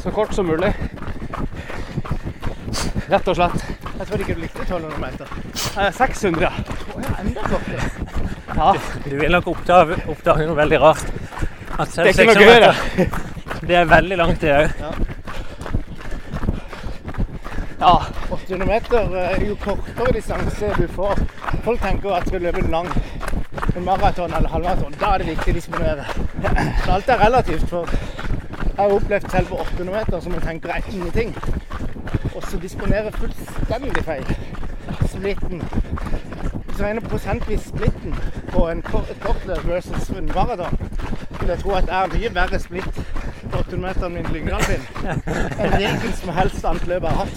Så 0.03 0.11
kort 0.11 0.34
som 0.34 0.47
mulig. 0.47 0.74
Rett 3.11 3.28
og 3.28 3.36
slett. 3.36 3.76
Jeg 3.99 4.07
trodde 4.07 4.22
ikke 4.22 4.34
du 4.34 4.40
likte 4.40 4.59
1200 4.59 4.99
meter. 5.01 5.26
Eh, 5.80 5.92
600. 5.92 6.51
Å 6.97 7.01
ja, 7.01 7.12
enda 7.22 7.44
kortere. 7.49 7.90
Ja, 8.57 8.72
Du 9.05 9.16
vil 9.16 9.30
nok 9.32 9.47
oppdage, 9.53 9.97
oppdage 10.09 10.47
noe 10.47 10.57
veldig 10.57 10.80
rart. 10.80 11.07
At 11.78 11.97
det 11.97 12.05
er 12.05 12.12
ikke 12.12 12.26
noe 12.30 12.44
gøy, 12.44 12.61
det. 12.66 13.11
Det 13.66 13.74
er 13.74 13.86
veldig 13.88 14.16
langt, 14.20 14.40
det 14.40 14.51
òg. 14.53 14.68
Ja, 17.80 17.94
800 18.30 18.66
meter 18.68 19.16
eh, 19.22 19.49
jo 19.49 19.57
kortere 19.64 20.12
distanse 20.12 20.70
du 20.76 20.86
får. 20.92 21.24
Folk 21.64 21.80
tenker 21.80 22.18
at 22.18 22.28
skal 22.28 22.40
du 22.40 22.47
løpe 22.47 22.62
en 22.64 22.70
lang 22.70 22.92
en 23.76 23.84
maraton 23.84 24.32
eller 24.32 24.49
halvmaraton, 24.49 24.94
da 25.01 25.14
er 25.14 25.22
det 25.22 25.32
viktig 25.34 25.53
å 25.53 25.57
disponere. 25.57 26.05
Så 26.84 26.92
alt 26.94 27.11
er 27.12 27.20
relativt. 27.20 27.68
for 27.68 27.90
Jeg 27.90 28.84
har 28.84 28.92
opplevd 28.92 29.30
selv 29.30 29.49
på 29.53 29.61
800 29.64 29.92
meter 29.99 30.20
som 30.20 30.36
jeg 30.36 30.42
tenker 30.42 30.72
er 30.76 30.88
ingenting. 30.92 31.34
Og 32.57 32.63
disponerer 32.63 33.11
fullstendig 33.11 34.05
feil. 34.05 34.37
Splitten. 35.07 35.63
Hvis 36.65 36.77
du 36.79 36.83
regner 36.83 37.01
prosentvis 37.01 37.61
splitten 37.61 38.15
på 38.53 38.69
en 38.69 38.83
kortløp 39.23 39.67
versus 39.69 40.09
en 40.09 40.31
maraton, 40.35 40.79
vil 41.41 41.49
jeg 41.49 41.59
tro 41.59 41.71
at 41.71 41.85
det 41.85 41.93
er 41.93 42.07
mye 42.15 42.35
verre 42.35 42.61
splitt 42.61 43.01
på 43.51 43.59
800 43.59 43.77
meter 43.83 44.07
enn 44.07 44.15
min 44.15 44.31
Lyngdalbind 44.33 44.87
enn 45.59 45.77
hvilken 45.77 46.17
som 46.21 46.33
helst 46.39 46.65
annet 46.65 46.87
løp 46.89 47.03
jeg 47.03 47.11
har 47.11 47.27
hatt. 47.27 47.37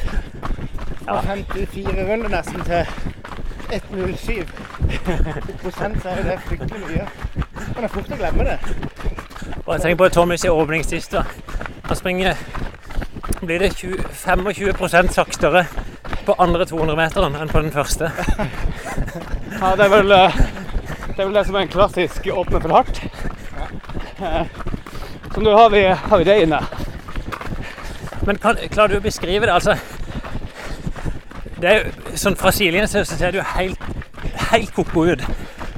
Fra 1.04 1.20
54 1.22 2.08
runder 2.12 2.32
nesten 2.38 2.64
til 2.70 2.84
1,07. 3.76 4.32
I 5.50 5.58
prosent 5.66 6.02
så 6.02 6.10
er 6.16 6.24
det 6.30 6.40
fryktelig 6.48 6.82
mye. 6.88 7.10
Men 7.56 7.76
det 7.76 7.84
er 7.84 7.94
fort 7.98 8.16
å 8.16 8.24
glemme 8.24 8.48
det. 8.48 8.58
Bare 9.66 9.80
tenk 9.84 10.00
på 10.00 10.10
Tommys 10.10 10.46
åpningssist. 10.46 11.12
da. 11.12 11.28
Han 11.90 11.96
springer 11.96 12.40
blir 13.42 13.60
det 13.60 13.70
20, 13.76 14.54
25 14.54 15.10
saktere 15.14 15.66
på 16.26 16.36
andre 16.42 16.66
200-meteren 16.70 17.36
enn 17.40 17.52
på 17.52 17.62
den 17.64 17.72
første. 17.74 18.10
ja 19.60 19.72
det, 19.76 19.86
er 19.86 19.94
vel, 19.94 20.12
eh, 20.16 20.40
det 21.08 21.20
er 21.20 21.26
vel 21.30 21.38
det 21.38 21.46
som 21.48 21.56
er 21.56 21.66
en 21.66 21.72
klassisk 21.74 22.28
åpne 22.34 22.62
for 22.64 22.76
hardt. 22.76 23.02
Eh, 24.20 24.46
Så 25.34 25.42
nå 25.46 25.54
har 25.56 25.70
vi, 25.70 25.84
har 25.88 26.18
vi 26.18 26.26
det 26.28 26.36
inne. 26.44 26.60
Men 28.26 28.38
kan, 28.42 28.58
klarer 28.74 28.96
du 28.96 28.98
å 29.00 29.04
beskrive 29.06 29.46
det? 29.46 29.54
Altså, 29.54 29.76
det 31.62 31.70
er 31.70 31.78
jo, 31.80 32.16
sånn 32.20 32.36
Fra 32.40 32.52
sidelinjen 32.56 32.90
så 32.90 33.04
ser 33.08 33.36
du 33.36 33.40
helt, 33.56 33.86
helt 34.50 34.74
ko-ko 34.76 35.06
ut. 35.14 35.24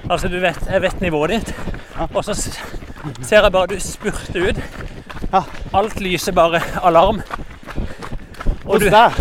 Altså, 0.09 0.31
du 0.31 0.39
vet, 0.41 0.57
jeg 0.71 0.81
vet 0.83 1.03
nivået 1.03 1.35
ditt, 1.35 1.53
og 2.09 2.23
så 2.25 2.33
ser 2.35 3.37
jeg 3.43 3.51
bare 3.53 3.69
du 3.71 3.77
spurter 3.83 4.49
ut. 4.49 4.63
Alt 5.77 5.99
lyser 6.03 6.35
bare 6.35 6.63
alarm. 6.83 7.21
Hos 8.71 8.83
du, 8.83 8.89
deg. 8.89 9.17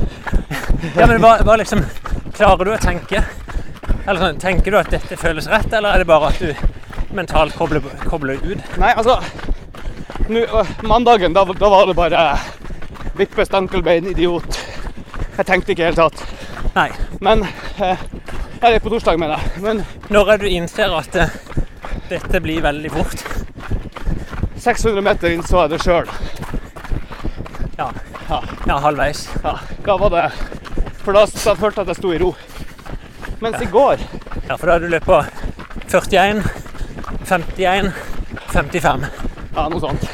ja, 0.96 1.06
men 1.06 1.18
hva, 1.22 1.36
hva 1.46 1.56
liksom 1.60 1.82
Klarer 2.36 2.68
du 2.68 2.72
å 2.72 2.80
tenke 2.80 3.24
Eller 4.06 4.20
sånn, 4.22 4.38
Tenker 4.42 4.72
du 4.72 4.78
at 4.80 4.90
dette 4.92 5.18
føles 5.20 5.48
rett, 5.50 5.72
eller 5.72 5.94
er 5.94 6.04
det 6.04 6.08
bare 6.10 6.30
at 6.30 6.40
du 6.40 7.14
mentalt 7.14 7.56
kobler, 7.58 7.82
kobler 8.06 8.38
ut? 8.38 8.62
Nei, 8.78 8.92
altså 8.94 9.16
øh, 10.30 10.68
Mandagen, 10.86 11.34
da, 11.34 11.42
da 11.44 11.70
var 11.72 11.88
det 11.90 11.96
bare 11.98 12.20
vippe 13.18 13.44
stankelbein, 13.44 14.06
idiot. 14.12 14.60
Jeg 15.36 15.46
tenkte 15.48 15.74
ikke 15.74 15.82
i 15.82 15.90
det 15.90 15.90
hele 15.90 16.04
tatt. 16.06 16.22
Nei. 16.76 16.88
Men 17.20 17.42
eh, 17.82 17.98
Eller 18.62 18.78
på 18.78 18.92
torsdag, 18.92 19.18
mener 19.18 19.40
jeg. 19.40 19.62
Men 19.64 19.82
Når 20.08 20.30
er 20.32 20.40
det 20.40 20.46
du 20.46 20.54
innser 20.54 20.94
at 20.96 21.16
eh, 21.18 21.34
dette 22.10 22.40
blir 22.44 22.62
veldig 22.64 22.92
fort? 22.94 23.26
600 24.60 25.02
meter 25.02 25.34
innså 25.34 25.64
jeg 25.64 25.72
det 25.74 25.82
sjøl. 25.82 26.10
Ja. 28.30 28.42
ja, 28.66 28.78
halvveis. 28.78 29.28
Ja, 29.42 29.58
da 29.84 29.96
var 29.98 30.10
det 30.10 30.30
For 31.02 31.16
da, 31.16 31.24
da 31.26 31.54
følte 31.58 31.80
jeg 31.80 31.88
at 31.88 31.88
jeg 31.90 31.98
sto 31.98 32.12
i 32.14 32.18
ro. 32.22 32.28
Mens 33.42 33.62
i 33.64 33.66
går 33.72 34.02
Ja, 34.46 34.54
for 34.54 34.68
da 34.68 34.76
hadde 34.76 34.86
du 34.86 34.92
løpt 34.92 35.08
på 35.08 35.18
41, 35.90 36.44
51, 37.26 37.90
55. 38.52 39.06
Ja, 39.56 39.64
noe 39.66 39.80
sånt. 39.82 40.06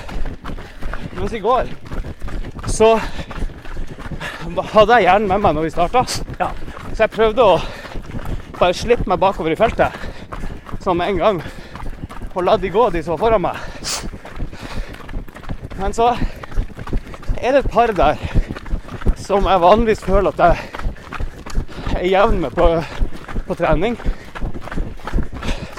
Mens 1.18 1.34
i 1.36 1.42
går 1.44 1.68
så 2.72 2.94
hadde 4.72 4.96
jeg 4.96 5.06
hjernen 5.10 5.28
med 5.28 5.44
meg 5.44 5.56
når 5.58 5.66
vi 5.66 5.74
starta. 5.74 6.06
Ja. 6.40 6.48
Så 6.94 7.04
jeg 7.04 7.12
prøvde 7.12 7.44
å 7.44 7.58
bare 8.56 8.76
slippe 8.76 9.08
meg 9.10 9.20
bakover 9.20 9.52
i 9.52 9.58
feltet 9.60 9.92
sånn 10.80 10.96
med 11.00 11.12
en 11.12 11.20
gang. 11.20 11.42
Og 12.32 12.44
la 12.46 12.56
de 12.60 12.72
gå, 12.72 12.88
de 12.94 13.04
som 13.04 13.16
var 13.16 13.24
foran 13.26 13.44
meg. 13.44 13.60
Men 15.76 15.92
så 15.92 16.14
er 17.46 17.52
det 17.52 17.64
et 17.64 17.70
par 17.70 17.92
der 17.94 18.16
som 19.16 19.46
jeg 19.46 19.60
vanligvis 19.60 20.00
føler 20.04 20.32
at 20.32 20.38
jeg 20.42 20.56
er 22.00 22.08
jevn 22.10 22.40
med 22.40 22.50
på, 22.50 22.66
på 23.46 23.54
trening. 23.54 23.94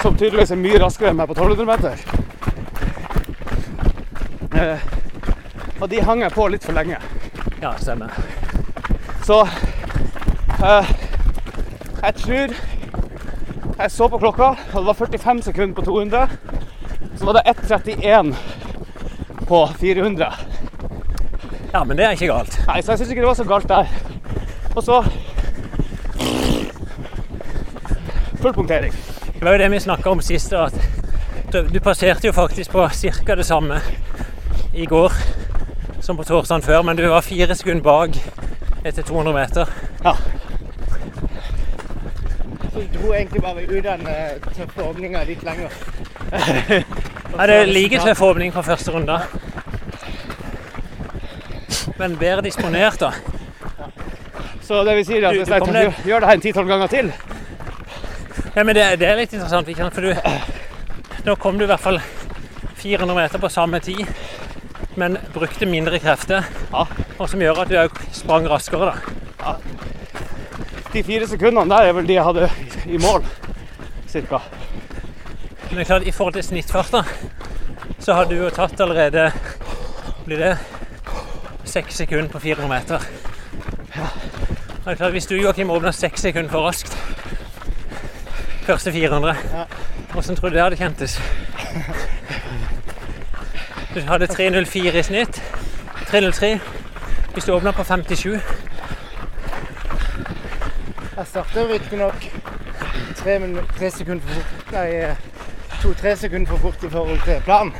Som 0.02 0.16
tydeligvis 0.16 0.50
er 0.54 0.60
mye 0.62 0.80
raskere 0.80 1.12
enn 1.12 1.18
meg 1.18 1.28
på 1.28 1.36
1200 1.36 1.68
meter. 1.68 1.92
Eh, 4.58 4.80
og 5.80 5.90
de 5.92 6.00
hang 6.02 6.24
jeg 6.24 6.32
på 6.32 6.48
litt 6.48 6.64
for 6.64 6.72
lenge. 6.78 6.98
Ja, 7.60 7.74
stemmer. 7.76 8.16
Så 9.26 9.42
eh, 10.64 10.92
jeg 12.02 12.14
tror 12.24 12.58
Jeg 13.78 13.90
så 13.94 14.08
på 14.10 14.18
klokka, 14.18 14.46
og 14.72 14.80
det 14.80 14.86
var 14.88 14.96
45 14.98 15.42
sekunder 15.42 15.74
på 15.74 15.82
200. 15.86 16.28
Så 17.14 17.24
var 17.28 17.36
det 17.36 17.44
1,31 17.46 18.34
på 19.46 19.66
400. 19.78 20.47
Ja, 21.72 21.84
men 21.84 21.96
det 21.96 22.04
er 22.04 22.16
ikke 22.16 22.30
galt. 22.32 22.58
Nei, 22.66 22.80
så 22.82 22.92
jeg 22.92 23.02
syns 23.02 23.10
ikke 23.12 23.22
det 23.24 23.28
var 23.28 23.38
så 23.38 23.44
galt 23.48 23.68
der. 23.68 23.86
Og 24.76 24.82
så 24.84 25.02
Full 28.38 28.54
punktering. 28.54 28.92
Det 29.34 29.44
var 29.44 29.52
jo 29.52 29.58
det 29.58 29.70
vi 29.70 29.80
snakka 29.80 30.10
om 30.10 30.20
sist. 30.22 30.52
At 30.52 30.74
du, 31.52 31.80
passerte 31.80 32.26
jo 32.26 32.32
faktisk 32.32 32.70
på 32.70 32.88
ca. 32.88 33.34
det 33.34 33.46
samme 33.46 33.80
i 34.74 34.86
går 34.86 35.12
som 36.00 36.16
på 36.16 36.24
torsdagen 36.24 36.62
før, 36.62 36.82
men 36.82 36.96
du 36.96 37.08
var 37.08 37.20
fire 37.20 37.54
sekunder 37.54 37.82
bak 37.82 38.18
etter 38.84 39.02
200 39.02 39.34
meter. 39.34 39.68
Ja. 40.04 40.14
Så 42.72 42.80
du 42.80 42.98
dro 42.98 43.12
egentlig 43.12 43.42
bare 43.42 43.62
ut 43.66 43.84
den 43.84 44.06
eh, 44.06 44.52
tøffe 44.56 44.82
åpninga 44.82 45.24
litt 45.24 45.42
lenger. 45.42 45.74
Nei, 47.36 47.46
det 47.46 47.56
er 47.56 47.72
like 47.72 48.00
tøff 48.04 48.22
åpning 48.22 48.52
fra 48.54 48.62
første 48.62 48.94
runde. 48.94 49.18
Men 51.98 52.16
bedre 52.18 52.42
disponert, 52.46 53.00
da. 53.00 53.12
Så 54.62 54.84
det 54.84 54.94
vil 54.98 55.06
si 55.06 55.18
at 55.18 55.34
hvis 55.34 55.48
jeg 55.48 55.64
kom 55.64 55.74
gjør 55.74 55.94
gjør 56.06 56.22
det 56.22 56.28
her 56.28 56.38
en 56.38 56.44
ti-tolv 56.44 56.68
ganger 56.68 56.90
til 56.92 57.06
Ja, 58.54 58.62
men 58.62 58.74
det, 58.76 58.84
det 59.00 59.08
er 59.08 59.16
litt 59.16 59.32
interessant, 59.32 59.70
for 59.94 60.04
du 60.04 61.24
Nå 61.24 61.34
kom 61.40 61.58
du 61.58 61.64
i 61.64 61.70
hvert 61.70 61.82
fall 61.82 62.00
400 62.78 63.16
meter 63.16 63.42
på 63.42 63.48
samme 63.50 63.80
tid, 63.82 64.06
men 64.94 65.18
brukte 65.34 65.66
mindre 65.66 65.98
krefter. 65.98 66.46
Ja. 66.70 66.84
Og 67.18 67.26
som 67.28 67.42
gjør 67.42 67.64
at 67.64 67.72
du 67.72 67.74
òg 67.80 67.98
sprang 68.14 68.46
raskere, 68.48 68.92
da. 69.42 69.56
De 70.92 71.02
fire 71.02 71.26
sekundene 71.28 71.68
der 71.74 71.90
er 71.90 71.96
vel 71.98 72.06
de 72.08 72.14
jeg 72.14 72.24
hadde 72.24 72.48
i 72.86 73.00
mål. 73.02 73.26
Cirka. 74.08 74.40
Men 75.66 75.74
det 75.74 75.82
er 75.82 75.90
klart, 75.90 76.06
i 76.06 76.14
forhold 76.14 76.38
til 76.38 76.46
snittfart, 76.46 76.94
da, 76.94 77.02
så 77.98 78.14
har 78.14 78.30
du 78.30 78.38
jo 78.38 78.48
tatt 78.54 78.80
allerede 78.80 79.26
blir 80.24 80.44
det 80.44 80.54
seks 81.68 81.94
sekunder 82.02 82.30
på 82.32 82.38
400 82.38 82.68
meter. 82.68 83.08
Ja. 83.96 84.08
det 84.84 84.92
er 84.92 84.94
klart, 84.94 85.10
Hvis 85.12 85.26
du 85.26 85.34
Joakim, 85.34 85.70
åpner 85.70 85.90
seks 85.90 86.20
sekunder 86.20 86.50
for 86.50 86.66
raskt 86.68 86.98
første 88.68 88.92
400, 88.92 89.36
hvordan 90.12 90.36
tror 90.36 90.48
du 90.48 90.54
det 90.54 90.62
hadde 90.62 90.76
kjentes? 90.76 91.22
Du 93.94 94.00
hadde 94.00 94.24
3.04 94.24 94.96
i 94.96 95.02
snitt. 95.02 95.42
3.03. 95.94 96.58
Hvis 97.32 97.44
du 97.44 97.52
åpner 97.52 97.72
på 97.72 97.84
57 97.84 98.32
Jeg 101.16 101.26
starter 101.26 101.72
riktignok 101.72 102.30
tre, 103.16 103.40
tre 103.78 103.90
sekunder 103.90 104.22
for 104.26 104.34
fort. 104.34 104.72
Nei, 104.72 105.14
to-tre 105.82 106.16
sekunder 106.16 106.46
for 106.46 106.56
fort 106.56 106.84
i 106.84 106.90
forhold 106.90 107.20
til 107.24 107.40
planen. 107.44 107.72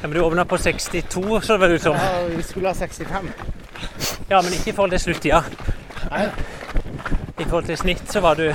Ja, 0.00 0.08
men 0.08 0.10
Du 0.10 0.20
åpna 0.20 0.44
på 0.44 0.58
62, 0.58 1.40
så 1.40 1.52
det 1.52 1.58
var 1.58 1.68
ut 1.68 1.82
som. 1.82 1.96
Ja, 1.96 2.22
vi 2.36 2.42
skulle 2.42 2.68
ha 2.68 2.74
65. 2.74 3.32
Ja, 4.28 4.42
men 4.42 4.52
ikke 4.52 4.70
i 4.70 4.72
forhold 4.72 4.90
til 4.90 5.00
sluttida. 5.00 5.42
Nei. 6.10 6.26
I 7.38 7.44
forhold 7.44 7.64
til 7.66 7.76
snitt 7.78 8.12
så 8.12 8.20
var 8.20 8.34
du 8.34 8.54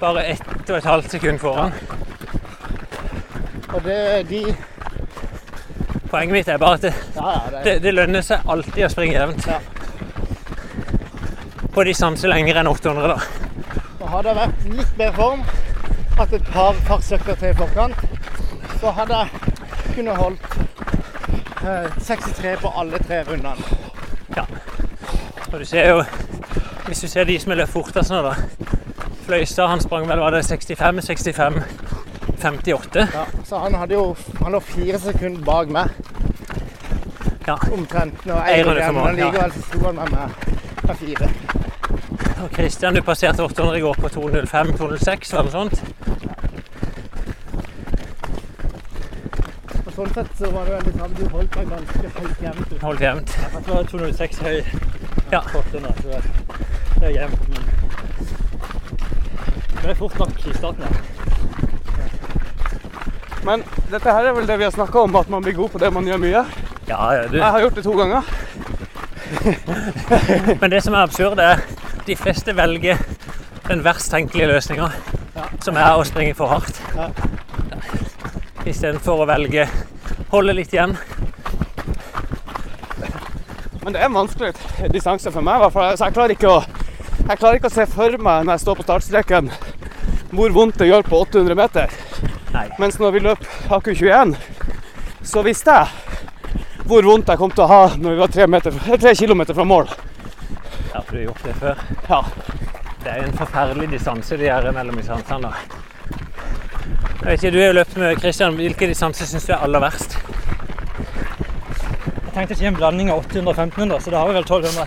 bare 0.00 0.24
ett 0.24 0.70
og 0.70 0.76
et 0.76 0.84
halvt 0.84 1.10
sekund 1.10 1.38
foran. 1.38 1.72
Og 3.72 3.82
det 3.84 4.28
de 4.28 4.44
Poenget 6.10 6.32
mitt 6.32 6.48
er 6.48 6.56
bare 6.58 6.74
at 6.74 6.82
det, 6.82 6.94
Ja, 7.16 7.30
ja, 7.30 7.50
det, 7.50 7.64
det, 7.64 7.74
det 7.82 7.92
lønner 7.94 8.24
seg 8.26 8.48
alltid 8.50 8.84
å 8.84 8.88
springe 8.90 9.14
jevnt. 9.14 9.46
Ja. 9.46 9.60
På 11.70 11.84
distanse 11.86 12.26
lenger 12.26 12.58
enn 12.58 12.66
800, 12.66 13.12
da. 13.12 13.18
Og 14.00 14.08
hadde 14.10 14.32
jeg 14.32 14.38
vært 14.40 14.64
litt 14.80 14.96
mer 14.98 15.12
form, 15.14 15.44
hatt 16.18 16.34
et 16.34 16.50
par 16.50 16.80
farsøkker 16.88 17.38
til 17.38 17.52
i 17.52 17.58
forkant, 17.60 18.02
så 18.80 18.90
hadde 18.96 19.20
jeg 20.00 20.06
kunnet 20.06 20.16
holdt 20.16 20.40
eh, 21.64 22.02
63 22.02 22.60
på 22.60 22.72
alle 22.80 22.98
tre 22.98 23.22
rundene. 23.22 23.56
Ja. 24.36 24.44
Og 25.52 25.60
du 25.60 25.64
ser 25.64 25.88
jo 25.88 26.04
Hvis 26.86 27.00
du 27.00 27.08
ser 27.08 27.24
de 27.24 27.38
som 27.38 27.52
løpt 27.52 27.70
fortest 27.70 28.10
nå, 28.10 28.22
da. 28.24 28.34
Fløystad 29.26 29.68
han 29.68 29.80
sprang 29.80 30.08
vel 30.08 30.18
var 30.18 30.30
det 30.34 30.44
65, 30.46 31.02
65, 31.06 31.60
58. 32.42 33.06
Ja, 33.14 33.24
så 33.44 33.58
han 33.58 33.74
hadde 33.74 33.94
jo 33.94 34.16
han 34.40 34.52
lå 34.52 34.60
fire 34.60 34.98
sekunder 34.98 35.44
bak 35.44 35.68
meg. 35.68 35.92
Ja. 37.46 37.54
Omtrent. 37.72 38.26
Når 38.26 38.42
jeg 38.48 38.64
gikk 38.64 38.72
igjen, 38.72 38.98
men 39.04 39.20
likevel 39.20 39.52
så 39.52 39.66
sto 39.68 39.84
han 39.86 40.00
med 40.00 40.10
meg 40.16 40.28
med 40.82 40.96
fire. 40.96 41.30
Og 42.42 42.50
Christian, 42.54 42.94
du 42.94 43.02
passerte 43.02 43.44
800 43.44 43.78
i 43.78 43.84
går 43.84 44.00
på 44.00 44.08
205, 44.08 44.76
206 44.78 45.32
eller 45.32 45.50
noe 45.50 45.52
sånt. 45.52 45.89
Sånn 50.00 50.14
sett 50.16 50.38
så 50.38 50.50
var 50.54 50.64
det 50.68 50.78
veldig 50.78 50.92
bra. 50.96 51.08
Du 51.16 51.24
holdt 51.34 51.56
deg 51.56 51.70
ganske 51.74 52.12
høyt 52.16 52.42
jevnt. 52.46 52.70
Holdt 52.82 53.02
jevnt. 53.04 53.36
Jeg 53.40 53.64
tror 53.66 53.88
206 53.92 54.42
høy 54.46 54.58
Ja. 55.30 55.40
Kortene, 55.46 55.92
så 56.00 56.08
det 56.08 56.22
det 57.00 57.06
er 57.06 57.14
jevnt. 57.14 57.44
Men 59.74 59.82
det 59.82 59.90
er 59.90 59.98
fort 59.98 60.18
nok 60.20 60.40
i 60.44 60.54
starten. 60.56 60.84
Ja. 60.84 60.88
Men 63.44 63.62
dette 63.90 64.12
her 64.12 64.28
er 64.28 64.34
vel 64.36 64.48
det 64.48 64.58
vi 64.60 64.66
har 64.66 64.74
snakka 64.74 65.04
om, 65.06 65.16
at 65.16 65.30
man 65.32 65.42
blir 65.42 65.56
god 65.56 65.70
på 65.72 65.80
det 65.80 65.92
man 65.92 66.08
gjør 66.08 66.20
mye. 66.20 66.44
Ja, 66.88 67.00
ja, 67.16 67.26
du. 67.28 67.38
Jeg 67.38 67.46
har 67.56 67.60
gjort 67.64 67.78
det 67.78 67.84
to 67.86 67.94
ganger. 67.96 68.22
Men 70.60 70.70
det 70.70 70.82
som 70.84 70.94
er 70.94 71.06
absurd, 71.06 71.38
er 71.40 71.62
de 72.06 72.16
fleste 72.16 72.56
velger 72.56 73.00
den 73.70 73.84
verst 73.84 74.10
tenkelige 74.12 74.50
løsninga, 74.50 74.90
som 75.64 75.78
er 75.78 75.94
å 75.94 76.04
springe 76.04 76.34
for 76.36 76.52
hardt. 76.52 76.82
Ja. 76.96 77.08
Istedenfor 78.66 79.22
å 79.22 79.30
velge 79.30 79.68
holde 80.30 80.54
litt 80.56 80.72
igjen. 80.74 80.96
Men 83.80 83.94
det 83.94 84.00
er 84.00 84.06
en 84.10 84.18
vanskelig 84.18 84.52
distanse 84.92 85.32
for 85.32 85.42
meg. 85.42 85.64
for. 85.72 85.96
Så 85.96 86.08
jeg 86.08 86.14
klarer 86.14 86.46
å 86.50 86.60
jeg 87.30 87.38
klarer 87.38 87.60
ikke 87.60 87.68
å 87.68 87.74
se 87.74 87.84
for 87.86 88.16
meg 88.18 88.46
når 88.46 88.56
jeg 88.56 88.62
står 88.64 88.78
på 88.78 88.84
startstreken 88.86 89.50
hvor 90.34 90.52
vondt 90.54 90.78
det 90.80 90.88
gjør 90.88 91.04
på 91.06 91.20
800 91.22 91.54
meter. 91.58 91.92
Nei. 92.54 92.64
Mens 92.82 92.98
når 92.98 93.12
vi 93.14 93.22
løp 93.22 93.44
Aku 93.70 93.92
21, 93.94 94.34
så 95.26 95.42
visste 95.46 95.74
jeg 95.74 96.80
hvor 96.90 97.06
vondt 97.06 97.30
jeg 97.30 97.38
kom 97.38 97.52
til 97.54 97.66
å 97.66 97.70
ha 97.70 97.80
når 97.94 98.16
vi 98.16 98.22
var 98.22 98.32
tre, 98.34 98.46
meter, 98.50 98.78
tre 98.98 99.14
kilometer 99.14 99.54
fra 99.54 99.66
mål. 99.68 99.92
Ja, 100.90 101.02
for 101.02 101.12
du 101.12 101.20
har 101.20 101.26
gjort 101.28 101.46
det 101.46 101.54
før. 101.60 101.84
Ja. 102.08 102.20
Det 103.00 103.12
er 103.12 103.22
en 103.24 103.38
forferdelig 103.38 103.88
distanse 103.94 104.36
de 104.36 104.50
her 104.50 104.66
mellom 104.74 104.98
distansene. 104.98 105.52
Jeg 107.20 107.26
vet 107.26 107.38
ikke, 107.38 107.52
Du 107.54 107.60
har 107.62 107.78
løpt 107.78 107.96
med 108.00 108.18
Christian. 108.20 108.58
Hvilke 108.58 108.90
distanser 108.90 109.28
syns 109.30 109.46
du 109.46 109.54
er 109.54 109.62
aller 109.64 109.86
verst? 109.86 110.18
Jeg 112.30 112.46
tenkte 112.46 112.54
ikke 112.54 112.68
en 112.70 112.76
blanding 112.78 113.08
av 113.10 113.24
800 113.24 113.50
og 113.50 113.56
1500, 113.58 114.00
så 114.04 114.10
da 114.14 114.20
har 114.22 114.28
vi 114.28 114.34
vel 114.36 114.44
1200. 114.46 114.86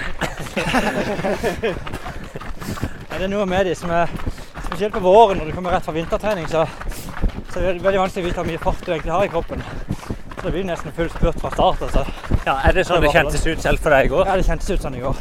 Nei, 3.11 3.17
det 3.19 3.25
er 3.27 3.31
noe 3.33 3.47
med 3.51 3.67
de 3.67 3.73
som 3.75 3.91
er 3.91 4.07
Spesielt 4.63 4.95
på 4.95 5.01
våren 5.03 5.37
når 5.37 5.49
du 5.51 5.53
kommer 5.53 5.75
rett 5.75 5.83
fra 5.85 5.93
vintertrening, 5.93 6.47
så, 6.49 6.63
så 7.51 7.59
er 7.59 7.75
det 7.75 7.83
veldig 7.83 7.99
vanskelig 7.99 8.23
å 8.23 8.27
vite 8.29 8.39
hvor 8.39 8.47
mye 8.47 8.61
fart 8.63 8.79
du 8.87 8.93
egentlig 8.93 9.11
har 9.13 9.25
i 9.27 9.29
kroppen. 9.29 9.59
Så 10.39 10.45
det 10.47 10.53
blir 10.55 10.65
nesten 10.65 10.95
full 10.95 11.11
spurt 11.13 11.37
fra 11.43 11.51
start. 11.53 11.83
altså. 11.85 12.05
Ja, 12.47 12.55
Er 12.63 12.73
det 12.79 12.87
sånn 12.87 13.03
det 13.03 13.11
kjentes 13.13 13.43
ut 13.45 13.61
selv 13.61 13.83
for 13.83 13.93
deg 13.93 14.07
i 14.07 14.13
går? 14.15 14.23
Ja, 14.31 14.39
det 14.39 14.47
kjentes 14.47 14.71
ut 14.71 14.87
sånn 14.87 14.97
i 14.97 15.03
går. 15.03 15.19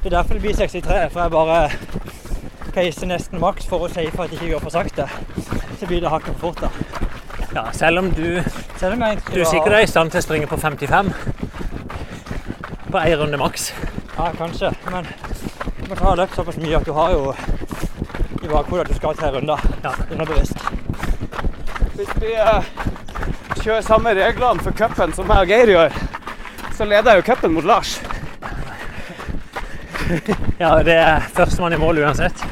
Det 0.00 0.08
er 0.10 0.16
derfor 0.16 0.40
det 0.40 0.42
blir 0.48 0.56
63, 0.58 1.04
for 1.12 1.22
jeg 1.22 1.34
bare 1.36 2.72
peiser 2.74 3.12
nesten 3.12 3.44
maks 3.44 3.68
for 3.70 3.84
å 3.86 3.92
safe 3.92 4.16
at 4.26 4.32
det 4.32 4.40
ikke 4.40 4.56
går 4.56 4.64
for 4.64 4.74
sakte. 4.74 5.06
Så 5.78 5.86
blir 5.92 6.02
det 6.02 6.10
hakket 6.10 6.34
for 6.40 6.50
fort. 6.50 6.66
da. 6.66 7.04
Ja, 7.54 7.68
Selv 7.72 7.98
om 8.02 8.10
du, 8.10 8.42
Selv 8.80 8.96
om 8.96 9.02
jeg 9.06 9.22
du 9.30 9.40
er 9.40 9.46
sikkert 9.46 9.76
er 9.78 9.84
i 9.86 9.86
stand 9.86 10.10
til 10.10 10.18
å 10.18 10.24
springe 10.26 10.50
på 10.50 10.58
55 10.58 11.12
på 12.94 13.00
én 13.00 13.16
runde 13.16 13.36
maks. 13.36 13.74
Ja, 14.16 14.32
kanskje. 14.38 14.72
Men 14.92 15.06
du 15.82 15.88
må 15.88 15.96
ta 15.98 16.14
løpt 16.14 16.36
såpass 16.38 16.56
mye 16.62 16.76
at 16.78 16.86
du 16.86 16.92
har 16.94 17.10
jo 17.10 17.34
i 18.38 18.46
bakhodet 18.46 18.84
at 18.84 18.92
du 18.92 18.94
skal 19.00 19.16
til 19.16 19.22
tre 19.24 19.30
runder. 19.34 19.58
Ja. 19.82 19.90
Underbevisst. 20.12 20.58
Hvis 21.96 22.12
vi 22.22 22.30
uh, 22.38 22.62
kjører 23.64 23.82
samme 23.82 24.14
reglene 24.14 24.62
for 24.62 24.70
cupen 24.78 25.10
som 25.16 25.26
jeg 25.26 25.42
og 25.42 25.50
Geir 25.50 25.72
gjør, 25.74 25.98
så 26.78 26.86
leder 26.86 27.10
jeg 27.10 27.18
jo 27.24 27.26
cupen 27.32 27.56
mot 27.56 27.66
Lars. 27.66 27.98
Ja, 30.62 30.70
det 30.86 30.94
er 30.94 31.26
førstemann 31.34 31.74
i 31.74 31.82
mål 31.82 31.98
uansett. 32.04 32.46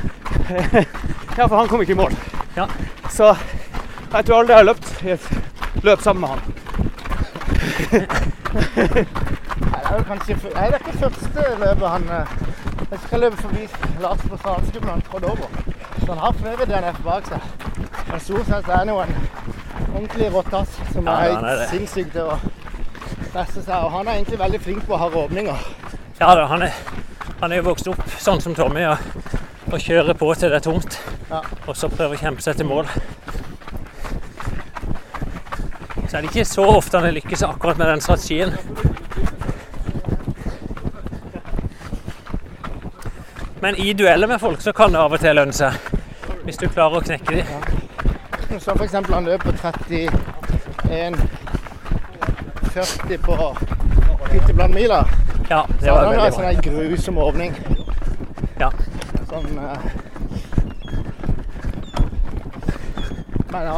Ja, 1.38 1.46
for 1.46 1.56
han 1.56 1.68
kom 1.70 1.86
ikke 1.86 1.94
i 1.94 2.02
mål. 2.02 2.18
Ja. 2.58 2.66
Så 3.14 3.30
jeg 3.30 4.24
tror 4.26 4.42
aldri 4.42 4.52
jeg 4.52 4.58
har 4.58 4.70
løpt 4.72 5.04
i 5.06 5.14
et 5.14 5.24
løp 5.86 6.02
sammen 6.02 6.26
med 6.26 6.30
han. 6.34 6.42
Er 9.92 9.98
jo 9.98 10.04
kanskje 10.08 10.34
Nei, 10.54 10.66
det 10.72 10.74
er 10.74 10.84
ikke 10.86 10.98
første 10.98 11.42
løpet 11.60 11.88
han 11.88 12.04
eh, 12.16 12.30
Jeg 12.90 13.00
skal 13.02 13.20
løpe 13.20 13.36
forbi 13.42 13.66
Lars 14.00 14.22
på 14.28 14.38
Sandskubben 14.44 14.88
han 14.88 15.02
trådde 15.02 15.26
over. 15.26 15.48
Så 15.98 16.06
han 16.08 16.18
har 16.18 16.32
flere 16.38 16.68
DNF 16.70 17.00
bak 17.04 17.28
seg. 17.28 17.40
Men 18.08 18.20
stort 18.20 18.46
sett 18.48 18.68
er 18.68 18.78
han 18.78 18.88
jo 18.88 18.96
en 19.02 19.12
ordentlig 19.94 20.30
rottass 20.34 20.78
som 20.94 21.06
Ja, 21.10 21.16
er 21.26 21.44
helt 21.44 21.68
sinnssyk 21.74 22.08
til 22.14 22.30
å 22.32 22.38
presse 23.34 23.60
seg. 23.60 23.76
Og 23.76 23.92
han 23.98 24.08
er 24.08 24.16
egentlig 24.16 24.40
veldig 24.40 24.60
flink 24.64 24.86
på 24.88 24.96
å 24.96 25.00
ha 25.02 25.10
åpninger. 25.24 25.68
Ja 26.22 26.32
da, 26.40 26.46
han 26.54 26.64
er, 26.64 26.80
han 27.42 27.52
er 27.52 27.60
jo 27.60 27.68
vokst 27.68 27.92
opp 27.92 28.16
sånn 28.16 28.40
som 28.40 28.56
Tommy 28.56 28.86
og, 28.88 29.04
og 29.68 29.76
kjører 29.76 30.16
på 30.16 30.32
til 30.40 30.54
det 30.54 30.62
er 30.62 30.66
tomt. 30.70 30.96
Ja. 31.28 31.42
Og 31.66 31.76
så 31.76 31.92
prøver 31.92 32.16
å 32.16 32.22
kjempe 32.24 32.44
seg 32.44 32.56
til 32.56 32.70
mål. 32.72 32.88
Så 36.08 36.16
er 36.16 36.24
det 36.24 36.32
ikke 36.32 36.48
så 36.48 36.64
ofte 36.78 37.00
han 37.04 37.12
lykkes 37.20 37.44
akkurat 37.44 37.76
med 37.80 37.92
den 37.92 38.04
strategien. 38.04 38.56
Men 43.62 43.76
i 43.76 43.92
dueller 43.92 44.26
med 44.26 44.40
folk 44.40 44.60
så 44.60 44.72
kan 44.72 44.92
det 44.92 44.98
av 44.98 45.12
og 45.14 45.20
til 45.22 45.36
lønne 45.38 45.54
seg. 45.54 45.76
Hvis 46.42 46.56
du 46.58 46.64
klarer 46.66 46.98
å 46.98 47.02
knekke 47.06 47.36
de. 47.36 47.42
Så 48.58 48.72
for 48.74 48.82
eksempel 48.82 49.14
han 49.14 49.28
løp 49.30 49.44
på 49.46 49.52
31 49.54 51.14
40 52.72 53.18
på 53.22 53.36
Hytteblandmila. 54.32 55.04
Ja, 55.48 55.66
det 55.80 55.90
var 55.90 55.94
Så 55.94 55.94
bra 55.94 55.94
hadde 55.94 56.08
han 56.08 56.18
har 56.18 56.26
en 56.26 56.32
sånn 56.32 56.62
grusom 56.64 57.18
åpning. 57.22 57.54
Ja. 58.58 58.70
Sånn 59.30 59.46
eh, 59.58 59.78
Men 63.52 63.68
ja, 63.68 63.76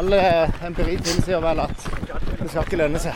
alle 0.00 0.22
empiri 0.70 0.96
tilsier 1.02 1.44
vel 1.44 1.60
at 1.66 1.88
det 2.38 2.48
skal 2.48 2.62
ikke 2.64 2.80
lønne 2.80 3.02
seg. 3.02 3.14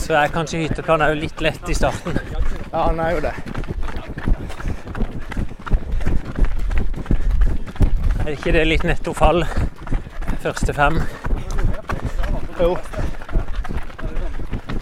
Så 0.00 0.16
er 0.16 0.32
kanskje 0.32 0.64
hytteplan 0.64 1.04
òg 1.10 1.20
litt 1.20 1.44
lett 1.44 1.68
i 1.68 1.76
starten. 1.76 2.16
Ja, 2.72 2.86
han 2.86 3.04
er 3.04 3.18
jo 3.18 3.24
det. 3.28 3.36
Er 8.26 8.32
ikke 8.34 8.52
det 8.56 8.64
litt 8.66 8.84
netto 8.86 9.12
fall? 9.14 9.44
Første 10.42 10.74
fem. 10.74 10.98
Jo. 12.60 12.72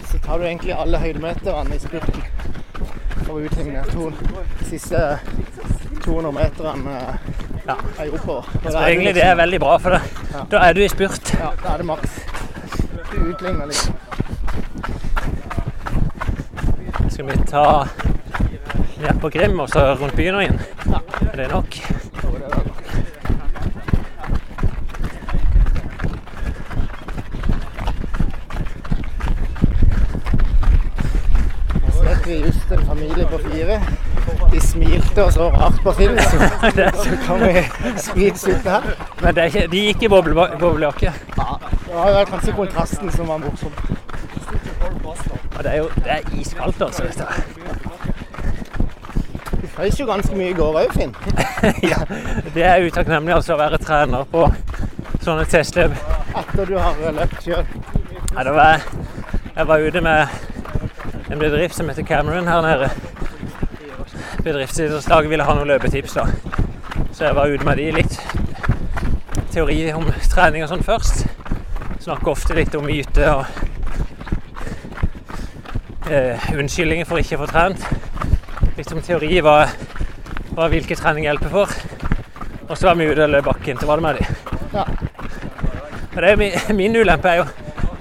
Så 0.09 0.19
tar 0.23 0.39
du 0.41 0.45
egentlig 0.47 0.73
alle 0.73 0.97
høydemeterne 1.01 1.75
i 1.75 1.81
spurten 1.83 2.23
for 3.25 3.35
å 3.35 3.41
utligne 3.45 3.83
to 3.91 4.09
siste 4.69 5.01
200 6.05 6.31
meterne 6.35 6.95
eh, 7.01 7.33
Ja. 7.65 7.75
er 7.99 8.05
jo 8.09 8.17
oppover. 8.19 8.49
Så 8.65 8.77
egentlig 8.85 9.15
det 9.17 9.23
er 9.25 9.35
veldig 9.39 9.59
bra, 9.63 9.77
for 9.81 9.95
det. 9.95 10.01
da 10.51 10.59
er 10.67 10.73
du 10.77 10.81
i 10.85 10.89
spurt. 10.89 11.31
Ja, 11.39 11.51
da 11.63 11.73
er 11.73 11.77
det 11.81 11.87
maks. 11.89 12.19
Du 13.11 13.17
utligner 13.31 13.65
liksom. 13.65 13.95
Skal 17.09 17.25
vi 17.31 17.37
ta 17.49 17.65
ned 19.01 19.21
på 19.21 19.29
Grim 19.33 19.59
og 19.59 19.69
så 19.69 19.85
rundt 19.97 20.15
byen 20.17 20.35
og 20.35 20.43
inn? 20.49 20.59
Er 21.31 21.35
det 21.41 21.49
nok? 21.53 21.79
Så 31.93 32.03
vet 32.03 32.27
vi 32.27 32.39
just 32.39 32.71
en 32.71 32.85
familie 32.85 33.25
på 33.31 33.37
fire. 33.37 33.81
De 34.51 34.61
og 35.23 35.33
så 35.33 35.49
rart 35.49 35.79
på 35.83 35.91
film, 35.91 36.17
så, 36.31 36.49
så 37.03 37.17
kan 37.25 37.47
vi 37.47 37.63
sprites 37.97 38.47
ut 38.47 38.67
her. 38.69 38.81
Men 39.21 39.35
det 39.35 39.45
ikke, 39.45 39.67
de 39.71 39.83
gikk 39.87 40.03
i 40.03 40.07
boblejakke? 40.07 40.57
boblejakke. 40.59 41.13
Det 41.35 41.93
var 41.95 42.25
kanskje 42.25 42.55
kontrasten 42.55 43.11
som 43.11 43.27
var 43.27 43.37
morsom. 43.37 43.71
Og 45.57 45.63
det 45.63 45.71
er 45.71 45.77
jo 45.77 45.89
det 45.95 46.11
er 46.11 46.39
iskaldt, 46.39 46.81
altså. 46.81 47.03
Dette. 47.03 47.25
Du 49.61 49.67
frøs 49.67 49.99
jo 49.99 50.05
ganske 50.05 50.35
mye 50.35 50.49
i 50.49 50.53
går 50.53 50.79
òg, 50.81 50.91
Finn. 50.93 51.15
ja, 51.91 52.01
det 52.53 52.63
er 52.63 52.85
utakknemlig 52.85 53.35
altså 53.35 53.55
å 53.55 53.59
være 53.59 53.79
trener 53.81 54.27
på 54.31 54.47
sånne 55.23 55.45
testløp. 55.49 55.95
Etter 56.35 56.69
du 56.69 56.77
har 56.77 56.99
løpt 57.15 57.43
sjøl. 57.43 57.65
Ja, 58.35 58.43
det 58.43 58.53
var, 58.53 58.83
jeg 59.55 59.67
var 59.67 59.87
ute 59.87 60.01
med 60.03 60.27
en 61.31 61.39
bedrift 61.39 61.75
som 61.75 61.89
heter 61.89 62.03
Cameron 62.03 62.47
her 62.47 62.61
nede. 62.61 62.89
Bedriftsidrettslaget 64.45 65.31
ville 65.31 65.45
ha 65.47 65.53
noen 65.57 65.71
løpetips, 65.73 66.13
da. 66.19 66.27
Så 67.15 67.23
jeg 67.25 67.35
var 67.35 67.49
ute 67.49 67.65
med 67.65 67.79
de 67.81 67.87
litt 67.95 68.19
teori 69.49 69.79
om 69.97 70.05
trening 70.29 70.61
og 70.61 70.69
sånn 70.69 70.85
først. 70.85 71.23
Snakker 72.03 72.29
ofte 72.29 72.53
litt 72.53 72.75
om 72.77 72.85
myte 72.85 73.25
og 73.31 73.47
eh, 76.11 76.45
unnskyldninger 76.53 77.09
for 77.09 77.23
ikke 77.23 77.39
å 77.39 77.41
få 77.41 77.49
trent. 77.49 77.89
Litt 78.77 78.93
om 78.93 79.01
teori 79.01 79.41
hva, 79.41 79.57
hva 80.53 80.69
hvilke 80.69 80.99
trening 80.99 81.25
hjelper 81.25 81.49
for. 81.55 81.75
Og 82.67 82.77
så 82.77 82.91
var 82.91 83.01
vi 83.01 83.09
ute 83.09 83.25
og 83.25 83.33
løp 83.33 83.49
bakkeintervaller 83.49 84.05
med 84.05 84.21
de. 84.21 84.23
Ja. 84.77 84.85
Og 86.11 86.21
det 86.21 86.35
er 86.35 86.41
min, 86.43 86.59
min 86.83 87.01
ulempe 87.01 87.33
er 87.33 87.41
jo 87.41 87.49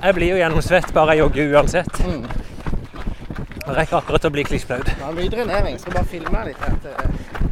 Jeg 0.05 0.15
blir 0.19 0.35
jo 0.35 0.37
gjennomsvett 0.43 0.93
bare 0.93 1.15
jeg 1.15 1.25
jogger 1.25 1.57
uansett. 1.57 2.05
Mm. 2.05 2.44
Rekker 3.65 3.97
akkurat 3.97 4.25
å 4.29 4.31
bli 4.31 4.45
klissblaut. 4.45 4.91
en 5.01 5.17
videre 5.17 5.47
nedring. 5.49 5.79
Skal 5.81 5.97
bare 5.97 6.05
filme 6.05 6.45
litt. 6.51 6.61
Etter. 6.69 7.43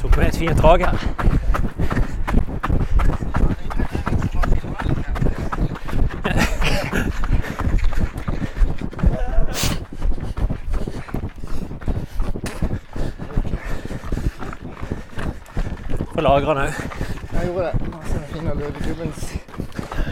Tok 0.00 0.16
drag 0.68 0.80
her. 0.80 0.98
På 16.14 16.20
lagrene 16.20 16.60
òg. 16.60 16.72
Jeg 17.32 17.46
gjorde 17.46 17.64
det. 17.64 17.72
Og 17.92 18.02
jeg 18.12 18.24
finner 18.32 18.54
løpeklubbens 18.54 19.32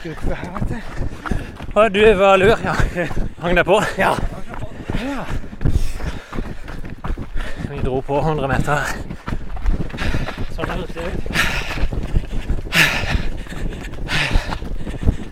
gruppe 0.04 0.34
her. 0.34 0.50
vet 0.54 0.68
du. 0.70 0.78
Å, 1.76 1.88
du 1.92 2.00
var 2.16 2.40
lur, 2.40 2.56
ja. 2.64 2.76
Hang 3.42 3.58
deg 3.58 3.68
på? 3.68 3.82
Ja. 4.00 4.14
Vi 7.68 7.82
dro 7.84 8.00
på 8.00 8.22
100 8.22 8.48
meter. 8.48 8.96
Sånn 10.56 10.70
høres 10.72 10.88
det 10.96 11.02
ut. 11.04 11.20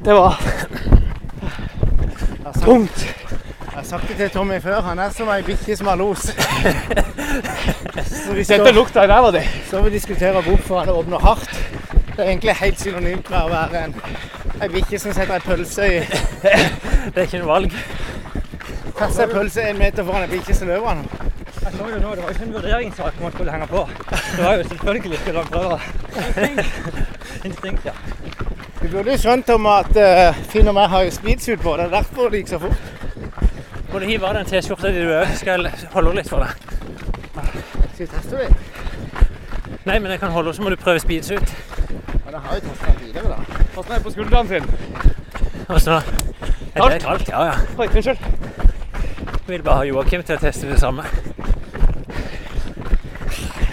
Det 0.05 0.13
var 0.15 0.41
Jeg 2.45 2.55
sagt- 2.55 2.65
tungt. 2.65 2.99
jeg 3.01 3.73
har 3.75 3.83
sagt 3.83 4.09
det 4.09 4.17
til 4.17 4.31
Tommy 4.31 4.61
før. 4.63 4.81
Han 4.81 4.99
er 4.99 5.11
som 5.11 5.29
ei 5.29 5.43
bikkje 5.43 5.77
som 5.77 5.87
har 5.87 5.97
los. 5.97 6.27
Dette 8.49 8.73
lukta 8.73 9.05
i 9.05 9.07
ræva 9.07 9.31
di. 9.31 9.41
så 9.71 9.81
vi 9.83 9.91
diskuterer 9.91 10.43
hvorfor 10.43 10.79
han 10.79 10.89
åpner 10.89 11.19
hardt. 11.19 11.51
Det 12.17 12.19
er 12.25 12.29
egentlig 12.29 12.55
helt 12.57 12.81
synonymt 12.81 13.31
med 13.31 13.39
å 13.39 13.49
være 13.49 13.85
en 13.85 13.95
ei 14.63 14.69
bikkje 14.69 14.99
som 15.01 15.13
setter 15.13 15.35
ei 15.35 15.41
pølse 15.41 15.87
i 15.87 15.99
Det 16.01 17.17
er 17.17 17.23
ikke 17.27 17.39
noe 17.43 17.49
valg. 17.49 17.73
Kaster 18.99 19.27
ei 19.27 19.33
pølse 19.35 19.63
en 19.71 19.79
meter 19.79 20.05
foran 20.05 20.23
ei 20.23 20.29
bikkje, 20.37 20.55
så 20.55 20.65
løper 20.65 20.89
han. 20.89 21.09
Jeg 21.65 21.73
så 21.73 21.89
jo 21.91 21.99
nå, 21.99 22.11
Det 22.15 22.23
var 22.23 22.29
jo 22.29 22.35
ikke 22.35 22.43
en 22.47 22.55
vurderingssak 22.55 23.13
om 23.19 23.23
han 23.23 23.33
skulle 23.33 23.53
henge 23.53 23.67
på. 23.67 23.89
Det 24.37 24.45
var 24.45 24.55
jo 24.55 24.63
selvfølgelig 24.69 25.19
skulle 25.19 25.39
han 25.39 25.49
prøve. 25.53 25.81
Instinkt, 27.49 27.85
ja. 27.85 27.93
Du 28.85 28.91
burde 28.91 29.15
jo 29.15 29.17
skjønt 29.17 29.49
om 29.49 29.65
at 29.73 29.95
uh, 29.97 30.41
Finn 30.53 30.69
og 30.69 30.75
meg 30.77 30.91
har 30.93 31.07
jo 31.07 31.13
speedsuit 31.15 31.63
på. 31.65 31.73
Det 31.81 31.87
er 31.87 31.93
derfor 31.95 32.29
det 32.29 32.43
gikk 32.43 32.51
så 32.51 32.59
fort. 32.61 32.83
Må 33.93 34.03
du 34.03 34.05
hive 34.05 34.29
av 34.29 34.35
den 34.37 34.51
T-skjorta 34.51 34.91
di 34.93 35.07
du 35.07 35.13
òg? 35.17 35.31
Skal 35.41 35.65
holde 35.95 36.13
litt 36.19 36.29
for 36.29 36.45
deg? 36.45 36.53
Skal 37.95 38.03
vi 38.03 38.09
teste 38.13 38.43
det? 38.43 38.51
Nei, 39.89 39.97
men 39.97 40.13
jeg 40.13 40.21
kan 40.21 40.35
holde 40.37 40.53
så 40.53 40.67
må 40.67 40.75
du 40.75 40.77
prøve 40.77 41.01
speedsuit. 41.01 41.55
Ja, 41.55 42.35
jeg 42.35 42.43
har 42.45 42.59
jo 42.59 42.67
testet 42.67 42.85
den 42.91 43.01
tidligere, 43.01 43.33
da. 43.33 43.65
Pass 43.79 43.89
ned 43.89 44.05
på 44.05 44.15
skulderen 44.19 44.53
sin. 44.53 44.69
Og 45.69 45.81
så 45.81 45.97
Er 46.75 46.89
det 46.93 47.03
kaldt? 47.07 47.29
Ja, 47.33 47.43
ja. 47.49 47.57
Oi, 47.79 47.89
unnskyld. 47.89 48.19
Jeg 48.21 49.49
vil 49.49 49.63
bare 49.63 49.81
ha 49.81 49.89
Joakim 49.95 50.29
til 50.29 50.37
å 50.37 50.45
teste 50.45 50.69
det 50.69 50.83
samme. 50.85 51.09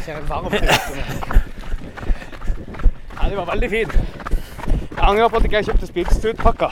Kjenner 0.07 0.23
varm 0.31 0.47
ut. 0.47 0.59
Ja, 3.21 3.29
det 3.29 3.37
var 3.37 3.45
veldig 3.51 3.67
fin. 3.69 3.91
Jeg 5.01 5.09
angrer 5.09 5.27
på 5.27 5.35
at 5.35 5.43
jeg 5.43 5.51
ikke 5.51 5.63
kjøpte 5.71 5.87
speedsuit-pakka. 5.87 6.67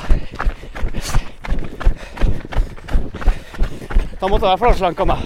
Da 4.22 4.28
måtte 4.28 4.46
jeg 4.46 4.54
i 4.54 4.58
hvert 4.58 4.60
fall 4.60 4.70
ha 4.70 4.78
slanka 4.78 5.06
meg. 5.10 5.18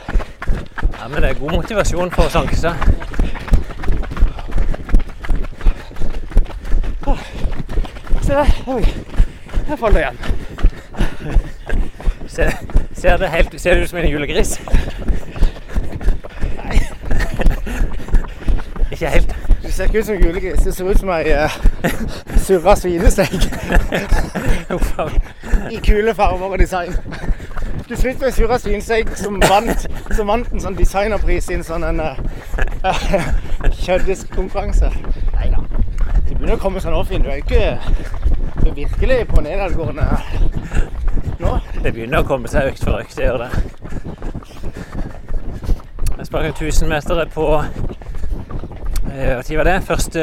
Ja, 0.99 1.07
men 1.07 1.21
det 1.21 1.29
er 1.29 1.39
god 1.39 1.51
motivasjon 1.57 2.11
for 2.15 2.23
å 2.23 2.31
slanke 2.31 2.55
seg. 2.55 2.79
Se 8.23 8.31
der. 8.31 8.55
Oi. 8.71 8.85
Jeg 9.67 9.79
faller 9.79 9.99
igjen. 9.99 10.17
Ser, 12.27 12.55
ser, 12.93 13.17
det 13.17 13.29
helt, 13.35 13.61
ser 13.61 13.75
det 13.75 13.83
ut 13.83 13.89
som 13.89 13.99
en 13.99 14.07
julegris? 14.09 14.61
Nei. 16.63 16.79
ikke 18.95 19.11
helt. 19.17 19.35
Du 19.64 19.72
ser 19.72 19.84
ikke 19.84 19.99
ut 19.99 20.05
som 20.05 20.16
julegris. 20.16 20.59
Det 20.64 20.76
ser 20.76 20.89
ut 20.89 20.99
som 20.99 21.09
ei 21.09 21.34
uh, 21.34 21.49
surra 22.45 22.76
meg. 22.84 23.01
i 25.74 25.76
kule 25.76 26.14
farger 26.16 26.45
og 26.45 26.59
design. 26.59 26.95
Du 27.89 27.95
ser 27.95 28.09
ut 28.09 28.18
som 28.18 28.28
ei 28.28 28.32
surra 28.32 28.57
svinestek 28.59 29.16
som 29.16 29.41
vant, 29.41 29.88
som 30.11 30.28
vant 30.28 30.51
en 30.51 30.64
sånn 30.64 30.76
designerpris 30.78 31.49
i 31.49 31.57
en 31.57 31.64
sånn 31.64 31.84
en 31.88 31.99
uh, 32.03 32.20
kjøttdiskkonkurranse. 33.84 34.91
Nei 35.38 35.49
da. 35.53 35.64
Du 36.28 36.34
begynner 36.36 36.57
å 36.57 36.61
komme 36.64 36.84
sånn 36.84 36.97
opp 36.97 37.11
inn. 37.11 37.24
Du 37.24 37.32
er 37.32 37.39
jo 37.39 37.47
ikke 37.47 37.80
Du 38.59 38.70
er 38.70 38.76
virkelig 38.76 39.28
på 39.28 39.41
nedadgående 39.43 40.05
nå. 41.39 41.57
Det 41.84 41.91
begynner 41.91 42.24
å 42.24 42.28
komme 42.28 42.51
seg 42.51 42.72
økt 42.72 42.84
for 42.84 42.99
økt. 42.99 43.16
Det 43.18 43.28
gjør 43.28 43.45
det. 43.45 43.51
Jeg 46.18 46.28
sprang 46.28 46.45
1000 46.51 46.89
meter 46.89 47.26
på 47.34 47.47
eh, 49.14 49.36
Hva 49.36 49.43
tid 49.45 49.57
var 49.57 49.70
det? 49.70 49.78
1. 49.89 50.18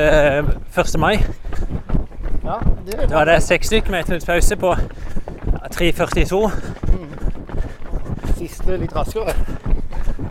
1. 0.76 0.98
mai. 1.00 1.14
Ja, 2.44 2.58
det 2.86 3.08
Da 3.10 3.18
hadde 3.20 3.32
jeg 3.36 3.42
seks 3.46 3.66
stykker 3.70 3.90
med 3.94 4.00
et 4.04 4.08
minutts 4.10 4.26
pause 4.26 4.56
på 4.58 4.74
ja, 4.74 5.70
3.42. 5.70 6.50
siste 8.40 8.76
litt 8.80 8.94
raskere. 8.96 9.34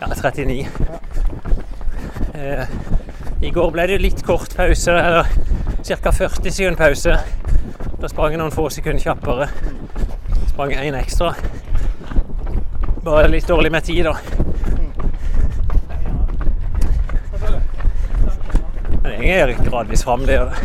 Ja, 0.00 0.06
39. 0.14 0.66
Eh, 2.34 2.64
I 3.42 3.50
går 3.54 3.70
ble 3.72 3.86
det 3.88 4.00
litt 4.02 4.22
kort 4.26 4.56
pause, 4.56 4.92
eller 4.92 5.24
ca. 5.86 6.10
40 6.12 6.50
sekunder 6.50 6.80
pause. 6.80 7.16
Da 8.00 8.08
sprang 8.08 8.34
jeg 8.34 8.40
noen 8.40 8.52
få 8.52 8.68
sekunder 8.72 9.02
kjappere. 9.02 9.48
Sprang 10.50 10.72
én 10.76 10.96
ekstra. 10.98 11.34
Bare 13.04 13.28
litt 13.32 13.48
dårlig 13.48 13.72
med 13.72 13.84
tid, 13.86 14.04
da. 14.04 14.16
Jeg 19.30 19.56
går 19.56 19.70
gradvis 19.70 20.04
fram, 20.04 20.20
det 20.26 20.32
gjør 20.32 20.50
det. 20.50 20.58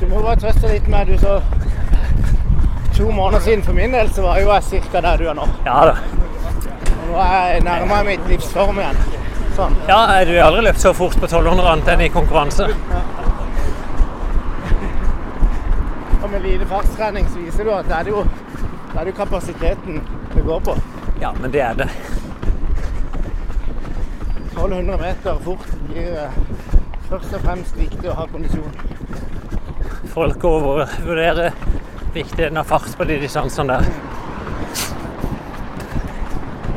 Du 0.00 0.06
må 0.08 0.22
bare 0.22 0.36
trøste 0.40 0.70
litt 0.70 0.86
med 0.88 1.06
du 1.12 1.18
så 1.20 1.34
To 2.96 3.10
måneder 3.10 3.40
siden 3.44 3.64
for 3.66 3.74
min 3.76 3.92
del 3.92 4.08
så 4.14 4.22
var 4.22 4.38
jo 4.38 4.52
jeg 4.52 4.82
ca. 4.92 5.00
der 5.00 5.16
du 5.18 5.28
er 5.28 5.34
nå. 5.34 5.46
Ja 5.66 5.80
da. 5.90 5.94
Og 6.94 7.08
nå 7.10 7.18
er 7.20 7.48
jeg 7.52 7.64
nærmere 7.66 8.04
mitt 8.06 8.28
livs 8.30 8.48
form 8.54 8.78
igjen. 8.78 9.00
Sånn. 9.56 9.74
Ja, 9.88 9.98
du 10.24 10.32
har 10.36 10.46
aldri 10.46 10.62
løpt 10.68 10.80
så 10.80 10.94
fort 10.94 11.18
på 11.18 11.26
1200 11.26 11.72
annet 11.72 11.90
enn 11.92 12.04
i 12.06 12.08
konkurranse. 12.14 12.68
Og 16.22 16.28
med 16.30 16.46
lite 16.46 16.70
fartstrening 16.70 17.28
så 17.28 17.42
viser 17.42 17.66
du 17.66 17.74
at 17.74 17.90
det 17.90 17.98
er 17.98 18.12
jo, 18.14 18.24
det 18.92 19.02
er 19.02 19.10
jo 19.10 19.16
kapasiteten 19.18 20.00
det 20.34 20.46
går 20.46 20.62
på. 20.70 20.78
Ja, 21.20 21.34
men 21.40 21.50
det 21.50 21.66
er 21.66 21.82
det. 21.82 21.90
1200 24.64 24.96
meter 25.00 25.38
fort 25.44 25.66
blir 25.90 26.14
eh, 26.24 26.36
først 27.10 27.34
og 27.36 27.42
fremst 27.44 27.76
viktig 27.76 28.08
å 28.08 28.14
ha 28.16 28.24
kondisjon. 28.32 28.72
Folk 30.14 30.44
overvurderer 30.48 31.52
viktigheten 32.14 32.56
av 32.56 32.68
fart 32.70 32.94
på 32.96 33.04
de 33.08 33.18
distansene 33.20 33.76
der. 33.76 33.84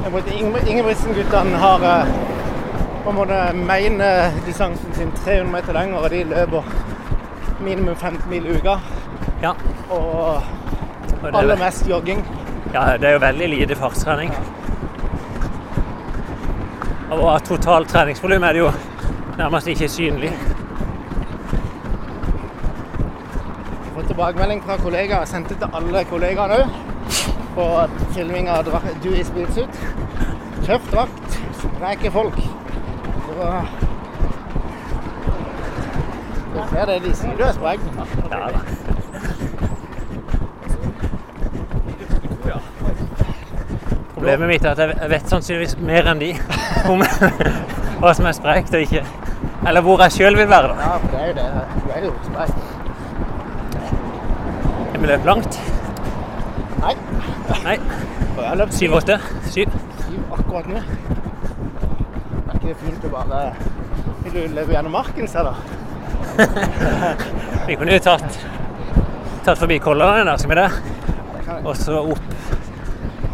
Ingebrigtsen-guttene 0.08 1.62
har 1.64 1.86
eh, 1.88 2.12
på 3.06 3.14
en 3.14 3.18
måte 3.22 3.40
mener 3.56 4.36
distansen 4.46 4.94
sin 4.98 5.12
300 5.24 5.52
meter 5.52 5.80
lenger, 5.80 6.04
og 6.04 6.12
de 6.12 6.24
løper 6.28 6.62
minimum 7.64 7.96
15 7.96 8.28
mil 8.32 8.46
i 8.46 8.58
uka. 8.60 8.78
Ja, 9.42 9.54
Og 9.92 10.44
aller 11.24 11.56
er, 11.56 11.60
mest 11.64 11.88
jogging. 11.88 12.26
ja, 12.74 12.98
det 12.98 13.08
er 13.08 13.14
jo 13.16 13.20
veldig 13.24 13.50
lite 13.50 13.76
fartstrening. 13.80 14.34
Og 14.34 14.77
av 17.12 17.40
totalt 17.48 17.90
treningsvolum 17.90 18.44
er 18.44 18.54
det 18.54 18.60
jo 18.66 18.72
nærmest 19.38 19.68
ikke 19.68 19.90
synlig. 19.90 20.32
fått 24.08 24.08
tilbakemelding 24.08 24.62
fra 24.64 24.78
kollegaer. 24.78 25.20
Jeg 25.20 25.28
sendte 25.28 25.56
til 25.56 25.74
alle 25.74 26.04
kollegaene 26.06 26.60
òg 26.62 26.70
på 27.56 27.66
filming 28.16 28.50
av 28.50 28.70
du 29.04 29.10
i 29.10 29.24
speedsuit. 29.24 29.82
Tøff 30.66 30.92
drakt, 30.92 31.40
spreke 31.64 32.12
folk. 32.12 32.40
Så 33.28 33.52
Du 36.54 36.64
ser 36.70 36.86
det 36.86 37.02
de 37.04 37.16
sier 37.16 37.36
du 37.38 37.44
er 37.44 37.54
sprek. 37.54 37.80
Ja, 38.32 38.48
da. 38.50 38.97
Problemet 44.18 44.50
mitt 44.50 44.66
er 44.66 44.74
at 44.74 44.80
jeg 44.82 45.10
vet 45.12 45.30
sannsynligvis 45.30 45.76
mer 45.86 46.08
enn 46.10 46.22
de 46.22 46.32
om 46.92 47.04
hva 48.02 48.14
som 48.18 48.26
er 48.26 48.34
sprekt 48.34 48.74
og 48.74 48.82
ikke. 48.82 49.04
Eller 49.68 49.84
hvor 49.86 50.02
jeg 50.02 50.16
sjøl 50.16 50.38
vil 50.40 50.50
være. 50.50 50.72
da. 50.72 50.76
Ja, 50.82 50.98
for 51.04 51.08
det 51.14 51.20
er 51.22 51.28
jo 51.28 51.36
det. 51.38 51.46
Du 51.84 51.90
er 51.94 52.02
jo 52.08 52.14
sprek. 52.26 52.50
Jeg 54.94 55.02
vil 55.02 55.10
løpe 55.14 55.30
langt. 55.30 55.60
Nei. 56.82 56.94
Nei, 57.64 57.76
jeg 58.38 58.48
har 58.48 58.58
løpt 58.58 58.74
syv, 58.74 58.88
syv-åtte. 58.88 59.20
Syv. 59.54 59.78
syv 60.08 60.34
akkurat 60.40 60.70
nå. 60.72 60.82
Er 60.82 62.56
ikke 62.56 62.68
det 62.68 62.78
fint 62.82 63.06
å 63.06 63.12
bare 63.14 63.42
løpe 64.58 64.72
gjennom 64.74 64.98
marken, 64.98 65.30
ser 65.30 65.46
du? 65.46 65.54
Vi 67.68 67.78
kunne 67.78 67.94
jo 67.94 68.02
tatt, 68.04 68.42
tatt 69.46 69.62
forbi 69.62 69.78
Kollane 69.84 70.26
der, 70.26 70.42
skal 70.42 70.54
vi 70.54 70.60
det? 70.64 71.62
Og 71.64 71.74
så 71.78 72.02
opp. 72.02 72.27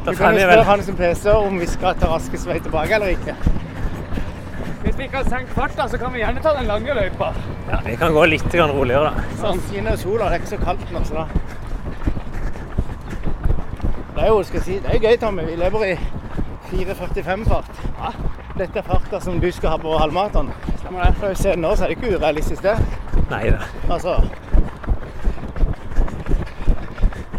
Du 0.06 0.16
kan 0.16 0.36
jo 0.36 0.40
spørre 0.40 0.64
han 0.68 0.84
som 0.84 0.96
PC 0.96 1.30
om 1.32 1.60
vi 1.60 1.68
skal 1.72 1.96
ta 2.00 2.10
raskest 2.12 2.48
vei 2.48 2.58
tilbake 2.60 2.96
eller 2.96 3.14
ikke. 3.16 3.36
Hvis 4.84 4.98
vi 4.98 5.08
kan 5.08 5.30
senke 5.30 5.54
farta, 5.56 5.88
så 5.88 5.98
kan 5.98 6.14
vi 6.14 6.20
gjerne 6.20 6.42
ta 6.44 6.52
den 6.58 6.68
lange 6.68 6.94
løypa. 6.94 7.30
Ja, 7.70 7.80
vi 7.86 7.96
kan 7.96 8.12
gå 8.14 8.26
litt 8.28 8.56
roligere, 8.60 9.14
da. 9.14 9.24
Sånn 9.40 9.62
fine 9.70 9.96
sola, 9.98 10.28
det 10.28 10.36
er 10.36 10.44
ikke 10.44 10.52
så 10.52 10.60
kaldt 10.66 10.92
nå, 10.92 11.04
så 11.08 11.22
da 11.22 11.28
Det 14.14 14.22
er 14.22 14.28
jo, 14.28 14.44
skal 14.44 14.60
jeg 14.60 14.66
si, 14.68 14.76
det 14.84 14.92
er 14.94 15.00
gøy, 15.08 15.18
Tommy. 15.24 15.48
Vi 15.48 15.56
lever 15.58 15.86
i 15.88 15.96
4.45-fart. 16.74 17.82
Ja. 17.98 18.12
Dette 18.58 18.84
er 18.84 18.86
farta 18.86 19.20
som 19.24 19.40
du 19.42 19.50
skal 19.52 19.74
ha 19.74 19.80
på 19.82 19.96
halvmaraton. 19.98 20.52
Stemmer 20.84 21.08
det. 21.08 21.16
Når 21.22 21.30
vi 21.34 21.42
ser 21.42 21.58
nå, 21.58 21.76
så 21.76 21.88
er 21.88 21.94
det 21.94 21.98
ikke 21.98 22.18
urealistisk, 22.18 22.64
det. 22.64 22.76
Nei 23.32 23.44
da. 23.50 23.66
Altså 23.88 24.20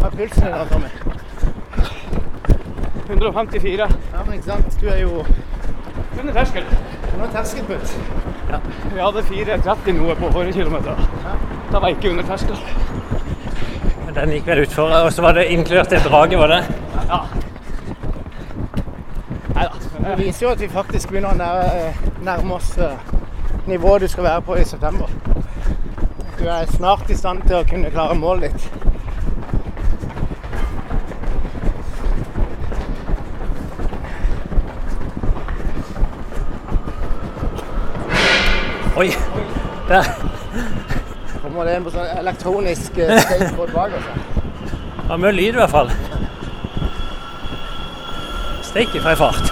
Hva 0.01 0.09
er 0.09 0.17
pulsen 0.17 0.49
din 0.49 0.57
da, 0.57 0.65
Tommy? 0.73 0.94
154. 3.15 3.89
Ja, 4.13 4.23
men 4.27 4.35
ikke 4.35 4.45
sant. 4.45 4.81
Du 4.81 4.87
er 4.89 5.01
jo 5.03 5.25
Under 6.21 6.33
terskel. 6.33 6.63
Du 6.65 7.21
har 7.21 7.29
Ja. 8.51 8.59
Vi 8.95 9.01
hadde 9.01 9.23
4.30 9.23 9.93
noe 9.99 10.15
på 10.15 10.31
forrige 10.33 10.53
kilometer. 10.53 10.95
Da 11.73 11.79
var 11.79 11.89
jeg 11.89 11.97
ikke 11.97 12.11
under 12.11 12.25
terskel. 12.25 12.57
Den 14.15 14.31
gikk 14.31 14.47
vel 14.47 14.61
utfor, 14.63 14.91
og 14.95 15.13
så 15.13 15.23
var 15.23 15.33
det 15.35 15.49
inkludert 15.51 15.93
et 15.93 16.05
drage, 16.07 16.39
var 16.39 16.47
det? 16.47 16.61
Ja. 17.09 17.19
Det 20.05 20.19
viser 20.19 20.47
jo 20.47 20.53
at 20.53 20.61
vi 20.61 20.69
faktisk 20.69 21.09
begynner 21.09 21.33
å 21.33 21.39
nær- 21.39 21.95
nærme 22.27 22.55
oss 22.59 22.75
eh, 22.79 22.93
nivået 23.67 24.01
du 24.05 24.09
skal 24.09 24.25
være 24.25 24.43
på 24.45 24.55
i 24.61 24.65
september. 24.65 25.07
Du 26.39 26.45
er 26.45 26.67
snart 26.71 27.11
i 27.11 27.17
stand 27.17 27.43
til 27.49 27.57
å 27.57 27.65
kunne 27.69 27.91
klare 27.91 28.15
målet 28.19 28.53
ditt. 28.53 28.84
Oi! 38.97 39.11
Der. 39.89 40.05
Kommer 41.43 41.65
det 41.67 41.73
en 41.77 41.87
sånn 41.91 42.11
elektronisk 42.21 42.99
eh, 43.03 43.17
skateboard 43.25 43.73
bak 43.75 43.97
oss? 43.99 44.05
Det 45.01 45.09
var 45.09 45.19
mye 45.19 45.33
lyd 45.35 45.57
i 45.57 45.59
hvert 45.59 45.73
fall. 45.73 45.91
Steik 48.63 48.95
for 48.95 49.11
ei 49.11 49.17
fart. 49.19 49.51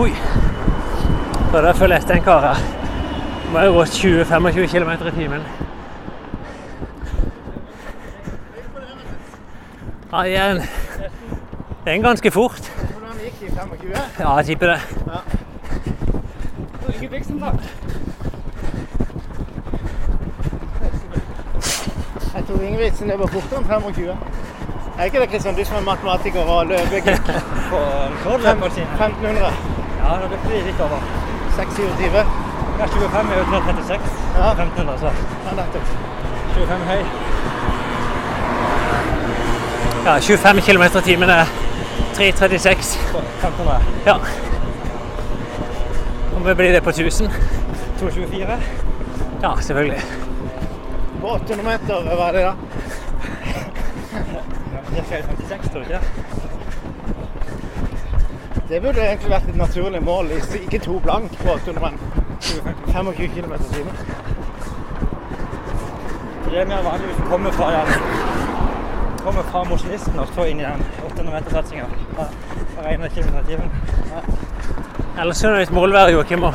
Oi. 0.00 0.08
Prøvde 1.52 1.68
å 1.68 1.76
følge 1.84 2.00
etter 2.00 2.16
en 2.16 2.26
kar 2.30 2.48
her. 2.48 2.83
Må 3.54 3.60
jo 3.60 3.72
gå 3.72 3.82
20-25 3.84 4.66
km 4.66 4.90
i 4.90 5.10
timen. 5.10 5.42
Ja, 10.12 10.22
det 10.22 10.36
er 10.36 10.50
en, 10.50 10.56
det 11.84 11.86
er 11.86 11.92
en 11.92 12.02
ganske 12.02 12.30
fort. 12.30 12.72
Hvordan 12.92 13.20
gikk 13.24 13.40
det 13.40 13.46
i 13.46 13.54
25? 13.54 13.90
Ja, 14.18 14.36
jeg 14.36 14.46
tipper 14.46 14.66
det. 14.66 14.80
Jeg 22.34 22.44
tror 22.46 22.62
Ingebrigtsen 22.62 23.08
løper 23.08 23.26
fortere 23.26 23.58
enn 23.58 23.68
25. 23.84 24.16
Er 24.98 25.04
ikke 25.04 25.20
det 25.20 25.28
Kristian, 25.28 25.54
du 25.54 25.64
som 25.64 25.76
er 25.76 25.86
matematiker 25.90 26.40
og 26.40 26.66
løpegikk? 26.66 27.30
På 27.70 27.84
rekordløpene 28.16 28.70
sine. 28.74 28.86
1500. 28.98 29.46
Ja, 30.00 30.08
da 30.08 30.26
løper 30.34 30.50
vi 30.50 30.64
litt 30.66 30.80
over. 30.88 31.06
627. 31.60 32.43
Ja, 32.78 32.86
25 32.86 33.32
er 33.32 33.38
jo 33.38 33.44
36. 33.44 34.00
Ja. 34.38 34.50
1500, 34.50 34.98
så 34.98 35.06
Ja, 35.46 35.52
nettopp. 35.54 35.86
25 36.54 36.84
høy. 36.90 37.04
Ja, 40.04 40.20
25 40.20 40.60
km 40.60 40.82
i 40.82 41.02
timen 41.02 41.30
er 41.30 41.44
3.36. 42.14 42.82
Så 42.82 43.18
1500. 43.42 43.80
Ja. 44.06 44.16
Om 46.36 46.46
vi 46.46 46.54
blir 46.54 46.72
det 46.72 46.82
på 46.82 46.90
1000? 46.90 47.30
224. 48.00 48.58
Ja, 49.42 49.56
selvfølgelig. 49.60 50.00
På 51.20 51.26
800 51.28 51.64
meter, 51.64 51.94
hva 52.16 52.28
er 52.28 52.32
det 52.32 52.42
da? 52.44 52.52
Cirka 54.94 55.22
56, 55.26 55.68
tror 55.68 55.80
du 55.80 55.84
ikke 55.84 55.94
det? 55.94 56.00
Det 58.68 58.82
burde 58.82 59.00
egentlig 59.00 59.30
vært 59.30 59.48
et 59.48 59.56
naturlig 59.56 60.02
mål. 60.02 60.30
Ikke 60.60 60.78
to 60.78 60.98
blank 60.98 61.38
på 61.38 61.50
800 61.52 61.80
men 61.80 61.98
25 62.62 63.28
km 63.34 63.52
i 63.52 63.74
timen. 63.74 63.96
Det 66.50 66.60
er 66.60 66.66
mer 66.66 66.82
vanlig 66.86 67.06
hvis 67.08 67.16
du 67.16 67.30
kommer 67.30 67.50
fra, 67.50 67.70
den, 67.70 67.88
kommer 69.24 69.42
fra 69.42 69.64
mosjonisten 69.64 70.18
og 70.18 70.28
så 70.34 70.44
inn 70.50 70.60
i 70.60 70.66
den 70.66 70.84
800 71.06 71.34
meter-satsinga. 71.34 71.84
Fra 72.76 72.92
1 72.92 73.10
km 73.14 73.38
i 73.40 73.44
timen. 73.48 73.70
Ellers 75.20 75.42
kunne 75.42 75.62
et 75.62 75.70
mål 75.72 75.92
være 75.94 76.12
Joakim 76.14 76.44
å 76.44 76.52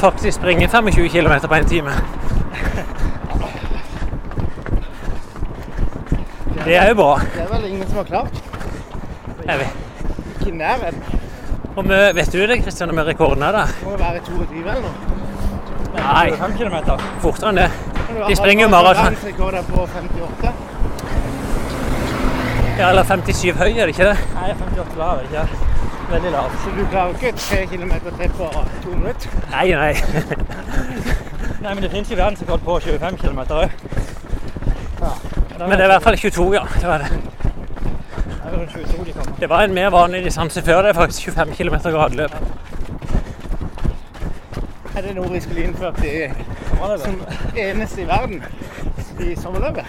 faktisk 0.00 0.38
springe 0.40 0.68
25 0.68 1.08
km 1.12 1.36
på 1.48 1.54
en 1.54 1.68
time. 1.68 1.94
Det 6.64 6.76
er 6.76 6.88
jo 6.88 6.94
bra. 6.94 7.14
Det 7.34 7.42
er 7.42 7.48
vel 7.54 7.64
ingen 7.70 7.86
som 7.88 7.96
har 7.96 8.04
klart. 8.04 8.42
Jeg 9.46 9.58
vet. 9.58 9.78
Ikke 10.40 10.50
i 10.50 10.56
nærheten. 10.56 11.02
Og 11.76 11.84
vi- 11.88 12.14
vet 12.14 12.32
du 12.32 12.38
det, 12.46 12.62
Kristian, 12.64 12.94
med 12.94 13.06
rekorden 13.06 13.42
er 13.42 13.52
da? 13.52 13.64
Det 13.66 13.84
må 13.84 13.96
være 13.96 14.20
22 14.26 14.58
eller 14.58 14.80
noe. 14.80 15.19
Nei, 15.94 16.32
5 16.36 16.52
km. 16.58 16.76
fortere 17.20 17.48
enn 17.50 17.56
det. 17.56 17.70
De 18.28 18.36
springer 18.36 18.64
jo 18.64 18.68
maraton. 18.68 19.04
verdensrekord 19.04 19.54
på 19.70 19.86
58. 19.86 20.52
Ja, 22.78 22.88
eller 22.90 23.04
57 23.04 23.52
høy, 23.58 23.70
er 23.78 23.86
det 23.86 23.88
ikke 23.88 24.04
det? 24.10 24.18
Nei, 24.34 24.50
58 24.50 24.98
lav, 24.98 25.18
er 25.18 25.22
det 25.22 25.28
ikke? 25.30 25.48
Veldig 26.10 26.30
lav. 26.32 26.50
Så 26.64 26.70
du 26.76 26.86
klarer 26.90 27.08
ikke 27.08 27.32
3 27.38 27.66
km 27.66 27.92
til 28.20 28.30
på 28.38 28.48
to 28.84 28.90
minutter. 28.90 29.30
Nei, 29.50 29.66
nei. 29.72 29.94
Nei, 31.64 31.74
men 31.74 31.82
det 31.82 31.90
finnes 31.90 32.10
jo 32.10 32.16
verdensrekord 32.16 32.60
på 32.64 32.78
25 32.80 33.16
km 33.20 33.38
òg. 33.38 33.68
Men 35.60 35.70
det 35.70 35.80
er 35.80 35.84
i 35.84 35.92
hvert 35.92 36.02
fall 36.02 36.16
22, 36.16 36.52
ja. 36.54 36.62
Det 36.80 36.88
var 36.88 36.98
det. 37.04 37.10
Det 37.12 38.58
rundt 38.58 38.72
22 38.72 39.04
de 39.04 39.12
kommer. 39.12 39.36
Det 39.40 39.48
var 39.48 39.62
en 39.62 39.74
mer 39.74 39.90
vanlig 39.90 40.24
distanse 40.24 40.62
før. 40.62 40.82
Det 40.82 40.88
er 40.88 40.92
faktisk 41.02 41.22
25 41.30 41.54
km 41.54 41.74
gradløp. 41.84 42.34
Er 45.00 45.06
det 45.06 45.14
noe 45.16 45.30
vi 45.32 45.38
skulle 45.40 45.62
innført 45.64 45.96
i, 46.04 46.26
som 47.00 47.20
eneste 47.56 48.02
i 48.02 48.04
verden 48.04 48.42
i 49.24 49.36
sommerløpet? 49.36 49.86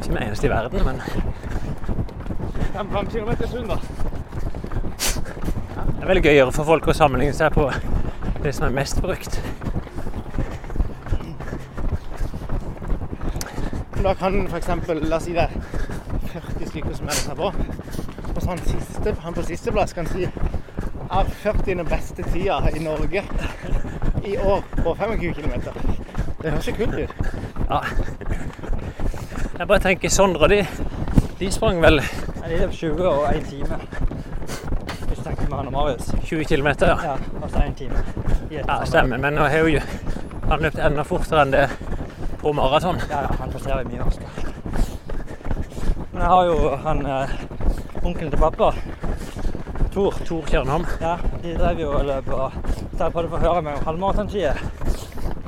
Ikke 0.00 0.08
den 0.08 0.18
eneste 0.18 0.46
i 0.46 0.50
verden, 0.50 0.84
men 0.84 1.00
5 2.92 3.06
km 3.06 3.30
sund, 3.46 3.68
da. 3.70 3.78
det 5.86 6.02
er 6.02 6.06
veldig 6.12 6.24
gøyere 6.26 6.52
for 6.52 6.68
folk 6.68 6.90
å 6.92 6.96
sammenligne 7.00 7.32
seg 7.40 7.56
på 7.56 7.70
det 8.44 8.52
som 8.58 8.68
er 8.68 8.76
mest 8.82 9.00
brukt. 9.00 9.40
Da 14.02 14.12
kan 14.20 14.42
f.eks. 14.44 14.68
la 15.08 15.16
oss 15.16 15.24
si 15.24 15.38
det 15.40 15.48
er 15.48 15.56
40 16.36 16.68
stykker 16.68 17.00
som 17.00 17.08
melder 17.08 17.24
seg 17.24 17.40
på. 17.40 17.54
Og 18.36 18.42
så 18.42 18.48
han, 18.52 18.64
siste, 18.68 19.16
han 19.24 19.40
på 19.40 19.48
sisteplass 19.48 19.96
kan 19.96 20.12
si 20.12 20.28
er 21.10 21.30
40. 21.42 21.84
beste 21.90 22.22
tida 22.32 22.60
i 22.76 22.84
Norge 22.84 23.24
i 24.24 24.36
år 24.36 24.64
på 24.82 24.94
25 24.94 25.34
km. 25.34 25.52
Det 26.42 26.50
høres 26.50 26.68
jo 26.68 26.74
kult 26.78 26.94
ut. 26.94 27.14
Ja. 27.70 27.80
Jeg 29.58 29.68
bare 29.68 29.80
tenker 29.80 30.08
Sondre, 30.08 30.48
de, 30.48 30.64
de 31.40 31.50
sprang 31.52 31.82
vel 31.82 32.00
de 32.50 32.56
løp 32.58 32.72
20 32.72 33.08
og 33.08 33.36
1 33.36 33.44
time. 33.46 33.76
Hvis 35.06 35.18
du 35.18 35.24
tenker 35.24 35.48
med 35.48 35.56
han 35.56 35.66
og 35.66 35.72
Marius. 35.72 36.14
20 36.24 36.44
km, 36.44 36.66
ja. 36.66 36.96
Ja, 37.04 37.16
altså 37.42 37.62
1 37.66 37.76
time. 37.76 38.04
Ja, 38.50 38.84
stemmer. 38.84 39.16
Men 39.16 39.34
nå 39.34 39.46
har 39.46 39.68
jo 39.68 39.80
han 40.50 40.64
løpt 40.64 40.80
enda 40.82 41.04
fortere 41.06 41.44
enn 41.44 41.52
det 41.54 41.68
på 42.40 42.52
maraton. 42.52 42.98
Ja, 43.10 43.20
ja, 43.26 43.36
han 43.38 43.52
passerer 43.52 43.86
mye 43.86 44.02
raskere. 44.02 44.30
Men 46.12 46.22
jeg 46.22 46.30
har 46.32 46.44
jo 46.48 46.56
han 46.86 47.06
eh, 47.06 47.36
onkelen 48.02 48.32
til 48.32 48.40
pappa, 48.40 48.72
Tor. 50.30 50.44
Kjørnholm. 50.46 50.84
Ja, 51.02 51.16
de 51.42 51.54
drev 51.58 51.80
jo 51.82 51.88
og 51.98 52.04
løp 52.06 52.28
og 52.30 52.52
så 53.00 53.06
jeg 53.06 53.12
prøvde 53.14 53.26
å 53.26 53.32
få 53.32 53.38
høre 53.42 53.58
om 53.58 53.68
halvmaratonskiet. 53.86 54.60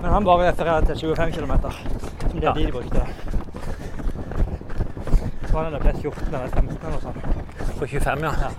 Men 0.00 0.08
han 0.10 0.24
bare 0.26 0.48
refererer 0.48 0.86
til 0.88 0.96
25 1.14 1.32
km, 1.36 1.52
som 2.30 2.40
det 2.40 2.42
Ja. 2.42 2.50
er 2.50 2.54
de 2.54 2.66
de 2.66 2.72
brukte. 2.72 3.06
Så 5.50 5.58
han 5.62 5.76
blitt 5.82 6.00
14 6.02 6.34
eller 6.34 6.48
15 6.48 6.78
eller 6.80 6.90
noe 6.90 7.00
sånt. 7.00 7.78
På 7.78 7.86
25, 7.86 8.22
ja. 8.22 8.32
Ja. 8.42 8.50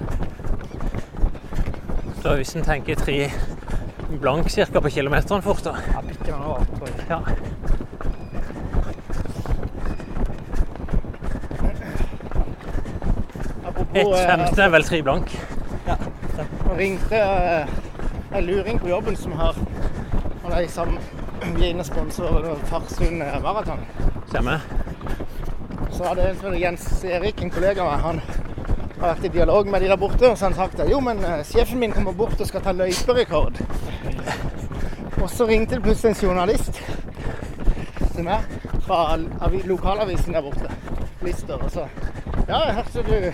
Så 2.21 2.35
hvis 2.35 2.55
en 2.55 2.63
tenker 2.63 2.95
tre 2.95 3.31
blank 4.21 4.49
cirka 4.49 4.79
på 4.79 4.89
kilometeren 4.89 5.41
fort, 5.41 5.63
da. 5.63 5.73
Ja, 5.93 6.01
bitte 6.01 6.31
meg 6.31 6.47
over, 6.47 6.65
tror 6.77 6.87
jeg. 6.87 7.05
Ja. 7.09 7.19
Ett 13.93 14.27
femte 14.27 14.55
15 14.55 14.59
er 14.59 14.69
vel 14.69 14.83
tre 14.83 15.01
blank. 15.01 15.35
Ringte 16.77 17.15
eh, 17.17 17.67
en 18.37 18.45
luring 18.45 18.79
på 18.79 18.87
jobben 18.89 19.15
som 19.15 19.31
har 19.37 19.55
Og 20.43 20.51
de 20.51 20.63
i 20.63 20.69
vi 21.53 21.65
er 21.65 21.69
inne 21.73 21.83
og 21.83 21.85
sponser 21.85 22.55
Farsund 22.69 23.21
eh, 23.21 23.41
Maraton. 23.43 23.79
Stemmer. 24.29 24.59
Så 25.91 26.03
hadde 26.07 26.29
en 26.29 26.37
som 26.39 26.55
Jens 26.55 27.03
Erik, 27.03 27.41
en 27.43 27.51
kollega 27.51 27.83
av 27.83 27.91
meg, 27.91 27.99
han 28.05 28.21
har 29.01 29.13
vært 29.13 29.25
i 29.27 29.31
dialog 29.33 29.67
med 29.67 29.81
de 29.83 29.89
der 29.91 29.99
borte. 29.99 30.29
Og 30.31 30.37
så 30.37 30.45
har 30.47 30.53
han 30.53 30.57
sagt 30.57 30.79
at 30.79 30.89
jo, 30.91 30.99
men 31.03 31.19
eh, 31.27 31.43
sjefen 31.45 31.79
min 31.83 31.91
kommer 31.91 32.15
bort 32.17 32.39
og 32.41 32.47
skal 32.47 32.63
ta 32.63 32.71
løyperekord. 32.73 33.59
Og 35.21 35.29
så 35.29 35.45
ringte 35.47 35.75
det 35.77 35.83
plutselig 35.85 36.15
en 36.15 36.21
journalist 36.29 36.79
til 38.15 38.23
meg 38.27 38.47
fra 38.87 39.17
avi- 39.45 39.63
lokalavisen 39.67 40.33
der 40.35 40.41
borte. 40.47 40.71
Lister. 41.23 41.59
Og 41.63 41.71
så 41.71 41.85
Ja, 42.47 42.57
jeg 42.67 42.73
hørte 42.75 43.03
du 43.07 43.31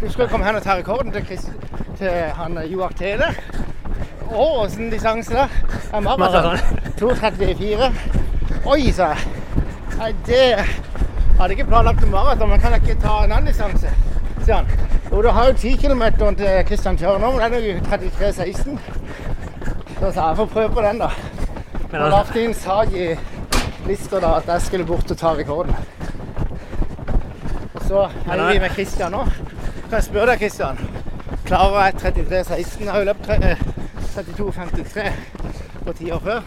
Du 0.00 0.10
skal 0.12 0.28
komme 0.28 0.44
hen 0.44 0.56
og 0.56 0.62
ta 0.62 0.74
rekorden 0.76 1.12
til, 1.12 1.24
Chris, 1.24 1.46
til 1.98 2.32
han 2.38 2.58
eh, 2.60 2.68
Joar 2.72 2.94
Tele. 2.98 3.30
Å, 4.26 4.46
åssen 4.64 4.90
distanse 4.92 5.34
der? 5.34 5.54
Ja, 5.92 6.00
maraton. 6.00 6.50
Maraton. 6.52 6.82
2.34. 7.00 7.90
Oi, 8.66 8.80
sa 8.92 9.12
jeg. 9.14 9.64
Nei, 9.96 10.10
det 10.28 10.42
Hadde 11.36 11.52
ikke 11.52 11.66
planlagt 11.68 12.00
noe 12.00 12.14
maraton, 12.14 12.48
men 12.48 12.60
kan 12.60 12.72
jeg 12.72 12.86
ikke 12.86 13.00
ta 13.02 13.18
en 13.24 13.32
annen 13.36 13.50
distanse? 13.50 13.90
sier 14.46 14.54
han. 14.54 14.66
Jo, 15.10 15.22
du 15.22 15.28
har 15.28 15.48
jo 15.50 15.52
10 15.52 15.76
km 15.76 16.02
til 16.38 16.64
Kristian 16.68 16.98
Tjørnov, 16.98 17.36
men 17.36 17.52
den 17.52 17.62
er 17.62 17.66
jo 17.66 17.80
33,16. 17.90 18.78
Så 20.00 20.12
sa 20.12 20.28
jeg 20.28 20.36
får 20.36 20.46
prøve 20.52 20.68
på 20.74 20.84
den, 20.86 20.98
da. 21.02 21.10
Men 21.90 22.00
han, 22.00 22.10
lagt 22.10 22.36
inn 22.36 22.54
sak 22.54 22.92
i 22.94 23.08
lista 23.86 24.20
da 24.22 24.36
at 24.40 24.48
jeg 24.50 24.66
skulle 24.66 24.86
bort 24.86 25.10
og 25.10 25.18
ta 25.18 25.34
rekorden. 25.34 25.74
Så 27.86 28.08
er 28.26 28.46
vi 28.52 28.58
med 28.58 28.70
Kristian 28.74 29.14
nå. 29.14 29.24
Kan 29.86 29.98
jeg 29.98 30.08
spørre 30.08 30.32
deg, 30.32 30.38
Kristian? 30.42 30.80
Jeg 31.50 31.94
33,16? 31.94 32.80
Jeg 32.84 32.90
har 32.92 32.98
jo 32.98 33.04
løpt 33.04 33.22
tre- 33.26 33.50
eh, 33.50 33.56
32,53 34.16 35.12
på 35.84 35.92
ti 35.92 36.10
år 36.10 36.18
før. 36.18 36.40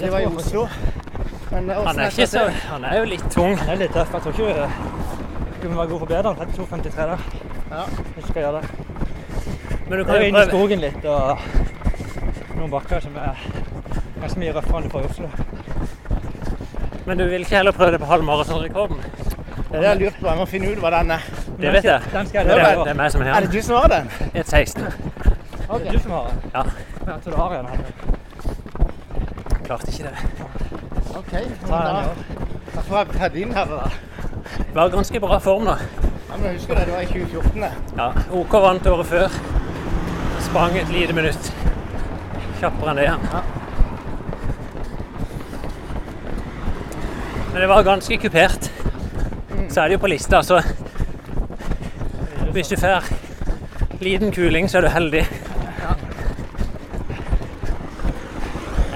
Det 0.00 0.12
var 0.12 0.18
i 0.18 0.26
Oslo. 0.26 0.68
Men 1.52 1.70
eh, 1.70 1.76
han, 1.86 1.98
er 1.98 2.08
ikke 2.10 2.26
så, 2.26 2.48
han 2.48 2.84
er 2.84 2.98
jo 2.98 3.04
litt 3.04 3.24
tung. 3.30 3.56
Han 3.58 3.68
er 3.68 3.76
litt 3.84 3.92
tøff. 3.94 4.12
Jeg 4.12 4.22
tror 4.22 4.32
ikke 4.32 4.68
du 5.62 5.68
kunne 5.68 5.76
være 5.78 5.86
god 5.92 5.98
for 5.98 6.06
bedre 6.06 6.30
enn 6.32 6.36
32,53 6.56 6.96
der. 6.96 7.18
Ja. 7.70 7.84
Du 8.16 8.26
skal 8.26 8.42
gjøre 8.42 8.60
det. 8.60 8.70
Men 9.88 9.98
du 9.98 10.04
kan 10.04 10.14
jo 10.16 10.26
inn 10.26 10.36
i 10.40 10.44
skogen 10.48 10.80
litt, 10.82 11.04
og 11.04 11.38
noen 12.56 12.70
bakker 12.72 13.00
som 13.04 13.14
er 13.16 13.38
ganske 14.22 14.38
mye 14.42 14.56
røffere 14.56 14.80
enn 14.80 14.88
du 14.88 14.90
får 14.96 15.06
i 15.06 15.10
Oslo. 15.12 15.30
Men 17.06 17.18
du 17.18 17.24
vil 17.28 17.40
ikke 17.46 17.56
heller 17.60 17.72
prøve 17.78 17.92
det 17.94 18.00
på 18.02 18.10
halvmaratonrekorden? 18.10 18.98
Det 18.98 19.76
er 19.76 19.80
det 19.80 19.88
jeg 19.88 20.00
lurte 20.02 20.20
på. 20.20 20.26
Jeg 20.28 20.38
må 20.42 20.46
finne 20.50 20.72
ut 20.74 20.82
hva 20.82 20.90
den 20.98 21.10
er. 21.14 21.31
Det 21.62 21.72
vet 21.72 21.84
jeg. 21.84 22.00
Den 22.12 22.26
skal 22.26 22.44
Det 22.48 22.56
jeg 22.56 22.60
er, 22.60 22.72
gjøre. 22.74 22.84
det 22.84 22.90
er 22.90 22.98
meg 22.98 23.12
som 23.12 23.22
Er 23.22 23.32
har 23.32 23.40
det 23.46 23.52
du 23.52 23.62
som 23.62 23.76
har 23.76 23.88
den? 23.92 24.08
1,16. 24.34 24.82
Det 24.82 25.86
er 25.86 25.92
du 25.92 25.98
som 26.02 26.10
har 26.10 26.24
den? 26.28 26.50
Ja. 26.54 26.62
Ja, 27.06 27.14
så 27.24 27.30
du 27.30 27.36
har 27.36 27.54
en. 27.58 27.66
Klarte 29.64 29.88
ikke 29.92 30.02
det. 30.02 30.16
OK. 31.16 31.32
Da, 31.68 31.78
da 32.74 32.80
får 32.88 32.96
jeg 32.98 33.06
ta 33.20 33.28
din 33.28 33.52
her, 33.54 33.64
da. 33.64 33.90
Var 34.74 34.88
ganske 34.96 35.20
bra 35.20 35.38
form, 35.38 35.64
da. 35.70 35.76
Ja, 36.32 36.36
men 36.40 36.54
husker 36.56 36.74
det, 36.74 36.86
det 36.86 36.94
var 36.94 37.00
i 37.00 37.06
2014. 37.06 37.60
da. 37.60 37.70
Ja, 37.98 38.10
OK 38.40 38.52
vant 38.66 38.86
året 38.86 39.06
før. 39.06 39.28
Sprang 40.42 40.76
et 40.80 40.88
lite 40.92 41.12
minutt 41.16 41.52
kjappere 42.60 42.90
enn 42.92 42.96
det 43.00 43.04
igjen. 43.08 43.28
Men 47.52 47.60
det 47.60 47.68
var 47.68 47.82
ganske 47.82 48.16
kupert. 48.22 48.70
Så 49.68 49.80
er 49.80 49.88
det 49.88 49.92
jo 49.98 50.02
på 50.04 50.10
lista, 50.12 50.42
så 50.42 50.60
hvis 52.52 52.68
du 52.68 52.76
får 52.76 53.04
liten 54.00 54.32
kuling, 54.32 54.70
så 54.70 54.78
er 54.78 54.82
du 54.82 54.88
heldig. 54.88 55.22
Ja. 55.80 55.94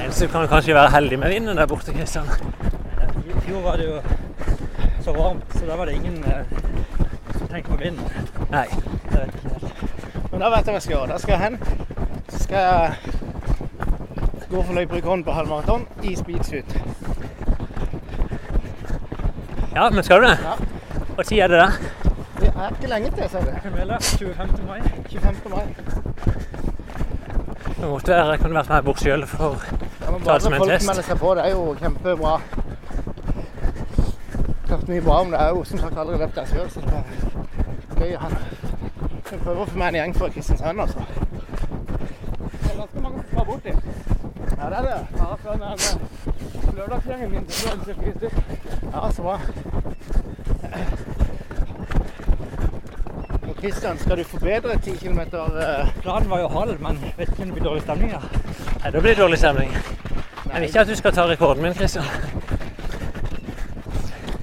Eneste 0.04 0.28
kan 0.28 0.48
kanskje 0.48 0.74
være 0.74 0.90
heldig 0.90 1.18
med 1.18 1.32
vinden 1.32 1.56
der 1.56 1.66
borte, 1.66 1.92
Kristian. 1.92 2.28
I 3.26 3.40
fjor 3.46 3.60
var 3.60 3.76
det 3.76 3.86
jo 3.86 4.00
så 5.04 5.12
varmt, 5.12 5.44
så 5.54 5.66
da 5.66 5.76
var 5.76 5.86
det 5.86 5.94
ingen 5.94 6.24
eh, 6.24 6.44
som 7.38 7.48
tenkte 7.48 7.70
på 7.70 7.76
vinden. 7.76 8.04
Nei. 8.50 8.66
Men 10.30 10.40
da 10.40 10.50
vet 10.52 10.66
jeg 10.66 10.72
hva 10.72 10.76
jeg 10.76 10.82
skal 10.82 10.96
gjøre. 10.96 11.12
Da 11.12 11.18
skal 11.18 11.32
jeg 11.32 11.40
hen. 11.40 11.58
Så 12.28 12.42
skal 12.42 12.58
jeg 12.58 12.94
gå 14.50 14.62
for 14.62 14.74
løyperekorden 14.74 15.24
på 15.24 15.32
halvmaraton 15.32 15.86
i 16.04 16.16
speedshoot. 16.16 16.76
Ja, 19.74 19.90
men 19.90 20.04
skal 20.04 20.20
du 20.20 20.26
det? 20.26 20.38
Ja. 20.42 20.58
Når 21.16 21.32
er 21.32 21.48
det 21.48 21.58
der? 21.62 21.95
Det 22.56 22.62
er 22.64 22.68
ikke 22.70 22.88
lenge 22.88 23.10
til, 23.10 23.28
sa 23.30 23.38
du. 23.40 23.50
Kan 23.62 23.72
melde 23.72 23.96
25. 24.00 24.66
mai. 24.66 24.80
25. 25.10 25.50
mai. 25.50 25.66
Det 27.80 27.88
måtte 27.90 28.08
være, 28.12 28.26
jeg 28.30 28.38
kunne 28.40 28.54
vært 28.54 28.68
med 28.68 28.82
bort 28.82 29.00
sjøl 29.02 29.26
for 29.26 29.56
Ja, 30.00 30.10
men 30.10 30.20
Ta 30.22 30.32
det 30.34 30.42
som 30.42 30.52
bare 30.52 30.56
en 30.56 30.62
folk 30.62 30.70
test. 30.72 30.86
melder 30.88 31.02
seg 31.02 31.18
på. 31.18 31.34
Det 31.34 31.44
er 31.44 31.50
jo 31.50 31.74
kjempebra. 31.80 32.32
Hørt 34.68 34.88
mye 34.88 35.00
bra 35.04 35.20
om 35.20 35.26
det. 35.30 35.38
Jeg 35.38 35.46
har 35.46 35.48
jo 35.56 35.64
som 35.64 35.78
sagt 35.78 35.98
aldri 35.98 36.18
løpt 36.22 36.34
der 36.34 36.46
sjøl, 36.46 36.70
så 36.70 36.80
det 36.80 36.92
er 36.92 37.02
gøy 38.00 38.14
å 38.16 38.18
ha 38.24 38.28
Jeg 39.32 39.40
prøver 39.42 39.60
å 39.60 39.66
få 39.66 39.76
med 39.78 39.88
en 39.88 39.94
gjeng 40.00 40.14
fra 40.16 40.28
Kristiansand, 40.28 40.80
altså. 40.80 40.98
Det 42.62 42.70
er 42.72 42.76
ganske 42.80 43.00
mange 43.02 43.18
som 43.20 43.28
skal 43.32 43.46
bort 43.46 43.64
dit. 43.64 43.78
Ja, 44.56 44.64
det 44.70 44.78
er 44.78 44.82
det. 44.88 44.98
Ja, 45.18 45.28
fra 45.44 45.52
den 45.52 45.62
lørdagsgjengen 46.76 47.30
min 47.30 47.48
cirka. 47.48 48.30
Ja, 48.92 49.10
så 49.12 49.22
bra. 49.22 49.38
Kristian, 53.66 53.98
skal 53.98 54.18
du 54.18 54.24
forbedre 54.24 54.78
10 54.78 54.96
km? 54.96 55.20
eh, 55.20 55.88
Planen 56.02 56.30
var 56.30 56.40
jo 56.40 56.48
halv, 56.48 56.80
men 56.80 56.98
vet 57.16 57.28
ikke 57.32 57.42
om 57.42 57.48
det 57.48 57.54
blir 57.56 57.64
dårlig 57.64 57.82
stemning 57.82 58.12
ja. 58.12 58.20
Nei, 58.82 58.90
da 58.94 59.00
blir 59.00 59.10
det 59.14 59.18
dårlig 59.18 59.38
stemning. 59.40 59.72
Jeg 59.72 60.52
vil 60.60 60.66
ikke 60.68 60.80
at 60.84 60.88
du 60.92 60.94
skal 61.00 61.14
ta 61.16 61.24
rekorden 61.26 61.62
min, 61.64 61.74
Kristian. 61.74 62.04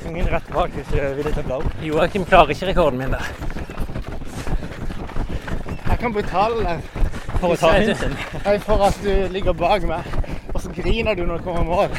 Ingen 0.09 0.27
rett 0.33 0.49
bak 0.51 0.75
hvis 0.75 0.89
du 0.91 0.97
vil 0.99 1.23
ta 1.23 1.31
til 1.37 1.39
å 1.39 1.45
bla 1.47 1.59
opp. 1.61 1.77
Joakim 1.87 2.25
klarer 2.27 2.51
ikke 2.51 2.67
rekorden 2.73 2.99
min 2.99 3.15
der. 3.15 3.29
Jeg 5.87 5.97
kan 6.03 6.13
betale 6.17 6.65
deg 6.67 6.83
For 7.39 7.53
å 7.53 7.59
ta 7.63 7.71
hinten. 7.77 8.17
Nei, 8.43 8.57
for 8.67 8.83
at 8.89 8.99
du 9.05 9.13
ligger 9.31 9.55
bak 9.55 9.87
meg, 9.87 10.11
og 10.51 10.59
så 10.65 10.73
griner 10.75 11.15
du 11.15 11.23
når 11.29 11.39
du 11.39 11.47
kommer 11.47 11.63
i 11.63 11.71
mål. 11.71 11.95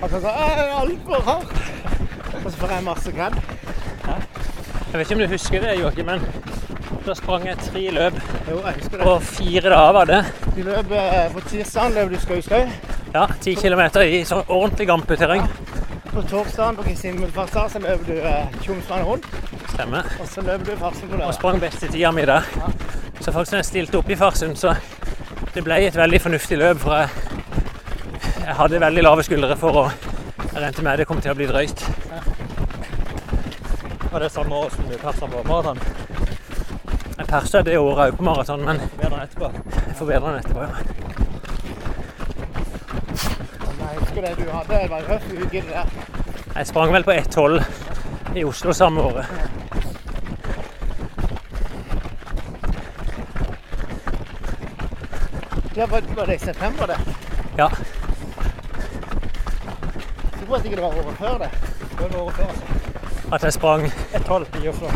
Altså 0.00 0.16
så 0.24 0.32
«Å, 0.32 0.48
jeg 0.48 0.64
er 0.64 0.74
altfor 0.80 1.28
hardt. 1.28 1.54
Og 2.40 2.48
så 2.48 2.56
får 2.56 2.74
jeg 2.78 2.88
masse 2.88 3.12
kred. 3.20 3.38
Jeg 4.94 5.00
vet 5.00 5.06
ikke 5.10 5.14
om 5.16 5.22
du 5.24 5.32
husker 5.32 5.64
det, 5.64 5.70
Joakim, 5.80 6.06
men 6.06 6.20
da 7.04 7.14
sprang 7.14 7.44
jeg 7.46 7.58
tre 7.60 7.82
løp 7.92 8.14
Jo, 8.48 8.60
jeg 8.64 8.74
husker 8.78 8.96
det. 8.98 9.04
på 9.04 9.14
fire 9.20 9.70
dager, 9.70 9.92
var 9.92 10.04
det. 10.08 10.20
Du 10.56 10.62
løp 10.64 10.90
eh, 10.96 11.32
på 11.34 11.40
tirsdagen 11.50 11.94
løp 11.98 12.10
du 12.14 12.18
skau-skau. 12.22 12.68
Ja, 13.14 13.26
ti 13.44 13.54
kilometer 13.60 14.00
i 14.08 14.22
sånn 14.26 14.42
ordentlig 14.48 14.86
gampeterreng. 14.88 15.44
På 16.14 16.22
torsdagen 16.30 16.76
på 16.78 16.82
Kristi 16.86 17.12
så 17.72 17.78
løp 17.82 18.06
du 18.06 18.14
eh, 18.16 18.46
Tjomsvann 18.62 19.04
rundt. 19.04 19.26
Stemmer. 19.74 20.06
Og 20.20 20.28
så 20.30 20.40
løp 20.46 20.64
du 20.66 20.72
Farsund 20.76 21.08
på 21.10 21.14
Og 21.14 21.18
lørdag. 21.20 21.34
sprang 21.34 21.60
best 21.60 21.82
i 21.82 21.88
tida 21.88 22.10
mi 22.12 22.24
der. 22.24 22.42
Så 23.20 23.32
faktisk 23.32 23.52
når 23.52 23.58
jeg 23.58 23.64
stilte 23.70 23.98
opp 23.98 24.10
i 24.10 24.16
Farsund, 24.16 24.56
så 24.56 24.74
det 25.54 25.64
ble 25.64 25.78
et 25.86 25.96
veldig 25.96 26.20
fornuftig 26.20 26.58
løp. 26.58 26.78
For 26.78 26.94
jeg, 26.94 27.08
jeg 28.46 28.54
hadde 28.58 28.80
veldig 28.80 29.02
lave 29.02 29.22
skuldre 29.22 29.56
for 29.56 29.82
å 29.84 29.90
Jeg 30.54 30.62
regnet 30.62 30.82
med 30.86 30.98
det 30.98 31.06
kom 31.08 31.20
til 31.20 31.32
å 31.32 31.34
bli 31.34 31.46
drøyt. 31.50 31.80
Var 34.12 34.20
det 34.22 34.30
samme 34.30 34.54
år 34.54 34.70
som 34.70 34.84
du 34.86 34.94
persa 34.98 35.26
på 35.26 35.40
maraton? 35.48 35.78
Persa 37.34 37.62
det 37.66 37.78
året 37.78 38.12
òg 38.12 38.16
på 38.16 38.22
maraton, 38.22 38.60
men 38.62 38.78
Bedre 38.94 39.16
enn 39.16 39.22
etterpå. 39.24 39.48
jeg 39.74 39.94
forbedra 39.98 40.30
den 40.30 40.38
etterpå. 40.38 40.60
ja. 40.62 40.68
Jeg 43.80 43.98
husker 43.98 44.20
det 44.22 44.36
du 44.38 44.50
hadde 44.50 44.78
det 44.82 44.90
var 44.90 45.02
røff 45.08 45.26
uke 45.32 45.50
det 45.50 45.64
der. 45.68 45.88
Jeg 46.56 46.66
sprang 46.66 46.92
vel 46.92 47.04
på 47.04 47.10
1,12 47.10 48.38
i 48.38 48.44
Oslo 48.44 48.72
samme 48.72 49.00
året. 49.00 49.26
Det 55.74 55.90
var, 55.90 56.02
var 56.16 56.26
det 56.26 56.34
i 56.34 56.38
september, 56.38 56.86
det? 56.86 56.98
Ja. 57.58 57.68
Så 60.38 60.54
at 60.54 60.64
ikke 60.64 60.76
det 60.76 60.82
var 60.84 60.88
året 60.88 61.16
før 61.18 61.38
det. 61.38 61.50
Det 61.98 62.14
var 62.14 62.20
året 62.22 62.34
før, 62.34 62.44
altså. 62.44 62.64
At 63.32 63.42
jeg 63.42 63.52
sprang 63.52 63.86
1,12 63.86 64.64
i 64.64 64.68
Oslo. 64.68 64.90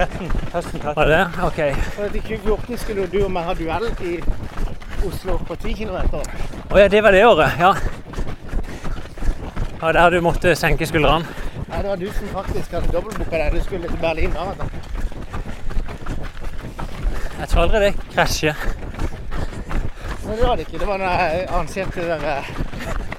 I 0.00 0.06
13. 0.06 0.30
Høsten 0.52 0.80
13. 0.80 0.96
Var 0.96 1.04
det 1.04 1.16
det? 1.16 1.42
OK. 1.44 1.58
For 1.94 2.04
at 2.04 2.14
I 2.14 2.20
2014 2.20 2.78
skulle 2.78 3.06
du 3.12 3.18
og 3.24 3.32
meg 3.34 3.44
ha 3.44 3.54
duell 3.58 3.88
i 4.00 4.14
Oslo 5.04 5.36
på 5.44 5.56
10 5.56 5.74
km. 5.76 5.98
Å 6.70 6.80
ja, 6.80 6.86
det 6.88 7.02
var 7.04 7.12
det 7.12 7.20
året. 7.26 7.60
Ja. 7.60 7.74
ja 9.82 9.92
der 9.98 10.16
du 10.16 10.20
måtte 10.24 10.54
senke 10.56 10.88
skuldrene. 10.88 11.28
Nei, 11.66 11.82
det 11.82 11.88
var 11.90 12.00
du 12.00 12.08
som 12.16 12.32
faktisk 12.32 12.78
hadde 12.78 12.94
dobbeltbooka 12.94 13.42
deg. 13.42 13.58
Du 13.58 13.66
skulle 13.66 13.92
til 13.92 14.00
Berlin 14.00 14.32
maraton. 14.32 14.72
Jeg 17.40 17.52
tror 17.52 17.62
aldri 17.66 17.84
det 17.84 17.92
krasjer. 18.14 18.66
Men 20.24 20.36
det 20.36 20.42
var 20.46 20.56
det 20.56 20.68
ikke. 20.68 20.78
Det 20.78 20.88
var 20.88 21.04
når 21.04 21.08
jeg 21.12 21.46
arrangerte 21.50 22.00
det 22.00 22.20
der 22.24 22.28
eh, 22.38 22.52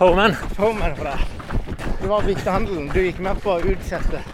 Homan. 0.02 0.38
Foreman 0.58 0.98
for 0.98 1.14
deg. 1.14 1.26
Det 2.02 2.10
var 2.10 2.26
Viktehandelen. 2.26 2.90
Du 2.90 3.04
gikk 3.06 3.22
med 3.22 3.42
på 3.46 3.60
å 3.60 3.74
utsette 3.76 4.26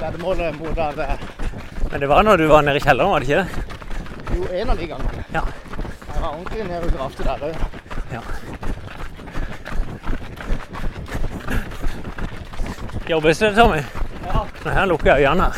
veddemålet 0.00 0.58
mot 0.60 0.78
at 0.78 1.20
Men 1.92 2.00
det 2.00 2.08
var 2.10 2.22
når 2.22 2.36
du 2.36 2.46
var 2.50 2.62
nede 2.62 2.76
i 2.76 2.80
kjelleren, 2.84 3.10
var 3.10 3.20
det 3.20 3.28
ikke 3.28 3.42
det? 3.42 3.48
Jo, 4.36 4.46
en 4.60 4.70
av 4.70 4.76
de 4.76 4.86
gangene. 4.86 5.24
Ja. 5.32 5.42
Jeg 6.12 6.22
var 6.22 6.28
ordentlig 6.28 6.64
nede 6.64 6.80
og 6.80 6.92
gravde 6.92 7.24
der 7.24 7.38
òg. 7.46 7.54
Ja. 8.12 8.20
Jobbes 13.08 13.38
det, 13.38 13.54
Tommy? 13.54 13.76
Ja. 14.26 14.44
Nå, 14.64 14.70
Her 14.70 14.86
lukker 14.86 15.16
jeg 15.16 15.28
øynene. 15.30 15.42
her. 15.42 15.52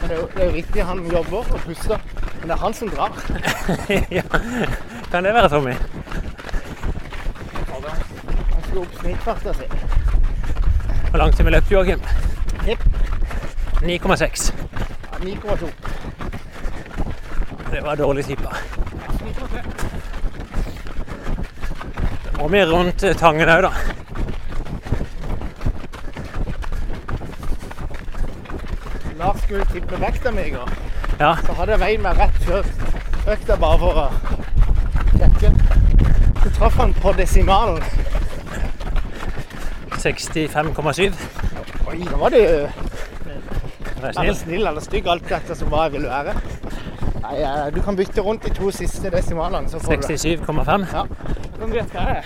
Men 0.00 0.08
det 0.10 0.16
er, 0.16 0.20
jo, 0.20 0.28
det 0.34 0.42
er 0.42 0.46
jo 0.46 0.52
riktig, 0.56 0.84
han 0.84 1.04
jobber 1.12 1.38
og 1.38 1.60
puster. 1.66 1.98
Men 2.40 2.48
det 2.48 2.54
er 2.56 2.62
han 2.64 2.74
som 2.74 2.88
drar. 2.90 3.12
ja. 4.18 4.22
Kan 5.10 5.24
det 5.24 5.34
være 5.34 5.48
Tommy? 5.48 5.72
Han 7.68 8.62
skulle 8.64 8.80
opp 8.80 8.94
snittfarta 9.00 9.52
si. 9.54 9.68
Hvor 11.10 11.18
langt 11.18 11.36
har 11.36 11.44
vi 11.44 11.50
løpt, 11.50 11.70
Joakim? 11.72 12.00
Jepp. 12.66 12.84
9,6. 13.82 14.54
Ja, 15.12 15.18
9,2. 15.24 15.68
Det 17.72 17.82
var 17.82 17.94
dårlig 17.96 18.24
tippa. 18.24 18.56
Og 22.38 22.52
vi 22.52 22.58
er 22.58 22.70
rundt 22.72 23.02
eh, 23.02 23.16
Tangen 23.16 23.48
òg, 23.48 23.62
da. 23.62 23.70
Lars 29.18 29.42
skulle 29.42 29.66
tippe 29.72 30.00
vekta 30.00 30.30
mi 30.30 30.46
i 30.46 30.50
går. 30.50 30.70
Ja. 31.20 31.34
Så 31.46 31.52
hadde 31.58 31.72
jeg 31.76 31.80
veid 31.80 32.02
meg 32.02 32.18
rett 32.18 32.38
før 32.46 32.66
økta 33.30 33.56
bare 33.62 33.78
for 33.82 34.00
å 34.02 34.06
sjekke. 35.18 35.52
Så 36.42 36.54
traff 36.58 36.80
han 36.82 36.94
på 36.98 37.12
desimalen. 37.18 37.82
65,7. 40.02 41.12
Oi, 41.92 42.04
da 42.08 42.16
var 42.16 42.30
det 42.30 42.42
eller 44.02 44.12
snill. 44.12 44.36
snill 44.36 44.66
eller 44.66 44.80
stygg, 44.80 45.06
alt 45.06 45.28
dette 45.28 45.54
som 45.54 45.68
hva 45.70 45.84
jeg 45.86 45.92
vil 45.98 46.06
være. 46.10 46.34
Nei, 47.22 47.34
du 47.74 47.82
kan 47.84 47.96
bytte 47.96 48.24
rundt 48.24 48.46
de 48.46 48.54
to 48.56 48.70
siste 48.74 49.10
desimalene, 49.12 49.68
så 49.70 49.78
får 49.78 50.00
du 50.00 50.06
det. 50.08 50.16
67,5. 50.20 50.86
Ja. 50.92 51.04
Kan 51.58 51.74
vet 51.74 51.92
hva 51.94 52.06
det 52.08 52.16
er? 52.16 52.24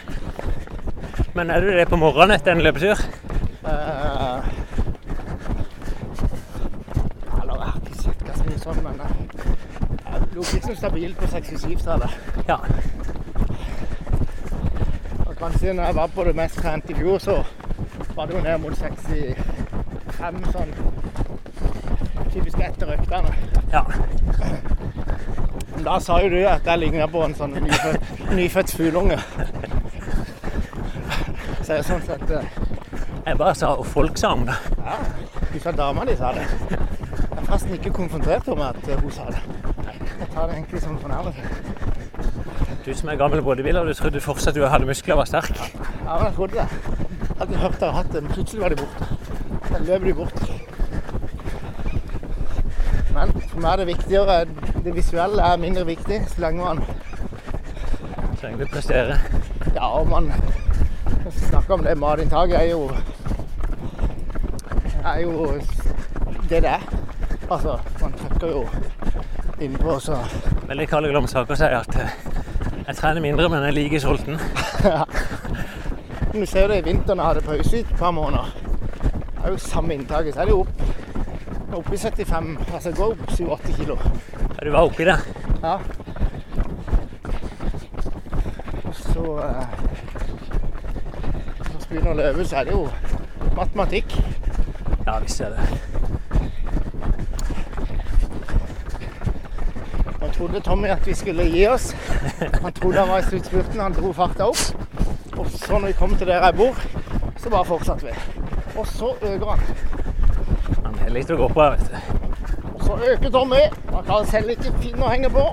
Men 1.34 1.50
er 1.50 1.60
du 1.60 1.68
det 1.76 1.88
på 1.90 1.98
morgenen 2.00 2.36
etter 2.38 2.54
en 2.54 2.62
løpetur? 2.64 3.02
Uh, 3.66 4.46
Eller 7.42 7.58
jeg 7.58 7.66
har 7.66 7.82
ikke 7.82 7.98
sett 8.00 8.24
hva 8.24 8.38
som 8.38 8.48
er 8.54 8.62
sånn, 8.62 8.80
men 8.86 9.02
eh, 9.04 9.12
jeg 10.06 10.30
lå 10.36 10.46
liksom 10.54 10.78
stabil 10.78 11.14
på 11.18 11.28
67-tallet. 11.34 12.16
Ja. 12.48 12.60
Og 15.26 15.34
kanskje 15.42 15.74
når 15.74 15.90
jeg 15.90 16.00
var 16.00 16.14
på 16.14 16.24
det 16.30 16.36
mest 16.38 16.62
trent 16.62 16.90
i 16.90 16.96
fjor, 17.02 17.18
så 17.18 17.42
var 18.16 18.30
det 18.30 18.38
jo 18.38 18.46
ned 18.46 18.58
mot 18.64 18.78
65 20.26 20.52
sånn 20.52 20.72
typisk 22.32 22.58
etter 22.60 22.90
øktene. 22.96 23.30
ja. 23.72 23.84
Da 25.86 25.98
sa 26.00 26.16
jo 26.24 26.30
du 26.32 26.38
at 26.48 26.66
jeg 26.66 26.80
ligner 26.80 27.06
på 27.12 27.20
en 27.22 27.34
sånn 27.36 27.52
nyfødt, 27.62 28.06
nyfødt 28.34 28.72
fugleunge. 28.74 29.18
Så 31.62 31.76
jeg 31.76 31.84
sånn 31.86 32.02
sett 32.06 32.30
eh, 32.32 32.46
Jeg 33.26 33.38
bare 33.38 33.54
sa 33.58 33.74
og 33.74 33.86
folk 33.86 34.18
sa 34.18 34.32
om 34.34 34.46
det. 34.48 34.56
Ja, 34.80 34.96
du 35.52 35.58
sa 35.62 35.72
dama 35.76 36.06
di 36.08 36.16
sa 36.18 36.32
det. 36.34 36.46
Jeg 36.70 36.78
er 36.80 37.44
forresten 37.44 37.76
ikke 37.76 37.92
konfrontert 38.00 38.48
med 38.48 38.66
at 38.66 38.88
eh, 38.88 39.02
hun 39.02 39.14
sa 39.14 39.28
det. 39.30 39.42
Jeg 40.16 40.28
tar 40.32 40.46
det 40.48 40.56
egentlig 40.56 40.82
som 40.82 40.96
en 40.96 41.02
fornærmelse. 41.04 41.42
Du 42.86 42.92
som 42.94 43.10
er 43.10 43.20
gammel 43.20 43.42
bodybuilder, 43.42 43.84
du 43.84 43.94
trodde 43.98 44.20
fortsatt 44.22 44.54
du 44.56 44.64
hadde 44.66 44.86
muskler 44.88 45.14
og 45.14 45.24
var 45.24 45.30
sterk. 45.30 45.54
Ja, 45.60 46.16
men 46.16 46.26
jeg 46.28 46.34
trodde 46.40 46.54
det. 46.54 46.68
Jeg 47.26 47.38
hadde 47.42 47.62
hørt 47.66 47.82
at 47.82 47.94
hatt 48.00 48.12
det, 48.14 48.22
men 48.22 48.32
plutselig 48.32 48.62
var 48.62 48.74
de 48.74 48.80
borte. 48.82 49.05
Så 49.86 49.98
blir 49.98 50.14
bort. 50.14 50.42
Men 53.14 53.32
for 53.48 53.60
meg 53.60 53.72
er 53.72 53.76
det 53.76 53.86
viktigere. 53.86 54.38
Det 54.84 54.94
visuelle 54.94 55.42
er 55.42 55.60
mindre 55.62 55.86
viktig 55.86 56.20
så 56.28 56.40
lenge 56.42 56.64
man 56.64 56.82
Trenger 58.40 58.58
du 58.58 58.66
prestere? 58.72 59.18
Ja, 59.74 59.86
og 59.86 60.08
man 60.10 60.32
snakker 61.30 61.74
om 61.74 61.84
det. 61.86 61.94
Matinntaket 61.98 62.58
er 62.58 62.70
jo 62.70 62.90
er 65.04 65.20
jo 65.22 65.46
det 66.50 66.62
det 66.62 66.68
er. 66.68 66.82
Altså, 67.50 67.78
man 68.02 68.12
trykker 68.12 68.46
jo 68.46 68.66
innpå, 69.60 69.98
så 69.98 70.18
Veldig 70.68 70.88
Kalle 70.88 71.08
Glomsaker 71.08 71.54
sier 71.54 71.78
at 71.78 71.96
eh, 71.96 72.14
jeg 72.88 72.96
trener 72.96 73.22
mindre, 73.22 73.48
men 73.48 73.62
jeg 73.62 73.68
er 73.68 73.78
like 73.78 74.00
sulten. 74.00 74.40
ja. 74.84 75.04
Du 76.32 76.46
ser 76.46 76.66
jo 76.66 76.68
det 76.74 76.78
i 76.82 76.88
vinteren, 76.90 77.18
jeg 77.18 77.26
hadde 77.26 77.46
pause 77.46 77.76
i 77.76 77.80
et 77.86 77.98
par 77.98 78.10
måneder. 78.10 78.65
Jo 79.46 79.58
samme 79.58 79.94
inntaket, 79.94 80.34
så 80.34 80.40
er 80.40 80.44
det 80.44 80.50
jo 80.50 80.60
opp, 80.60 80.68
opp 81.78 81.92
i 81.94 81.98
75, 81.98 82.48
altså 82.74 82.92
går 82.92 83.12
opp 83.12 83.30
7-8 83.30 83.74
kilo. 83.76 83.96
Ja, 84.56 84.64
du 84.64 84.70
var 84.70 84.88
oppi 84.88 85.04
det. 85.06 85.18
Ja. 85.62 85.76
Og 88.84 88.94
så 88.94 89.24
eh, 89.44 89.66
Når 91.58 91.76
vi 91.78 91.86
begynner 91.88 92.10
å 92.10 92.16
løpe, 92.18 92.46
så 92.48 92.56
er 92.56 92.66
det 92.66 92.74
jo 92.74 92.88
matematikk. 93.54 94.16
Ja, 95.06 95.18
visst 95.22 95.40
er 95.40 95.54
det. 95.54 95.68
Nå 100.20 100.32
trodde 100.34 100.60
Tommy 100.66 100.90
at 100.90 101.06
vi 101.06 101.14
skulle 101.14 101.46
gi 101.52 101.68
oss. 101.70 101.92
Han 102.64 102.72
trodde 102.72 102.98
han 102.98 103.14
var 103.14 103.22
i 103.22 103.28
sluttspurten, 103.28 103.78
han 103.80 103.94
dro 103.94 104.10
farta 104.12 104.50
opp. 104.50 105.38
Og 105.38 105.46
så 105.54 105.78
når 105.78 105.92
vi 105.92 105.98
kom 106.02 106.18
til 106.18 106.26
der 106.26 106.42
jeg 106.42 106.58
bor, 106.58 106.82
så 107.38 107.54
bare 107.54 107.64
fortsatte 107.70 108.10
vi. 108.10 108.35
Og 108.76 108.86
så 108.86 109.14
øker 109.22 109.46
han. 109.46 109.60
Han 110.84 110.94
er 111.06 111.10
litt 111.14 111.30
å 111.30 111.36
gå 111.40 111.48
på 111.48 111.62
her, 111.62 111.70
vet 111.76 111.86
du. 111.90 111.96
Og 112.74 112.80
så 112.84 112.98
øker 113.12 113.30
Tommy. 113.30 113.62
Han 113.92 114.04
klarer 114.04 114.30
selv 114.30 114.50
ikke 114.54 114.72
finne 114.82 115.04
å 115.06 115.12
henge 115.12 115.30
på. 115.32 115.44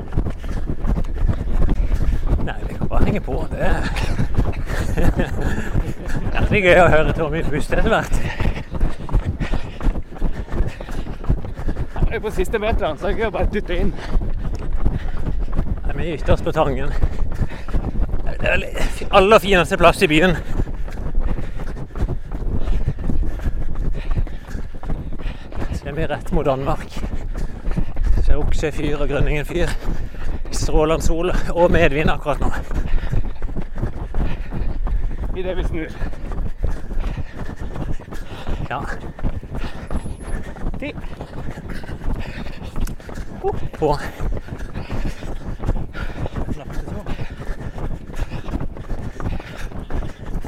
Nei, 2.43 2.57
vi 2.67 2.74
kan 2.78 2.88
bare 2.91 3.05
henge 3.07 3.24
på. 3.24 3.45
Det 3.51 3.59
er 3.63 3.74
Jævlig 6.34 6.63
gøy 6.67 6.80
å 6.84 6.89
høre 6.91 7.13
Tommy 7.17 7.41
puste 7.47 7.78
etter 7.80 7.89
hvert. 7.89 8.15
Jeg 12.13 12.19
er 12.19 12.21
på 12.21 12.32
siste 12.36 12.59
meteren, 12.61 12.97
så 13.01 13.09
jeg 13.09 13.17
kan 13.24 13.32
bare 13.34 13.49
dytte 13.53 13.78
inn. 13.80 13.93
Nei, 15.88 15.95
Vi 15.95 16.03
er 16.11 16.13
ytterst 16.19 16.45
på 16.45 16.51
Tangen. 16.53 16.93
Det 18.28 18.36
er 18.43 18.57
vel 18.57 18.65
aller 19.17 19.39
fineste 19.41 19.78
plass 19.82 20.01
i 20.05 20.07
byen. 20.11 20.36
Ser 25.80 25.91
vi 25.97 26.05
rett 26.07 26.22
mot 26.34 26.45
Danmark. 26.45 26.99
Ser 28.25 28.36
Oksøy 28.38 28.71
fyr 28.71 28.97
og 29.03 29.09
Grønningen 29.09 29.45
fyr. 29.45 29.67
Strålende 30.51 31.05
sol 31.05 31.31
og 31.53 31.71
medvind 31.71 32.09
akkurat 32.09 32.39
nå. 32.41 32.51
Idet 35.38 35.57
vi 35.57 35.63
snur. 35.63 35.88
Ja. 38.69 38.79
Ti. 40.79 40.93
På 43.79 43.97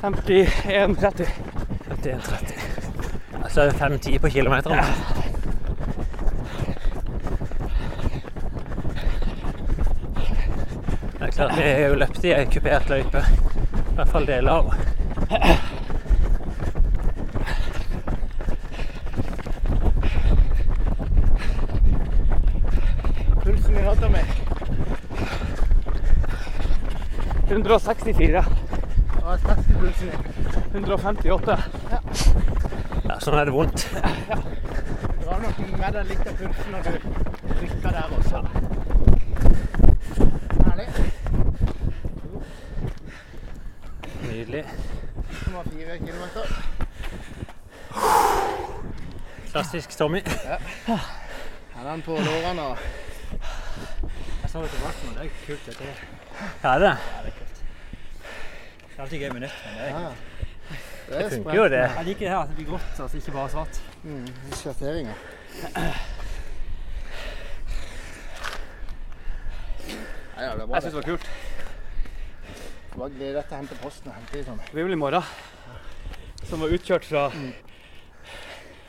51,30. 0.05 1.29
51,30. 2.03 2.53
Altså 3.43 3.69
5-10 3.69 4.17
på 4.17 4.29
kilometeren. 4.29 4.77
Det 4.77 5.14
er 11.35 11.47
klart, 11.47 11.57
vi 11.57 11.63
har 11.63 11.79
jo 11.89 11.95
løpt 11.99 12.23
i 12.23 12.31
ei 12.31 12.45
kupert 12.47 12.89
løype. 12.89 13.19
I 13.19 13.95
hvert 13.95 14.11
fall 14.11 14.25
deler 14.27 14.51
av. 14.51 14.65
Pulsen 23.43 23.73
min 23.75 23.85
nå, 23.85 24.09
meg. 24.15 24.25
164. 27.49 28.45
Hva 29.15 29.35
er 29.35 29.39
pulsen 29.79 30.07
din? 30.09 30.21
158. 30.75 31.57
Ja, 31.91 31.99
ja, 33.05 33.19
sånn 33.23 33.37
er 33.39 33.45
det 33.47 33.53
vondt. 33.55 33.85
Du 33.91 35.27
har 35.29 35.39
nok 35.43 35.57
med 35.79 35.91
deg 35.95 36.09
litt 36.09 36.25
av 36.25 36.33
pulsen 36.39 36.69
når 36.73 36.81
du 36.85 36.91
rykker 37.61 37.91
der 37.95 38.07
også. 38.17 38.39
Herlig. 40.65 40.87
Nydelig. 44.25 44.63
1,4 45.45 45.97
kilometer. 46.01 46.45
Klassisk 49.75 49.97
Tommy. 49.97 50.21
Her 50.25 50.59
er 51.79 51.91
den 51.91 52.01
på 52.01 52.11
lårene. 52.11 52.61
og 52.61 52.77
Jeg 54.41 54.49
sa 54.49 54.59
det 54.61 54.69
til 54.69 54.79
Martin, 54.83 55.09
det 55.17 55.25
er 55.25 55.29
kult 55.47 55.65
dette 55.65 55.83
her. 55.83 55.95
Ja, 56.63 56.79
det. 56.79 56.91
Det 57.25 58.97
er 58.97 59.01
alltid 59.03 59.19
gøy 59.19 59.29
med 59.33 59.41
nytt, 59.43 59.57
men 59.65 59.73
det 59.75 59.89
er 59.89 59.89
Ja, 59.99 60.11
Det 61.09 61.25
er 61.25 61.29
funker 61.29 61.55
jo, 61.55 61.63
det. 61.63 61.81
Jeg 61.81 62.05
liker 62.05 62.19
det 62.19 62.29
her 62.29 62.37
at 62.37 62.47
det 62.49 62.55
blir 62.55 62.69
grått, 62.69 62.99
altså 62.99 63.17
ikke 63.17 63.31
bare 63.35 63.49
svart. 63.49 63.81
Mm, 64.03 64.27
Sjatteringer. 64.61 65.13
Ja, 70.37 70.49
det 70.51 70.61
er 70.61 70.65
bra. 70.67 70.75
Jeg 70.75 70.83
syns 70.83 70.93
det 70.93 71.01
var 71.01 71.01
kult. 71.11 71.21
det. 71.21 72.97
Bare 72.97 73.09
gled 73.09 73.35
deg 73.35 73.45
til 73.45 73.55
å 73.55 73.59
hente 73.59 73.75
posten 73.83 74.11
hente 74.11 74.39
i 74.39 74.43
sånn. 74.43 74.59
Vi 74.71 74.83
vil 74.83 74.95
i 74.95 74.99
morgen. 74.99 75.23
Som 76.49 76.59
var 76.63 76.73
utkjørt 76.75 77.07
fra 77.07 77.29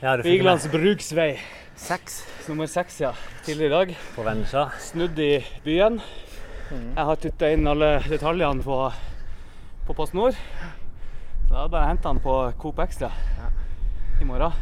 Ja, 0.02 0.16
Vigelands 0.20 0.66
bruksvei. 0.68 1.38
Seks. 1.76 2.18
Nummer 2.48 2.66
seks, 2.68 3.00
ja. 3.00 3.14
Tidligere 3.44 3.66
i 3.66 3.70
dag. 3.86 3.98
på 4.14 4.22
Vennesla. 4.22 4.70
Snudd 4.78 5.18
i 5.18 5.44
byen. 5.64 6.00
Jeg 6.70 7.04
har 7.08 7.16
tutta 7.16 7.48
inn 7.54 7.64
alle 7.70 8.02
detaljene 8.04 8.60
på, 8.62 8.76
på 9.86 9.94
Post 9.96 10.12
Nord. 10.14 10.36
Så 10.36 11.48
da 11.48 11.62
er 11.62 11.68
det 11.68 11.72
bare 11.72 11.84
å 11.86 11.88
hente 11.88 12.08
den 12.10 12.20
på 12.20 12.34
Coop 12.60 12.82
Extra 12.84 13.08
i 14.20 14.26
morgen. 14.28 14.52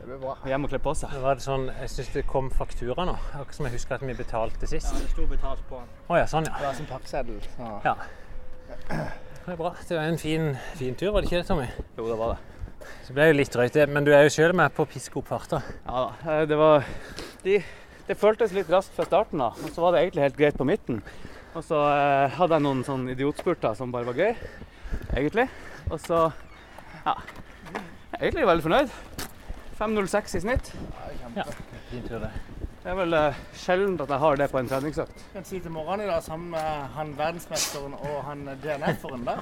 Det 0.00 0.08
blir 0.08 0.18
bra. 0.18 0.34
Og 0.40 0.48
hjem 0.50 0.66
og 0.66 0.72
kle 0.72 0.80
på 0.82 0.94
seg. 0.98 1.14
Det 1.14 1.22
var 1.22 1.38
det 1.38 1.44
sånn, 1.46 1.68
jeg 1.84 1.92
syns 1.92 2.10
det 2.16 2.24
kom 2.32 2.50
faktura 2.50 3.06
nå. 3.06 3.14
Akkurat 3.30 3.58
som 3.60 3.68
jeg 3.68 3.76
husker 3.76 3.98
at 4.00 4.06
vi 4.08 4.16
betalte 4.18 4.70
sist. 4.70 4.90
Ja, 4.90 5.04
det 5.04 5.12
sto 5.12 5.28
betalt 5.30 5.62
på 5.70 5.78
den. 5.78 5.92
Oh, 6.08 6.18
ja, 6.18 6.26
sånn 6.30 6.50
ja. 6.50 6.56
Det 6.58 6.66
var 6.66 6.80
som 6.80 6.90
pakkseddel. 6.90 7.38
Så. 7.54 7.70
Ja. 7.86 7.94
Det 8.90 9.54
er 9.54 9.60
bra. 9.60 9.70
Det 9.86 10.00
var 10.00 10.10
en 10.10 10.18
fin, 10.18 10.50
fin 10.80 10.98
tur, 10.98 11.12
var 11.14 11.22
det 11.22 11.30
ikke 11.30 11.44
det, 11.44 11.48
Tommy? 11.52 11.70
Jo, 11.94 12.08
det 12.10 12.18
var 12.18 12.34
det. 12.34 12.53
Så 13.04 13.08
det 13.12 13.16
ble 13.18 13.26
jo 13.30 13.36
litt 13.38 13.52
drøyt, 13.54 13.72
det. 13.76 13.86
Men 13.92 14.04
du 14.06 14.12
er 14.14 14.24
jo 14.26 14.32
sjøl 14.34 14.54
med 14.56 14.72
på 14.76 14.84
å 14.86 14.90
piske 14.90 15.18
opp 15.20 15.28
farta. 15.30 15.62
Ja 15.86 16.04
da. 16.06 16.32
eh, 16.40 16.46
Det 16.50 16.58
var 16.60 16.84
de, 17.44 17.58
Det 18.08 18.16
føltes 18.20 18.52
litt 18.56 18.70
raskt 18.72 18.94
fra 18.96 19.06
starten 19.08 19.40
av, 19.40 19.56
og 19.64 19.70
så 19.72 19.80
var 19.84 19.92
det 19.96 20.02
egentlig 20.04 20.22
helt 20.26 20.36
greit 20.40 20.58
på 20.60 20.66
midten. 20.68 21.02
Og 21.54 21.62
så 21.64 21.78
eh, 21.94 22.34
hadde 22.38 22.58
jeg 22.58 22.64
noen 22.66 22.82
sånne 22.84 23.14
idiotspurter 23.14 23.76
som 23.78 23.92
bare 23.94 24.08
var 24.10 24.18
gøy, 24.18 24.34
egentlig. 25.14 25.48
Og 25.90 26.00
så 26.02 26.26
ja. 27.04 27.14
Jeg 28.14 28.20
er 28.20 28.26
egentlig 28.28 28.46
veldig 28.48 28.64
fornøyd. 28.64 28.92
5.06 29.78 30.36
i 30.38 30.40
snitt. 30.44 30.68
Ja, 31.34 31.44
Fin 31.90 32.04
tur, 32.06 32.20
det. 32.22 32.30
Det 32.84 32.92
er 32.92 32.98
vel 32.98 33.16
eh, 33.16 33.38
sjelden 33.56 33.94
at 34.04 34.10
jeg 34.12 34.20
har 34.20 34.36
det 34.36 34.46
på 34.52 34.58
en 34.60 34.68
treningsøkt. 34.68 35.22
kan 35.32 35.46
si 35.48 35.58
til 35.64 35.72
morgenen 35.72 36.04
i 36.04 36.10
dag, 36.10 36.20
sammen 36.22 36.50
med 36.52 36.90
han 36.98 37.14
verdensmesteren 37.16 37.94
og 37.96 38.18
han 38.26 38.42
DNF-eren 38.62 39.24
der, 39.24 39.40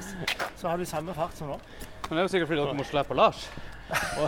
så 0.56 0.68
har 0.70 0.78
du 0.78 0.84
samme 0.86 1.14
fart 1.16 1.34
som 1.36 1.50
nå. 1.50 1.58
Men 2.12 2.18
det 2.18 2.20
er 2.20 2.26
jo 2.26 2.28
sikkert 2.28 2.48
fordi 2.50 2.60
dere 2.60 2.74
må 2.76 2.84
slippe 2.84 3.14
Lars. 3.16 3.38
Og 4.20 4.26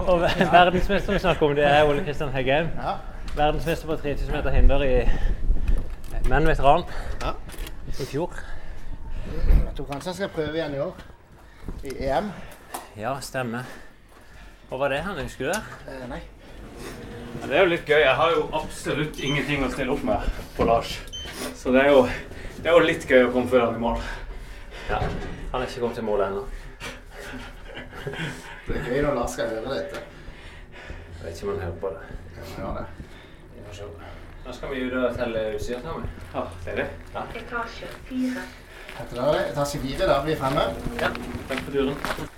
og 0.12 0.18
verdensmesteren 0.20 1.16
vi 1.16 1.20
snakker 1.22 1.46
om, 1.46 1.54
det 1.56 1.64
er 1.64 1.88
Ole 1.88 2.04
Kristian 2.04 2.34
Heggheim. 2.34 2.68
Ja. 2.76 2.92
Verdensmester 3.32 3.88
på 3.88 3.96
3000 3.96 4.34
meter 4.36 4.52
hinder 4.52 4.84
i 4.84 4.98
menn 6.28 6.50
veteran 6.50 6.84
Ja. 7.22 7.32
i 7.88 8.04
fjor. 8.12 8.36
Jeg 9.24 9.72
tror 9.76 9.88
kanskje 9.94 10.10
jeg 10.12 10.20
skal 10.20 10.32
prøve 10.36 10.52
igjen 10.60 10.76
i 10.76 10.84
år. 10.84 11.02
I 11.88 11.96
EM. 12.10 12.28
Ja, 13.00 13.16
stemmer. 13.24 13.64
Og 14.68 14.80
var 14.84 14.92
det 14.92 15.00
han 15.08 15.16
husker 15.24 15.48
du? 15.48 15.58
Eh, 15.88 16.08
nei. 16.12 16.20
Ja, 17.40 17.46
det 17.46 17.56
er 17.56 17.60
jo 17.64 17.72
litt 17.72 17.88
gøy. 17.88 18.02
Jeg 18.04 18.16
har 18.20 18.36
jo 18.36 18.50
absolutt 18.60 19.16
ingenting 19.16 19.64
å 19.64 19.72
stille 19.72 19.96
opp 19.96 20.04
med 20.04 20.28
på 20.58 20.68
Lars. 20.68 20.98
Så 21.56 21.72
det 21.72 21.86
er 21.86 21.94
jo, 21.96 22.04
det 22.60 22.68
er 22.68 22.76
jo 22.76 22.84
litt 22.84 23.08
gøy 23.08 23.30
å 23.30 23.32
komme 23.32 23.48
før 23.48 23.70
han 23.70 23.80
i 23.80 23.88
mål. 23.88 24.10
Ja, 24.88 24.98
Han 25.52 25.60
er 25.62 25.66
ikke 25.66 25.80
kommet 25.80 25.94
til 25.94 26.04
mål 26.04 26.20
ennå. 26.20 26.46
Det 28.66 28.76
er 28.76 28.88
gøy 28.88 29.02
når 29.02 29.14
Lars 29.14 29.30
skal 29.36 29.48
høre 29.50 29.74
dette. 29.74 30.02
Jeg 30.72 31.26
vet 31.26 31.34
ikke 31.36 31.48
om 31.48 31.54
han 31.54 31.62
hører 31.66 31.78
på 31.80 31.92
det. 31.94 32.02
Ja, 32.58 32.72
det? 32.78 32.86
Vi 33.54 33.62
får 33.66 33.74
se. 33.74 33.88
Nå 34.46 34.52
skal 34.52 34.74
vi 34.74 34.84
ut 34.86 34.92
og 34.98 35.16
telle 35.16 35.44
utstyr 35.54 35.80
sammen. 35.84 36.10
Ja, 36.34 36.44
det 36.64 36.72
er 36.72 36.76
det. 36.82 36.88
Etasje 37.42 37.90
det, 39.32 39.50
etasje 39.52 39.80
fire, 39.80 40.06
da 40.08 40.22
blir 40.22 40.34
vi 40.34 40.40
fremme. 40.40 40.68
Ja. 41.00 41.10
Takk 41.48 41.60
for 41.66 41.72
turen. 41.72 42.30